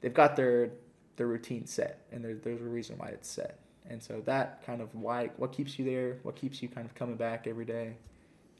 they've 0.01 0.14
got 0.14 0.37
their 0.37 0.70
their 1.16 1.27
routine 1.27 1.66
set 1.66 2.01
and 2.12 2.25
there, 2.25 2.35
there's 2.35 2.61
a 2.61 2.64
reason 2.64 2.96
why 2.99 3.09
it's 3.09 3.29
set 3.29 3.59
and 3.88 4.03
so 4.03 4.20
that 4.27 4.62
kind 4.66 4.81
of 4.81 4.94
why 4.94 5.31
what 5.37 5.53
keeps 5.53 5.79
you 5.79 5.85
there 5.85 6.18
what 6.22 6.37
keeps 6.37 6.62
you 6.62 6.68
kind 6.68 6.87
of 6.87 6.94
coming 6.94 7.16
back 7.16 7.46
every 7.46 7.64
day 7.64 7.94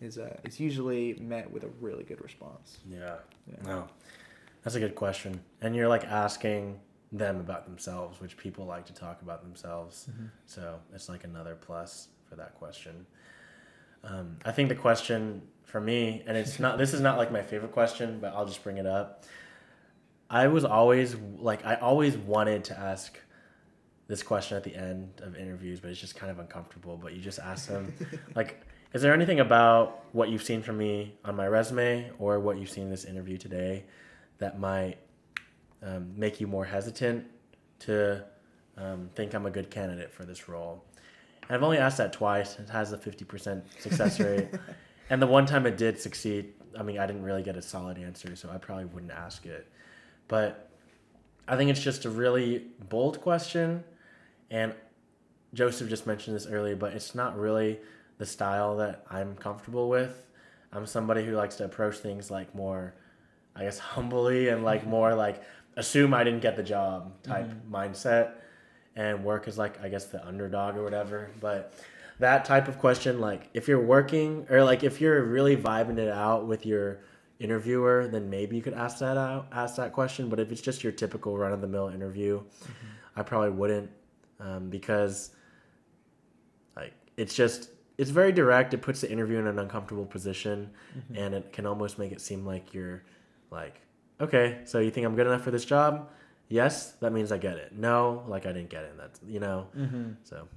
is 0.01 0.19
uh 0.19 0.37
is 0.45 0.59
usually 0.61 1.15
met 1.15 1.51
with 1.51 1.65
a 1.65 1.69
really 1.81 2.05
good 2.05 2.21
response 2.23 2.79
Yeah. 2.89 3.17
Yeah. 3.47 3.57
No, 3.65 3.89
that's 4.63 4.75
a 4.77 4.81
good 4.81 4.95
question. 4.95 5.41
And 5.61 5.77
you're 5.77 5.89
like 5.89 6.05
asking 6.05 6.81
them 7.13 7.39
about 7.39 7.65
themselves, 7.67 8.21
which 8.21 8.37
people 8.37 8.67
like 8.67 8.85
to 8.87 8.93
talk 8.93 9.23
about 9.23 9.43
themselves. 9.43 10.09
So 10.47 10.81
it's 10.93 11.09
like 11.09 11.23
another 11.25 11.55
plus 11.55 12.09
for 12.29 12.35
that 12.37 12.57
question. 12.57 13.07
Um, 14.07 14.37
I 14.45 14.53
think 14.53 14.69
the 14.69 14.75
question 14.75 15.43
for 15.65 15.81
me, 15.81 16.23
and 16.27 16.37
it's 16.37 16.61
not, 16.61 16.79
this 16.79 16.95
is 16.95 17.01
not 17.01 17.19
like 17.19 17.33
my 17.33 17.43
favorite 17.43 17.73
question, 17.73 18.19
but 18.21 18.33
I'll 18.35 18.47
just 18.47 18.63
bring 18.63 18.79
it 18.79 18.87
up. 18.87 19.25
I 20.31 20.47
was 20.47 20.65
always 20.65 21.17
like, 21.39 21.67
I 21.67 21.75
always 21.75 22.17
wanted 22.17 22.65
to 22.65 22.79
ask 22.79 23.19
this 24.09 24.23
question 24.23 24.57
at 24.57 24.65
the 24.65 24.75
end 24.75 25.21
of 25.23 25.37
interviews, 25.37 25.81
but 25.81 25.91
it's 25.91 26.01
just 26.01 26.15
kind 26.15 26.31
of 26.31 26.39
uncomfortable. 26.39 26.97
But 26.97 27.15
you 27.15 27.21
just 27.21 27.41
ask 27.41 27.69
them, 27.69 27.93
like, 28.35 28.63
is 28.93 29.03
there 29.03 29.13
anything 29.13 29.41
about 29.41 30.05
what 30.13 30.29
you've 30.29 30.43
seen 30.43 30.63
from 30.63 30.79
me 30.79 31.15
on 31.25 31.35
my 31.35 31.47
resume 31.49 32.11
or 32.19 32.39
what 32.39 32.59
you've 32.59 32.71
seen 32.71 32.85
in 32.85 32.91
this 32.91 33.05
interview 33.05 33.37
today 33.37 33.85
that 34.39 34.61
might 34.61 34.99
um, 35.83 36.13
make 36.17 36.41
you 36.41 36.47
more 36.47 36.65
hesitant 36.65 37.27
to 37.81 38.25
um, 38.77 39.11
think 39.15 39.35
I'm 39.35 39.47
a 39.47 39.51
good 39.51 39.71
candidate 39.71 40.13
for 40.13 40.25
this 40.25 40.49
role? 40.49 40.85
And 41.49 41.57
I've 41.57 41.63
only 41.63 41.79
asked 41.79 41.99
that 41.99 42.13
twice. 42.13 42.59
It 42.59 42.69
has 42.71 42.93
a 42.93 42.99
50% 42.99 43.63
success 43.79 44.21
rate. 44.21 44.49
and 45.11 45.21
the 45.21 45.27
one 45.27 45.47
time 45.47 45.67
it 45.67 45.77
did 45.77 46.01
succeed, 46.01 46.53
I 46.79 46.83
mean, 46.83 46.99
I 46.99 47.07
didn't 47.07 47.23
really 47.23 47.43
get 47.43 47.57
a 47.57 47.63
solid 47.63 47.99
answer, 47.99 48.37
so 48.37 48.51
I 48.51 48.59
probably 48.59 48.87
wouldn't 48.87 49.13
ask 49.13 49.47
it. 49.47 49.67
But 50.29 50.71
I 51.49 51.57
think 51.57 51.71
it's 51.71 51.83
just 51.83 52.05
a 52.05 52.11
really 52.11 52.67
bold 52.89 53.21
question. 53.21 53.85
And 54.51 54.75
Joseph 55.55 55.89
just 55.89 56.07
mentioned 56.07 56.37
this 56.37 56.47
earlier, 56.47 56.77
but 56.77 56.93
it's 56.93 57.15
not 57.15 57.39
really 57.39 57.79
the 58.19 58.27
style 58.27 58.77
that 58.77 59.05
I'm 59.11 59.37
comfortable 59.37 59.89
with. 59.89 60.27
I'm 60.73 60.87
somebody 60.87 61.25
who 61.25 61.33
likes 61.33 61.57
to 61.57 61.65
approach 61.65 61.99
things 61.99 62.31
like 62.31 62.55
more, 62.55 62.95
I 63.55 63.63
guess, 63.63 63.79
humbly 63.95 64.49
and 64.49 64.65
like 64.65 64.83
mm-hmm. 64.83 64.91
more 64.91 65.15
like 65.15 65.43
assume 65.77 66.15
I 66.15 66.25
didn't 66.25 66.41
get 66.41 66.57
the 66.57 66.63
job 66.63 67.23
type 67.23 67.47
mm-hmm. 67.47 67.75
mindset. 67.75 68.33
And 68.97 69.25
work 69.25 69.47
is 69.47 69.59
like, 69.59 69.83
I 69.83 69.89
guess, 69.89 70.07
the 70.07 70.27
underdog 70.27 70.77
or 70.77 70.83
whatever. 70.83 71.31
But 71.41 71.75
that 72.19 72.45
type 72.45 72.67
of 72.67 72.79
question, 72.79 73.21
like 73.21 73.51
if 73.53 73.69
you're 73.69 73.81
working 73.81 74.47
or 74.51 74.65
like 74.65 74.83
if 74.83 75.01
you're 75.01 75.23
really 75.23 75.57
vibing 75.57 75.99
it 75.99 76.09
out 76.09 76.47
with 76.47 76.65
your 76.65 77.01
interviewer, 77.39 78.09
then 78.09 78.31
maybe 78.31 78.57
you 78.57 78.63
could 78.63 78.75
ask 78.75 78.99
that 78.99 79.17
out, 79.17 79.49
ask 79.53 79.77
that 79.77 79.93
question. 79.93 80.29
But 80.29 80.41
if 80.41 80.51
it's 80.51 80.63
just 80.63 80.83
your 80.83 80.93
typical 80.93 81.37
run 81.37 81.53
of 81.53 81.61
the 81.61 81.69
mill 81.69 81.89
interview, 81.89 82.43
I 83.15 83.23
probably 83.23 83.51
wouldn't 83.51 83.91
um, 84.41 84.71
because 84.71 85.31
like 86.75 86.95
it's 87.17 87.35
just 87.35 87.71
it's 87.99 88.11
very 88.11 88.33
direct. 88.33 88.75
It 88.75 88.83
puts 88.83 89.01
the 89.01 89.11
interview 89.11 89.39
in 89.39 89.47
an 89.47 89.59
uncomfortable 89.59 90.05
position, 90.05 90.71
and 91.15 91.35
it 91.35 91.53
can 91.53 91.67
almost 91.67 91.99
make 91.99 92.13
it 92.13 92.21
seem 92.21 92.45
like 92.45 92.75
you're 92.75 93.03
like, 93.51 93.81
okay, 94.21 94.59
so 94.65 94.81
you 94.81 94.91
think 94.91 95.07
I'm 95.07 95.17
good 95.17 95.27
enough 95.27 95.43
for 95.43 95.51
this 95.51 95.65
job? 95.65 96.11
Yes, 96.49 96.93
that 97.01 97.13
means 97.13 97.33
I 97.33 97.39
get 97.39 97.57
it. 97.57 97.73
No, 97.77 98.23
like 98.29 98.47
I 98.47 98.53
didn't 98.53 98.71
get 98.71 98.85
it. 98.85 98.95
That's 98.97 99.21
you 99.27 99.41
know. 99.41 99.67
mm-hmm. 99.77 100.13
So 100.25 100.49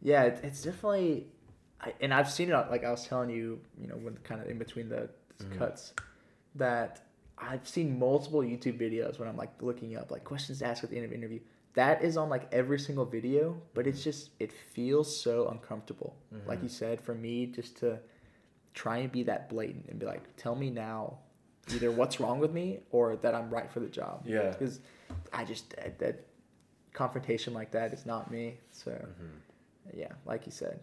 Yeah, 0.00 0.22
it, 0.24 0.40
it's 0.42 0.62
definitely, 0.62 1.26
I, 1.80 1.92
and 2.00 2.12
I've 2.14 2.30
seen 2.30 2.50
it. 2.50 2.54
Like 2.70 2.84
I 2.84 2.90
was 2.90 3.06
telling 3.06 3.30
you, 3.30 3.60
you 3.80 3.86
know, 3.88 3.96
when 3.96 4.16
kind 4.18 4.40
of 4.40 4.48
in 4.48 4.58
between 4.58 4.88
the 4.88 5.08
Mhm. 5.42 5.58
cuts, 5.58 5.92
that 6.54 7.02
I've 7.36 7.66
seen 7.66 7.98
multiple 7.98 8.40
YouTube 8.40 8.78
videos 8.78 9.18
when 9.18 9.28
I'm 9.28 9.36
like 9.36 9.50
looking 9.60 9.96
up 9.96 10.10
like 10.10 10.22
questions 10.24 10.60
to 10.60 10.66
ask 10.66 10.84
at 10.84 10.90
the 10.90 10.96
end 10.96 11.04
of 11.06 11.10
an 11.10 11.16
interview. 11.18 11.40
That 11.74 12.04
is 12.04 12.16
on 12.16 12.28
like 12.30 12.46
every 12.52 12.78
single 12.78 13.04
video, 13.04 13.60
but 13.74 13.86
it's 13.88 14.04
just 14.04 14.30
it 14.38 14.52
feels 14.52 15.14
so 15.20 15.48
uncomfortable. 15.48 16.14
Like 16.46 16.60
Mhm. 16.60 16.62
you 16.64 16.68
said, 16.68 17.00
for 17.00 17.14
me 17.14 17.46
just 17.46 17.76
to 17.78 17.98
try 18.74 18.98
and 18.98 19.10
be 19.10 19.24
that 19.24 19.48
blatant 19.48 19.86
and 19.88 19.98
be 19.98 20.06
like, 20.06 20.22
tell 20.36 20.54
me 20.54 20.70
now, 20.70 21.18
either 21.74 21.90
what's 21.90 22.20
wrong 22.20 22.38
with 22.38 22.52
me 22.52 22.80
or 22.92 23.16
that 23.16 23.34
I'm 23.34 23.50
right 23.50 23.70
for 23.70 23.80
the 23.80 23.88
job. 23.88 24.22
Yeah. 24.26 24.50
because 24.50 24.80
I 25.32 25.44
just 25.44 25.70
that, 25.76 25.98
that 25.98 26.26
confrontation 26.92 27.52
like 27.54 27.70
that 27.72 27.92
is 27.92 28.06
not 28.06 28.30
me. 28.30 28.58
So 28.72 28.90
mhm. 28.90 29.96
yeah, 29.96 30.12
like 30.26 30.46
you 30.46 30.52
said, 30.52 30.80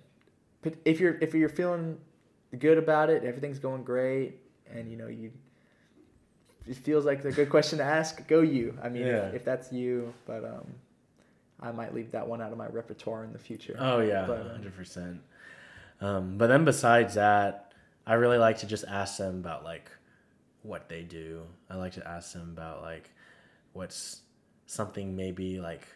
but 0.61 0.73
if 0.85 0.99
you're 0.99 1.17
if 1.21 1.33
you're 1.33 1.49
feeling 1.49 1.97
good 2.57 2.77
about 2.77 3.09
it, 3.09 3.23
everything's 3.23 3.59
going 3.59 3.83
great, 3.83 4.39
and 4.73 4.89
you 4.89 4.97
know 4.97 5.07
you. 5.07 5.31
It 6.67 6.77
feels 6.77 7.05
like 7.05 7.25
a 7.25 7.31
good 7.31 7.49
question 7.49 7.79
to 7.79 7.83
ask. 7.83 8.27
Go 8.27 8.41
you. 8.41 8.77
I 8.83 8.89
mean, 8.89 9.07
Yeah. 9.07 9.29
if, 9.29 9.35
if 9.35 9.45
that's 9.45 9.73
you, 9.73 10.13
but 10.27 10.45
um, 10.45 10.67
I 11.59 11.71
might 11.71 11.93
leave 11.93 12.11
that 12.11 12.27
one 12.27 12.39
out 12.39 12.51
of 12.51 12.57
my 12.57 12.67
repertoire 12.67 13.23
in 13.23 13.33
the 13.33 13.39
future. 13.39 13.75
Oh 13.79 13.99
yeah, 13.99 14.23
um, 14.23 14.49
hundred 14.49 14.75
percent. 14.75 15.21
Um, 16.01 16.37
but 16.37 16.47
then 16.47 16.65
besides 16.65 17.15
that, 17.15 17.73
I 18.05 18.13
really 18.13 18.37
like 18.37 18.59
to 18.59 18.67
just 18.67 18.83
ask 18.87 19.17
them 19.17 19.39
about 19.39 19.63
like 19.63 19.89
what 20.63 20.89
they 20.89 21.03
do. 21.03 21.43
I 21.69 21.75
like 21.75 21.93
to 21.93 22.07
ask 22.07 22.33
them 22.33 22.49
about 22.51 22.81
like 22.81 23.09
what's 23.73 24.21
something 24.65 25.15
maybe 25.15 25.59
like 25.59 25.87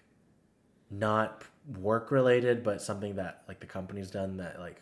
not 0.91 1.43
work 1.79 2.11
related, 2.11 2.63
but 2.63 2.81
something 2.81 3.15
that 3.15 3.43
like 3.47 3.59
the 3.59 3.65
company's 3.65 4.11
done 4.11 4.37
that 4.37 4.59
like 4.59 4.81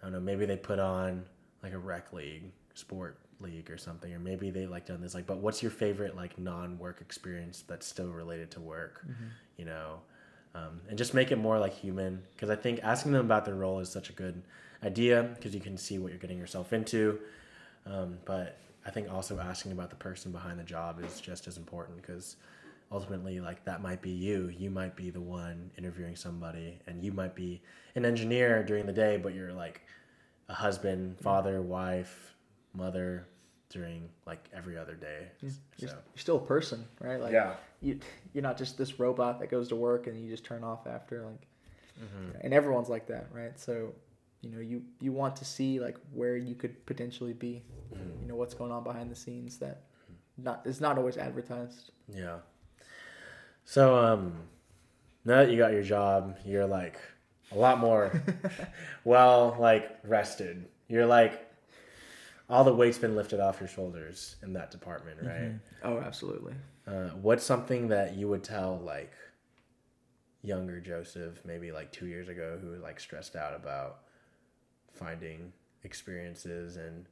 I 0.00 0.06
don't 0.06 0.12
know. 0.12 0.20
Maybe 0.20 0.46
they 0.46 0.56
put 0.56 0.78
on 0.78 1.24
like 1.62 1.72
a 1.72 1.78
rec 1.78 2.12
league, 2.12 2.50
sport 2.74 3.18
league 3.40 3.70
or 3.70 3.78
something, 3.78 4.12
or 4.12 4.18
maybe 4.18 4.50
they 4.50 4.66
like 4.66 4.86
done 4.86 5.00
this 5.00 5.14
like. 5.14 5.26
But 5.26 5.38
what's 5.38 5.62
your 5.62 5.70
favorite 5.70 6.16
like 6.16 6.38
non-work 6.38 7.00
experience 7.00 7.62
that's 7.66 7.86
still 7.86 8.08
related 8.08 8.50
to 8.52 8.60
work? 8.60 9.04
You 9.56 9.64
know, 9.66 10.00
um, 10.54 10.80
and 10.88 10.98
just 10.98 11.14
make 11.14 11.30
it 11.30 11.36
more 11.36 11.58
like 11.58 11.74
human. 11.74 12.22
Because 12.34 12.50
I 12.50 12.56
think 12.56 12.80
asking 12.82 13.12
them 13.12 13.24
about 13.24 13.44
their 13.44 13.54
role 13.54 13.78
is 13.78 13.88
such 13.88 14.10
a 14.10 14.12
good 14.12 14.42
idea 14.84 15.30
because 15.34 15.54
you 15.54 15.60
can 15.60 15.76
see 15.76 15.98
what 15.98 16.10
you're 16.10 16.18
getting 16.18 16.38
yourself 16.38 16.72
into. 16.72 17.20
Um, 17.86 18.18
but 18.24 18.58
I 18.84 18.90
think 18.90 19.12
also 19.12 19.38
asking 19.38 19.72
about 19.72 19.90
the 19.90 19.96
person 19.96 20.32
behind 20.32 20.58
the 20.58 20.64
job 20.64 21.02
is 21.04 21.20
just 21.20 21.46
as 21.46 21.56
important 21.56 22.00
because 22.00 22.36
ultimately, 22.90 23.40
like 23.40 23.64
that 23.64 23.80
might 23.82 24.02
be 24.02 24.10
you. 24.10 24.48
You 24.56 24.70
might 24.70 24.96
be 24.96 25.10
the 25.10 25.20
one 25.20 25.70
interviewing 25.78 26.16
somebody, 26.16 26.80
and 26.86 27.02
you 27.02 27.12
might 27.12 27.34
be 27.34 27.62
an 27.94 28.04
engineer 28.04 28.62
during 28.62 28.86
the 28.86 28.92
day, 28.92 29.16
but 29.16 29.34
you're 29.34 29.52
like 29.52 29.82
a 30.48 30.54
husband, 30.54 31.18
father, 31.20 31.62
wife, 31.62 32.34
mother 32.74 33.26
during 33.70 34.08
like 34.26 34.44
every 34.52 34.76
other 34.76 34.94
day. 34.94 35.28
You're, 35.40 35.52
you're 35.78 35.90
still 36.16 36.36
a 36.36 36.46
person, 36.46 36.84
right? 37.00 37.20
Like 37.20 37.32
yeah, 37.32 37.54
you 37.80 38.00
you're 38.34 38.42
not 38.42 38.58
just 38.58 38.76
this 38.76 38.98
robot 38.98 39.40
that 39.40 39.50
goes 39.50 39.68
to 39.68 39.76
work 39.76 40.06
and 40.06 40.20
you 40.22 40.28
just 40.28 40.44
turn 40.44 40.64
off 40.64 40.86
after 40.86 41.22
like 41.24 41.46
Mhm. 42.00 42.40
and 42.40 42.54
everyone's 42.54 42.88
like 42.88 43.06
that 43.08 43.26
right 43.34 43.58
so 43.60 43.92
you 44.42 44.50
know 44.50 44.58
you 44.60 44.82
you 45.00 45.12
want 45.12 45.34
to 45.36 45.44
see 45.44 45.80
like 45.80 45.96
where 46.12 46.36
you 46.36 46.54
could 46.54 46.84
potentially 46.86 47.32
be 47.32 47.62
Mhm. 47.94 48.20
you 48.22 48.26
know 48.28 48.34
what's 48.36 48.54
going 48.54 48.72
on 48.72 48.82
behind 48.84 49.10
the 49.10 49.14
scenes 49.16 49.58
that 49.58 49.82
not 50.36 50.66
is 50.66 50.80
not 50.80 50.98
always 50.98 51.16
advertised 51.16 51.90
Yeah. 52.08 52.38
So 53.64 53.96
um 53.96 54.34
now 55.24 55.36
that 55.36 55.50
you 55.50 55.56
got 55.58 55.72
your 55.72 55.82
job, 55.84 56.36
you're 56.44 56.66
like 56.66 56.98
a 57.52 57.56
lot 57.56 57.78
more 57.78 58.10
well 59.04 59.56
like 59.58 59.98
rested. 60.04 60.66
You're 60.88 61.06
like 61.06 61.48
all 62.50 62.64
the 62.64 62.74
weight's 62.74 62.98
been 62.98 63.14
lifted 63.16 63.40
off 63.40 63.60
your 63.60 63.68
shoulders 63.68 64.36
in 64.42 64.52
that 64.54 64.70
department, 64.70 65.18
right? 65.22 65.52
oh 65.84 65.98
absolutely 66.00 66.54
Uh, 66.86 67.10
what's 67.26 67.44
something 67.44 67.88
that 67.88 68.14
you 68.16 68.26
would 68.28 68.42
tell 68.42 68.78
like 68.84 69.12
younger 70.42 70.80
Joseph, 70.80 71.40
maybe 71.44 71.70
like 71.72 71.92
two 71.92 72.06
years 72.06 72.28
ago, 72.28 72.58
who 72.60 72.70
was 72.70 72.80
like 72.82 72.98
stressed 72.98 73.36
out 73.36 73.54
about 73.54 74.00
finding 74.92 75.52
experiences 75.84 76.76
and 76.76 77.06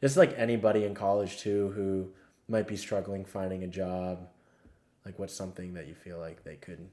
just 0.00 0.16
like 0.16 0.34
anybody 0.38 0.84
in 0.84 0.94
college 0.94 1.38
too 1.38 1.72
who 1.74 2.08
might 2.48 2.66
be 2.66 2.76
struggling 2.76 3.24
finding 3.24 3.62
a 3.64 3.66
job. 3.68 4.28
Like, 5.04 5.18
what's 5.18 5.34
something 5.34 5.74
that 5.74 5.86
you 5.86 5.94
feel 5.94 6.18
like 6.18 6.42
they 6.44 6.56
could 6.56 6.88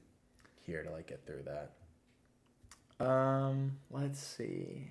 hear 0.60 0.82
to 0.82 0.90
like 0.90 1.06
get 1.08 1.26
through 1.26 1.42
that? 1.46 1.72
um 3.00 3.72
let's 3.90 4.20
see 4.20 4.88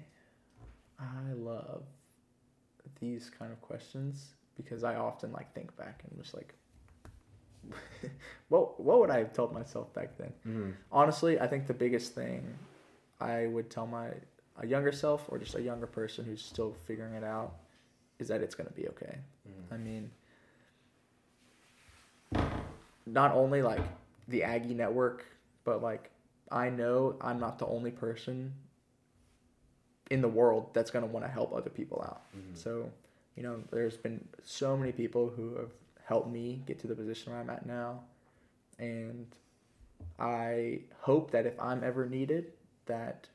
i 0.99 1.31
love 1.33 1.83
these 2.99 3.29
kind 3.29 3.51
of 3.51 3.61
questions 3.61 4.33
because 4.57 4.83
i 4.83 4.95
often 4.95 5.31
like 5.31 5.53
think 5.55 5.75
back 5.77 6.03
and 6.09 6.21
just 6.21 6.33
like 6.35 6.53
what 8.49 8.77
what 8.79 8.99
would 8.99 9.09
i 9.09 9.17
have 9.19 9.31
told 9.33 9.53
myself 9.53 9.93
back 9.93 10.17
then 10.17 10.33
Mm-hmm. 10.47 10.71
honestly, 10.91 11.39
I 11.39 11.47
think 11.47 11.65
the 11.65 11.73
biggest 11.73 12.13
thing 12.13 12.43
I 13.21 13.47
would 13.47 13.69
tell 13.69 13.87
my 13.87 14.09
a 14.59 14.67
younger 14.67 14.91
self 14.91 15.25
or 15.29 15.37
just 15.37 15.55
a 15.55 15.61
younger 15.61 15.87
person 15.87 16.25
who's 16.25 16.41
still 16.41 16.75
figuring 16.85 17.13
it 17.13 17.23
out 17.23 17.53
is 18.19 18.27
that 18.27 18.41
it's 18.41 18.55
going 18.55 18.67
to 18.67 18.73
be 18.73 18.87
okay. 18.89 19.17
I 19.71 19.77
mean, 19.77 20.11
not 23.05 23.33
only 23.33 23.61
like 23.61 23.81
the 24.27 24.43
Aggie 24.43 24.73
network, 24.73 25.25
but 25.63 25.81
like 25.81 26.11
I 26.51 26.69
know 26.69 27.15
I'm 27.21 27.39
not 27.39 27.57
the 27.59 27.65
only 27.65 27.91
person 27.91 28.53
in 30.11 30.21
the 30.21 30.27
world 30.27 30.69
that's 30.73 30.91
going 30.91 31.03
to 31.03 31.11
want 31.11 31.25
to 31.25 31.31
help 31.31 31.53
other 31.53 31.69
people 31.69 32.03
out. 32.05 32.21
Mm-hmm. 32.37 32.55
So, 32.55 32.91
you 33.35 33.43
know, 33.43 33.61
there's 33.71 33.97
been 33.97 34.23
so 34.43 34.77
many 34.77 34.91
people 34.91 35.33
who 35.35 35.55
have 35.55 35.71
helped 36.05 36.29
me 36.29 36.61
get 36.67 36.79
to 36.79 36.87
the 36.87 36.95
position 36.95 37.31
where 37.31 37.41
I'm 37.41 37.49
at 37.49 37.65
now. 37.65 38.01
And 38.77 39.25
I 40.19 40.81
hope 40.99 41.31
that 41.31 41.45
if 41.45 41.59
I'm 41.59 41.83
ever 41.83 42.05
needed, 42.07 42.53
that 42.85 43.27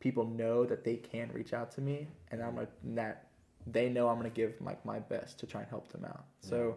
people 0.00 0.26
know 0.26 0.64
that 0.64 0.84
they 0.84 0.96
can 0.96 1.30
reach 1.32 1.52
out 1.52 1.70
to 1.72 1.80
me 1.80 2.08
and 2.30 2.42
I'm 2.42 2.58
a, 2.58 2.66
that 2.94 3.28
they 3.66 3.88
know 3.88 4.08
I'm 4.08 4.18
going 4.18 4.30
to 4.30 4.34
give 4.34 4.54
like 4.60 4.84
my 4.84 4.98
best 4.98 5.38
to 5.40 5.46
try 5.46 5.60
and 5.60 5.70
help 5.70 5.92
them 5.92 6.04
out. 6.04 6.24
So 6.40 6.76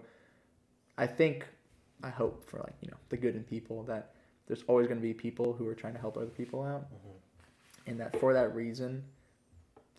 I 0.98 1.08
think 1.08 1.48
I 2.04 2.10
hope 2.10 2.48
for 2.50 2.60
like, 2.60 2.76
you 2.82 2.92
know, 2.92 2.98
the 3.10 3.18
good 3.18 3.36
in 3.36 3.44
people 3.44 3.84
that 3.84 4.12
there's 4.48 4.64
always 4.68 4.88
going 4.88 5.00
to 5.00 5.04
be 5.04 5.14
people 5.14 5.54
who 5.54 5.68
are 5.68 5.76
trying 5.76 5.94
to 5.94 6.00
help 6.00 6.18
other 6.18 6.26
people 6.28 6.62
out 6.62 6.94
mm-hmm. 6.94 7.90
and 7.90 8.00
that 8.00 8.20
for 8.20 8.34
that 8.34 8.54
reason 8.54 9.04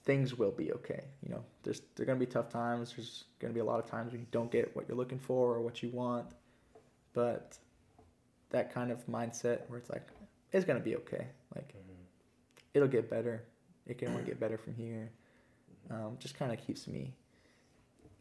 things 0.05 0.37
will 0.37 0.51
be 0.51 0.73
okay. 0.73 1.05
You 1.23 1.31
know, 1.35 1.45
there's 1.63 1.83
there're 1.95 2.07
gonna 2.07 2.19
be 2.19 2.27
tough 2.27 2.51
times. 2.51 2.93
There's 2.95 3.25
gonna 3.39 3.55
be 3.55 3.61
a 3.61 3.65
lot 3.65 3.83
of 3.83 3.91
times 3.91 4.13
when 4.13 4.21
you 4.21 4.27
don't 4.31 4.51
get 4.51 4.75
what 4.77 4.87
you're 4.89 4.97
looking 4.97 5.19
for 5.19 5.55
or 5.55 5.63
what 5.63 5.83
you 5.83 5.91
want, 5.91 6.27
but 7.13 7.59
that 8.51 8.73
kind 8.73 8.91
of 8.91 9.07
mindset 9.07 9.69
where 9.69 9.79
it's 9.79 9.91
like 9.91 10.09
it's 10.53 10.65
gonna 10.65 10.81
be 10.81 10.97
okay. 10.97 11.27
Like 11.55 11.75
it'll 12.75 12.89
get 12.89 13.09
better. 13.09 13.45
It 13.87 13.99
can 13.99 14.09
only 14.09 14.25
get 14.25 14.39
better 14.41 14.59
from 14.59 14.75
here. 14.75 15.11
Um, 15.91 16.17
just 16.19 16.37
kind 16.37 16.53
of 16.53 16.59
keeps 16.65 16.87
me 16.87 17.15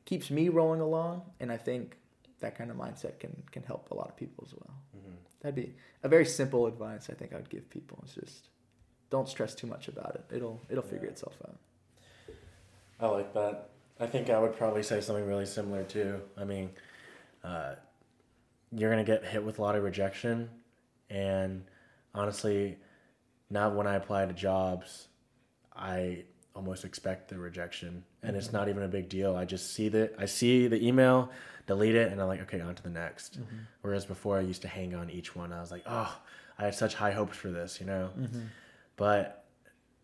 keeps 0.05 0.29
me 0.29 0.49
rolling 0.49 0.81
along, 0.81 1.21
and 1.39 1.51
I 1.51 1.57
think 1.57 1.97
that 2.41 2.57
kind 2.57 2.69
of 2.69 2.77
mindset 2.77 3.19
can 3.19 3.41
can 3.51 3.63
help 3.63 3.89
a 3.91 3.95
lot 3.95 4.09
of 4.09 4.15
people 4.17 4.43
as 4.47 4.53
well. 4.53 4.75
Mm-hmm. 4.97 5.15
That'd 5.41 5.55
be 5.55 5.73
a 6.03 6.09
very 6.09 6.25
simple 6.25 6.67
advice 6.67 7.09
I 7.09 7.13
think 7.13 7.33
I'd 7.33 7.49
give 7.49 7.69
people. 7.69 7.99
It's 8.03 8.15
just 8.15 8.49
don't 9.09 9.27
stress 9.29 9.55
too 9.55 9.67
much 9.67 9.87
about 9.87 10.15
it. 10.15 10.25
It'll 10.35 10.61
it'll 10.69 10.83
figure 10.83 11.05
Yeah. 11.05 11.11
itself 11.11 11.35
out. 11.47 11.57
I 12.99 13.07
like 13.07 13.33
that. 13.33 13.69
I 13.99 14.07
think 14.07 14.29
I 14.29 14.39
would 14.39 14.55
probably 14.57 14.83
say 14.83 14.99
something 15.01 15.25
really 15.25 15.45
similar 15.45 15.83
too. 15.83 16.21
I 16.37 16.43
mean, 16.43 16.69
uh, 17.43 17.75
you're 18.71 18.89
gonna 18.89 19.03
get 19.05 19.23
hit 19.25 19.43
with 19.43 19.59
a 19.59 19.61
lot 19.61 19.75
of 19.75 19.83
rejection, 19.83 20.49
and 21.09 21.63
honestly, 22.13 22.77
now 23.49 23.69
when 23.69 23.87
I 23.87 23.95
apply 23.95 24.25
to 24.25 24.33
jobs, 24.33 25.07
I 25.75 26.25
almost 26.55 26.85
expect 26.85 27.29
the 27.29 27.37
rejection, 27.37 28.03
and 28.21 28.35
it's 28.35 28.47
mm-hmm. 28.47 28.57
not 28.57 28.69
even 28.69 28.83
a 28.83 28.87
big 28.87 29.09
deal. 29.09 29.35
I 29.35 29.45
just 29.45 29.73
see 29.73 29.89
the 29.89 30.11
I 30.19 30.25
see 30.25 30.67
the 30.67 30.85
email, 30.85 31.31
delete 31.67 31.95
it, 31.95 32.11
and 32.11 32.21
I'm 32.21 32.27
like, 32.27 32.41
okay, 32.41 32.61
on 32.61 32.75
to 32.75 32.83
the 32.83 32.89
next. 32.89 33.39
Mm-hmm. 33.39 33.57
Whereas 33.81 34.05
before, 34.05 34.37
I 34.37 34.41
used 34.41 34.61
to 34.63 34.67
hang 34.67 34.95
on 34.95 35.09
each 35.09 35.35
one. 35.35 35.51
I 35.51 35.61
was 35.61 35.71
like, 35.71 35.83
oh, 35.85 36.15
I 36.57 36.65
had 36.65 36.75
such 36.75 36.95
high 36.95 37.11
hopes 37.11 37.37
for 37.37 37.49
this, 37.49 37.79
you 37.79 37.85
know. 37.85 38.09
Mm-hmm. 38.17 38.41
But 38.95 39.45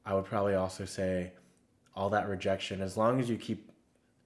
I 0.06 0.14
would 0.14 0.26
probably 0.26 0.56
also 0.56 0.86
say 0.86 1.34
all 1.96 2.10
that 2.10 2.28
rejection, 2.28 2.82
as 2.82 2.98
long 2.98 3.20
as 3.20 3.30
you 3.30 3.38
keep 3.38 3.72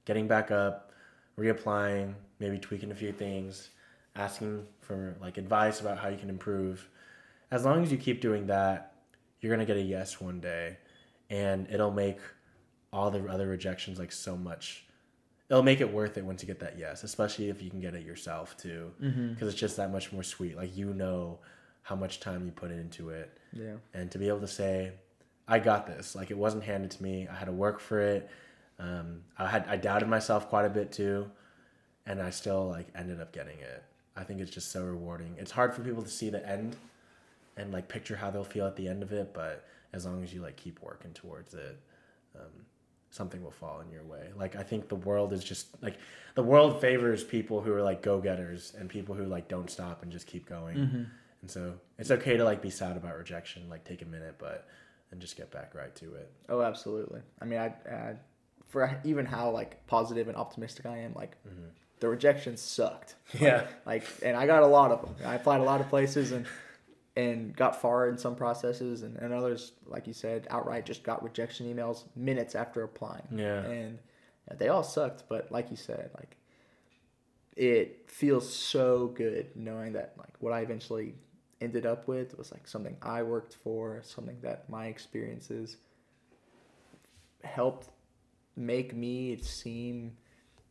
getting 0.05 0.28
back 0.28 0.51
up, 0.51 0.91
reapplying, 1.38 2.14
maybe 2.39 2.57
tweaking 2.57 2.91
a 2.91 2.95
few 2.95 3.11
things, 3.11 3.70
asking 4.16 4.66
for 4.82 5.16
like 5.20 5.38
advice 5.38 5.82
about 5.82 5.97
how 5.97 6.07
you 6.07 6.18
can 6.18 6.30
improve, 6.30 6.88
as 7.51 7.66
long 7.66 7.84
as 7.84 7.91
you 7.91 7.97
keep 7.97 8.22
doing 8.22 8.47
that, 8.47 8.93
you're 9.44 9.52
gonna 9.54 9.66
get 9.66 9.78
a 9.78 9.82
yes 9.82 10.20
one 10.22 10.39
day, 10.39 10.78
and 11.30 11.68
it'll 11.70 11.91
make 11.91 12.20
all 12.91 13.12
the 13.12 13.26
other 13.28 13.48
rejections 13.48 14.00
like 14.00 14.12
so 14.12 14.38
much. 14.38 14.86
It'll 15.50 15.64
make 15.64 15.82
it 15.82 15.91
worth 15.91 16.18
it 16.18 16.26
once 16.26 16.41
you 16.41 16.48
get 16.48 16.60
that 16.62 16.78
yes, 16.80 17.04
especially 17.04 17.50
if 17.50 17.62
you 17.62 17.70
can 17.70 17.80
get 17.82 17.94
it 17.96 18.06
yourself 18.06 18.56
too, 18.58 18.91
because 19.00 19.48
it's 19.50 19.60
just 19.60 19.78
that 19.78 19.91
much 19.91 20.12
more 20.12 20.24
sweet. 20.24 20.56
Like 20.58 20.76
you 20.76 20.94
know 20.94 21.39
how 21.84 21.96
much 21.96 22.20
time 22.22 22.46
you 22.46 22.52
put 22.52 22.72
into 22.72 23.10
it, 23.10 23.38
Yeah. 23.52 23.74
and 23.94 24.10
to 24.12 24.18
be 24.18 24.28
able 24.30 24.39
to 24.39 24.48
say 24.48 24.94
i 25.46 25.60
got 25.60 25.86
this 25.86 26.16
like 26.16 26.32
it 26.32 26.38
wasn't 26.38 26.64
handed 26.64 26.89
to 26.89 27.04
me 27.04 27.28
i 27.30 27.36
had 27.36 27.44
to 27.48 27.52
work 27.52 27.82
for 27.82 28.00
it 28.00 28.30
um, 28.80 29.20
i 29.38 29.46
had 29.46 29.66
i 29.68 29.76
doubted 29.76 30.08
myself 30.08 30.48
quite 30.48 30.64
a 30.64 30.70
bit 30.70 30.89
too 30.94 31.30
and 32.06 32.22
i 32.22 32.30
still 32.30 32.70
like 32.70 32.88
ended 32.96 33.20
up 33.20 33.34
getting 33.34 33.60
it 33.60 33.84
i 34.16 34.24
think 34.24 34.39
it's 34.39 34.50
just 34.50 34.72
so 34.72 34.82
rewarding 34.86 35.36
it's 35.38 35.52
hard 35.52 35.74
for 35.76 35.82
people 35.82 36.02
to 36.02 36.08
see 36.10 36.30
the 36.30 36.48
end 36.50 36.78
and 37.58 37.72
like 37.72 37.88
picture 37.88 38.16
how 38.16 38.30
they'll 38.30 38.43
feel 38.43 38.66
at 38.68 38.76
the 38.76 38.88
end 38.88 39.04
of 39.04 39.12
it 39.12 39.34
but 39.34 39.66
as 39.93 40.06
long 40.06 40.24
as 40.24 40.34
you 40.34 40.41
like 40.41 40.56
keep 40.56 40.82
working 40.82 41.12
towards 41.14 41.54
it 41.54 41.80
um, 42.36 42.66
something 43.12 43.43
will 43.43 43.51
fall 43.51 43.80
in 43.82 43.89
your 43.91 44.04
way 44.04 44.30
like 44.36 44.56
i 44.56 44.64
think 44.64 44.89
the 44.89 44.95
world 44.95 45.32
is 45.34 45.43
just 45.43 45.68
like 45.84 45.97
the 46.36 46.41
world 46.43 46.82
favors 46.82 47.24
people 47.24 47.62
who 47.62 47.72
are 47.74 47.82
like 47.84 48.01
go-getters 48.01 48.74
and 48.80 48.89
people 48.89 49.14
who 49.14 49.26
like 49.26 49.47
don't 49.47 49.70
stop 49.70 50.01
and 50.04 50.12
just 50.12 50.26
keep 50.28 50.47
going 50.49 50.78
and 51.41 51.51
so 51.51 51.74
it's 51.99 52.10
okay 52.10 52.38
to 52.38 52.43
like 52.45 52.62
be 52.62 52.70
sad 52.70 52.95
about 52.95 53.18
rejection, 53.18 53.70
like 53.70 53.84
take 53.84 54.01
a 54.01 54.06
minute, 54.06 54.36
but 54.39 54.66
and 55.12 55.20
just 55.20 55.36
get 55.36 55.51
back 55.51 55.76
right 55.76 55.93
to 55.97 56.14
it. 56.16 56.32
Oh, 56.47 56.62
absolutely. 56.62 57.20
I 57.41 57.43
mean, 57.43 57.60
I, 57.60 57.66
I 57.91 58.14
for 58.70 58.97
even 59.04 59.26
how 59.26 59.49
like 59.49 59.86
positive 59.86 60.30
and 60.30 60.38
optimistic 60.38 60.86
I 60.86 60.99
am, 60.99 61.14
like 61.16 61.36
Mhm. 61.45 61.68
the 61.99 62.08
rejection 62.08 62.56
sucked. 62.56 63.16
Yeah. 63.38 63.66
Like, 63.86 64.06
and 64.24 64.38
I 64.38 64.45
got 64.47 64.64
a 64.64 64.68
lot 64.68 64.91
of 64.91 65.01
them. 65.01 65.16
I 65.28 65.36
applied 65.36 65.60
a 65.60 65.66
lot 65.66 65.82
of 65.82 65.89
places 65.89 66.32
and 66.32 66.45
and 67.16 67.55
got 67.55 67.80
far 67.80 68.09
in 68.09 68.18
some 68.18 68.36
processes, 68.36 69.03
and, 69.03 69.18
and 69.18 69.34
others, 69.34 69.74
like 69.86 70.07
you 70.07 70.14
said, 70.14 70.47
outright 70.49 70.86
just 70.86 71.03
got 71.03 71.24
rejection 71.24 71.74
emails 71.74 72.05
minutes 72.16 72.55
after 72.55 72.84
applying. 72.84 73.28
Yeah. 73.36 73.64
And 73.66 73.99
they 74.57 74.70
all 74.70 74.84
sucked, 74.84 75.24
but 75.30 75.51
like 75.51 75.70
you 75.70 75.78
said, 75.78 76.09
like 76.16 76.38
it 77.55 78.09
feels 78.09 78.51
so 78.51 79.07
good 79.07 79.47
knowing 79.55 79.93
that 79.93 80.14
like 80.18 80.34
what 80.39 80.53
I 80.53 80.61
eventually 80.61 81.14
ended 81.61 81.86
up 81.86 82.07
with 82.07 82.38
was 82.38 82.51
like 82.51 82.68
something 82.68 82.97
I 83.01 83.24
worked 83.24 83.57
for, 83.64 84.01
something 84.03 84.38
that 84.41 84.70
my 84.70 84.88
experiences 84.88 85.78
helped 87.43 87.89
make 88.55 88.95
me 88.95 89.38
seem 89.41 90.18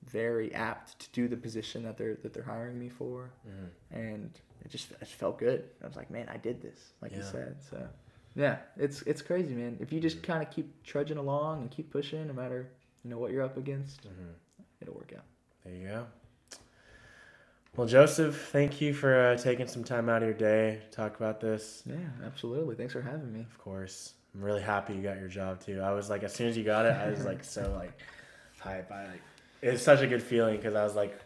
very 0.07 0.53
apt 0.55 0.99
to 1.01 1.11
do 1.13 1.29
the 1.29 1.37
position 1.37 1.83
that 1.85 1.97
they're 1.97 2.15
that 2.23 2.33
they're 2.35 2.43
hiring 2.43 2.79
me 2.79 2.89
for, 2.89 3.31
Mhm. 3.47 3.69
and 3.91 4.41
it 4.65 4.71
just 4.71 4.91
it 4.93 5.01
just 5.01 5.15
felt 5.15 5.39
good. 5.39 5.69
I 5.83 5.87
was 5.87 5.97
like, 5.97 6.11
man, 6.11 6.29
I 6.29 6.37
did 6.37 6.61
this, 6.61 6.93
like 7.01 7.13
you 7.15 7.23
said. 7.23 7.57
So 7.63 7.89
yeah, 8.35 8.59
it's 8.77 9.03
it's 9.03 9.23
crazy, 9.23 9.55
man. 9.55 9.77
If 9.81 9.93
you 9.93 10.01
just 10.01 10.23
kind 10.23 10.43
of 10.43 10.51
keep 10.51 10.83
trudging 10.83 11.19
along 11.19 11.63
and 11.63 11.71
keep 11.71 11.91
pushing, 11.91 12.27
no 12.27 12.33
matter 12.33 12.69
you 13.05 13.11
know 13.11 13.19
what 13.19 13.31
you're 13.33 13.43
up 13.43 13.57
against, 13.57 14.03
Mhm. 14.05 14.35
it'll 14.81 14.95
work 14.95 15.13
out. 15.17 15.25
There 15.65 15.75
you 15.75 15.87
go. 15.89 16.07
Well, 17.77 17.87
Joseph, 17.87 18.49
thank 18.53 18.81
you 18.83 18.93
for 18.93 19.19
uh, 19.19 19.37
taking 19.39 19.67
some 19.67 19.83
time 19.83 20.09
out 20.11 20.23
of 20.23 20.29
your 20.29 20.37
day 20.37 20.83
to 20.91 20.91
talk 20.95 21.17
about 21.17 21.41
this. 21.41 21.83
Yeah, 21.87 21.97
absolutely. 22.25 22.75
Thanks 22.77 22.93
for 22.93 23.01
having 23.01 23.33
me. 23.33 23.41
Of 23.41 23.57
course, 23.59 24.13
I'm 24.35 24.43
really 24.43 24.61
happy 24.61 24.95
you 24.95 25.03
got 25.03 25.19
your 25.19 25.29
job 25.29 25.61
too. 25.65 25.81
I 25.81 25.93
was 25.93 26.11
like, 26.11 26.23
as 26.23 26.35
soon 26.35 26.49
as 26.49 26.57
you 26.57 26.65
got 26.65 26.85
it, 26.85 26.93
I 26.93 27.09
was 27.09 27.25
like 27.25 27.43
so 27.45 27.73
like 27.75 27.93
hype. 28.59 28.91
I 28.93 29.07
like 29.09 29.21
it's 29.63 29.83
such 29.83 30.01
a 30.01 30.07
good 30.07 30.23
feeling 30.23 30.57
because 30.57 30.75
I 30.75 30.83
was 30.85 30.95
like 30.95 31.19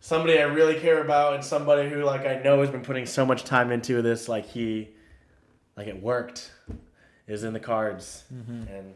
somebody 0.00 0.38
I 0.38 0.42
really 0.44 0.78
care 0.78 1.02
about 1.02 1.34
and 1.34 1.44
somebody 1.44 1.88
who 1.90 2.02
like 2.04 2.24
I 2.26 2.40
know 2.42 2.60
has 2.60 2.70
been 2.70 2.82
putting 2.82 3.04
so 3.06 3.26
much 3.26 3.44
time 3.44 3.72
into 3.72 4.00
this. 4.02 4.28
Like 4.28 4.46
he, 4.46 4.88
like 5.76 5.88
it 5.88 6.00
worked, 6.02 6.52
is 7.26 7.42
in 7.44 7.52
the 7.52 7.60
cards, 7.60 8.24
Mm-hmm. 8.32 8.68
and 8.72 8.94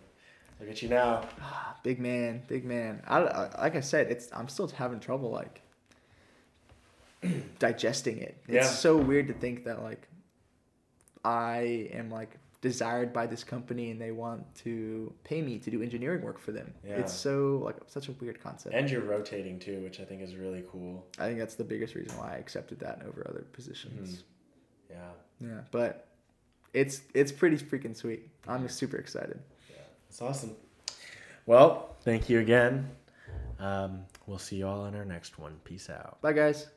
look 0.60 0.70
at 0.70 0.80
you 0.82 0.88
now. 0.88 1.26
Ah, 1.40 1.76
big 1.82 1.98
man, 1.98 2.42
big 2.46 2.64
man. 2.64 3.02
I, 3.06 3.18
I- 3.18 3.60
like 3.62 3.74
I 3.76 3.80
said, 3.80 4.10
it's 4.10 4.28
I'm 4.32 4.48
still 4.48 4.68
having 4.68 5.00
trouble 5.00 5.30
like 5.30 5.60
digesting 7.58 8.18
it. 8.18 8.36
It's 8.48 8.54
Yeah. 8.54 8.62
so 8.70 8.96
weird 8.96 9.28
to 9.28 9.34
think 9.34 9.64
that 9.64 9.82
like 9.82 10.08
I 11.24 11.88
am 11.92 12.10
like 12.10 12.30
desired 12.62 13.12
by 13.12 13.26
this 13.26 13.44
company 13.44 13.90
and 13.90 14.00
they 14.00 14.12
want 14.12 14.42
to 14.54 15.12
pay 15.24 15.42
me 15.42 15.58
to 15.58 15.70
do 15.70 15.82
engineering 15.82 16.22
work 16.22 16.38
for 16.38 16.52
them. 16.52 16.72
Yeah. 16.86 16.94
It's 16.94 17.12
so 17.12 17.60
like 17.62 17.76
such 17.86 18.08
a 18.08 18.12
weird 18.12 18.40
concept. 18.40 18.74
And 18.74 18.88
you're 18.88 19.02
rotating 19.02 19.58
too, 19.58 19.82
which 19.82 20.00
I 20.00 20.04
think 20.04 20.22
is 20.22 20.36
really 20.36 20.64
cool. 20.70 21.04
I 21.18 21.26
think 21.26 21.38
that's 21.38 21.56
the 21.56 21.64
biggest 21.64 21.94
reason 21.94 22.16
why 22.16 22.34
I 22.34 22.36
accepted 22.36 22.78
that 22.80 23.02
over 23.06 23.26
other 23.28 23.44
positions. 23.52 24.22
Yeah, 24.88 24.96
Yeah, 25.40 25.60
but 25.70 26.08
it's 26.72 27.02
it's 27.14 27.32
pretty 27.32 27.56
freaking 27.58 27.96
sweet. 27.96 28.28
I'm 28.48 28.68
super 28.68 28.96
excited. 28.96 29.40
yeah, 29.68 29.82
it's 30.08 30.22
awesome. 30.22 30.54
Well, 31.46 31.96
thank 32.02 32.30
you 32.30 32.38
again. 32.38 32.88
Um, 33.58 34.04
we'll 34.26 34.38
see 34.38 34.56
you 34.56 34.66
all 34.66 34.86
in 34.86 34.94
our 34.94 35.04
next 35.04 35.38
one. 35.38 35.56
Peace 35.64 35.90
out. 35.90 36.20
Bye 36.20 36.32
guys. 36.32 36.68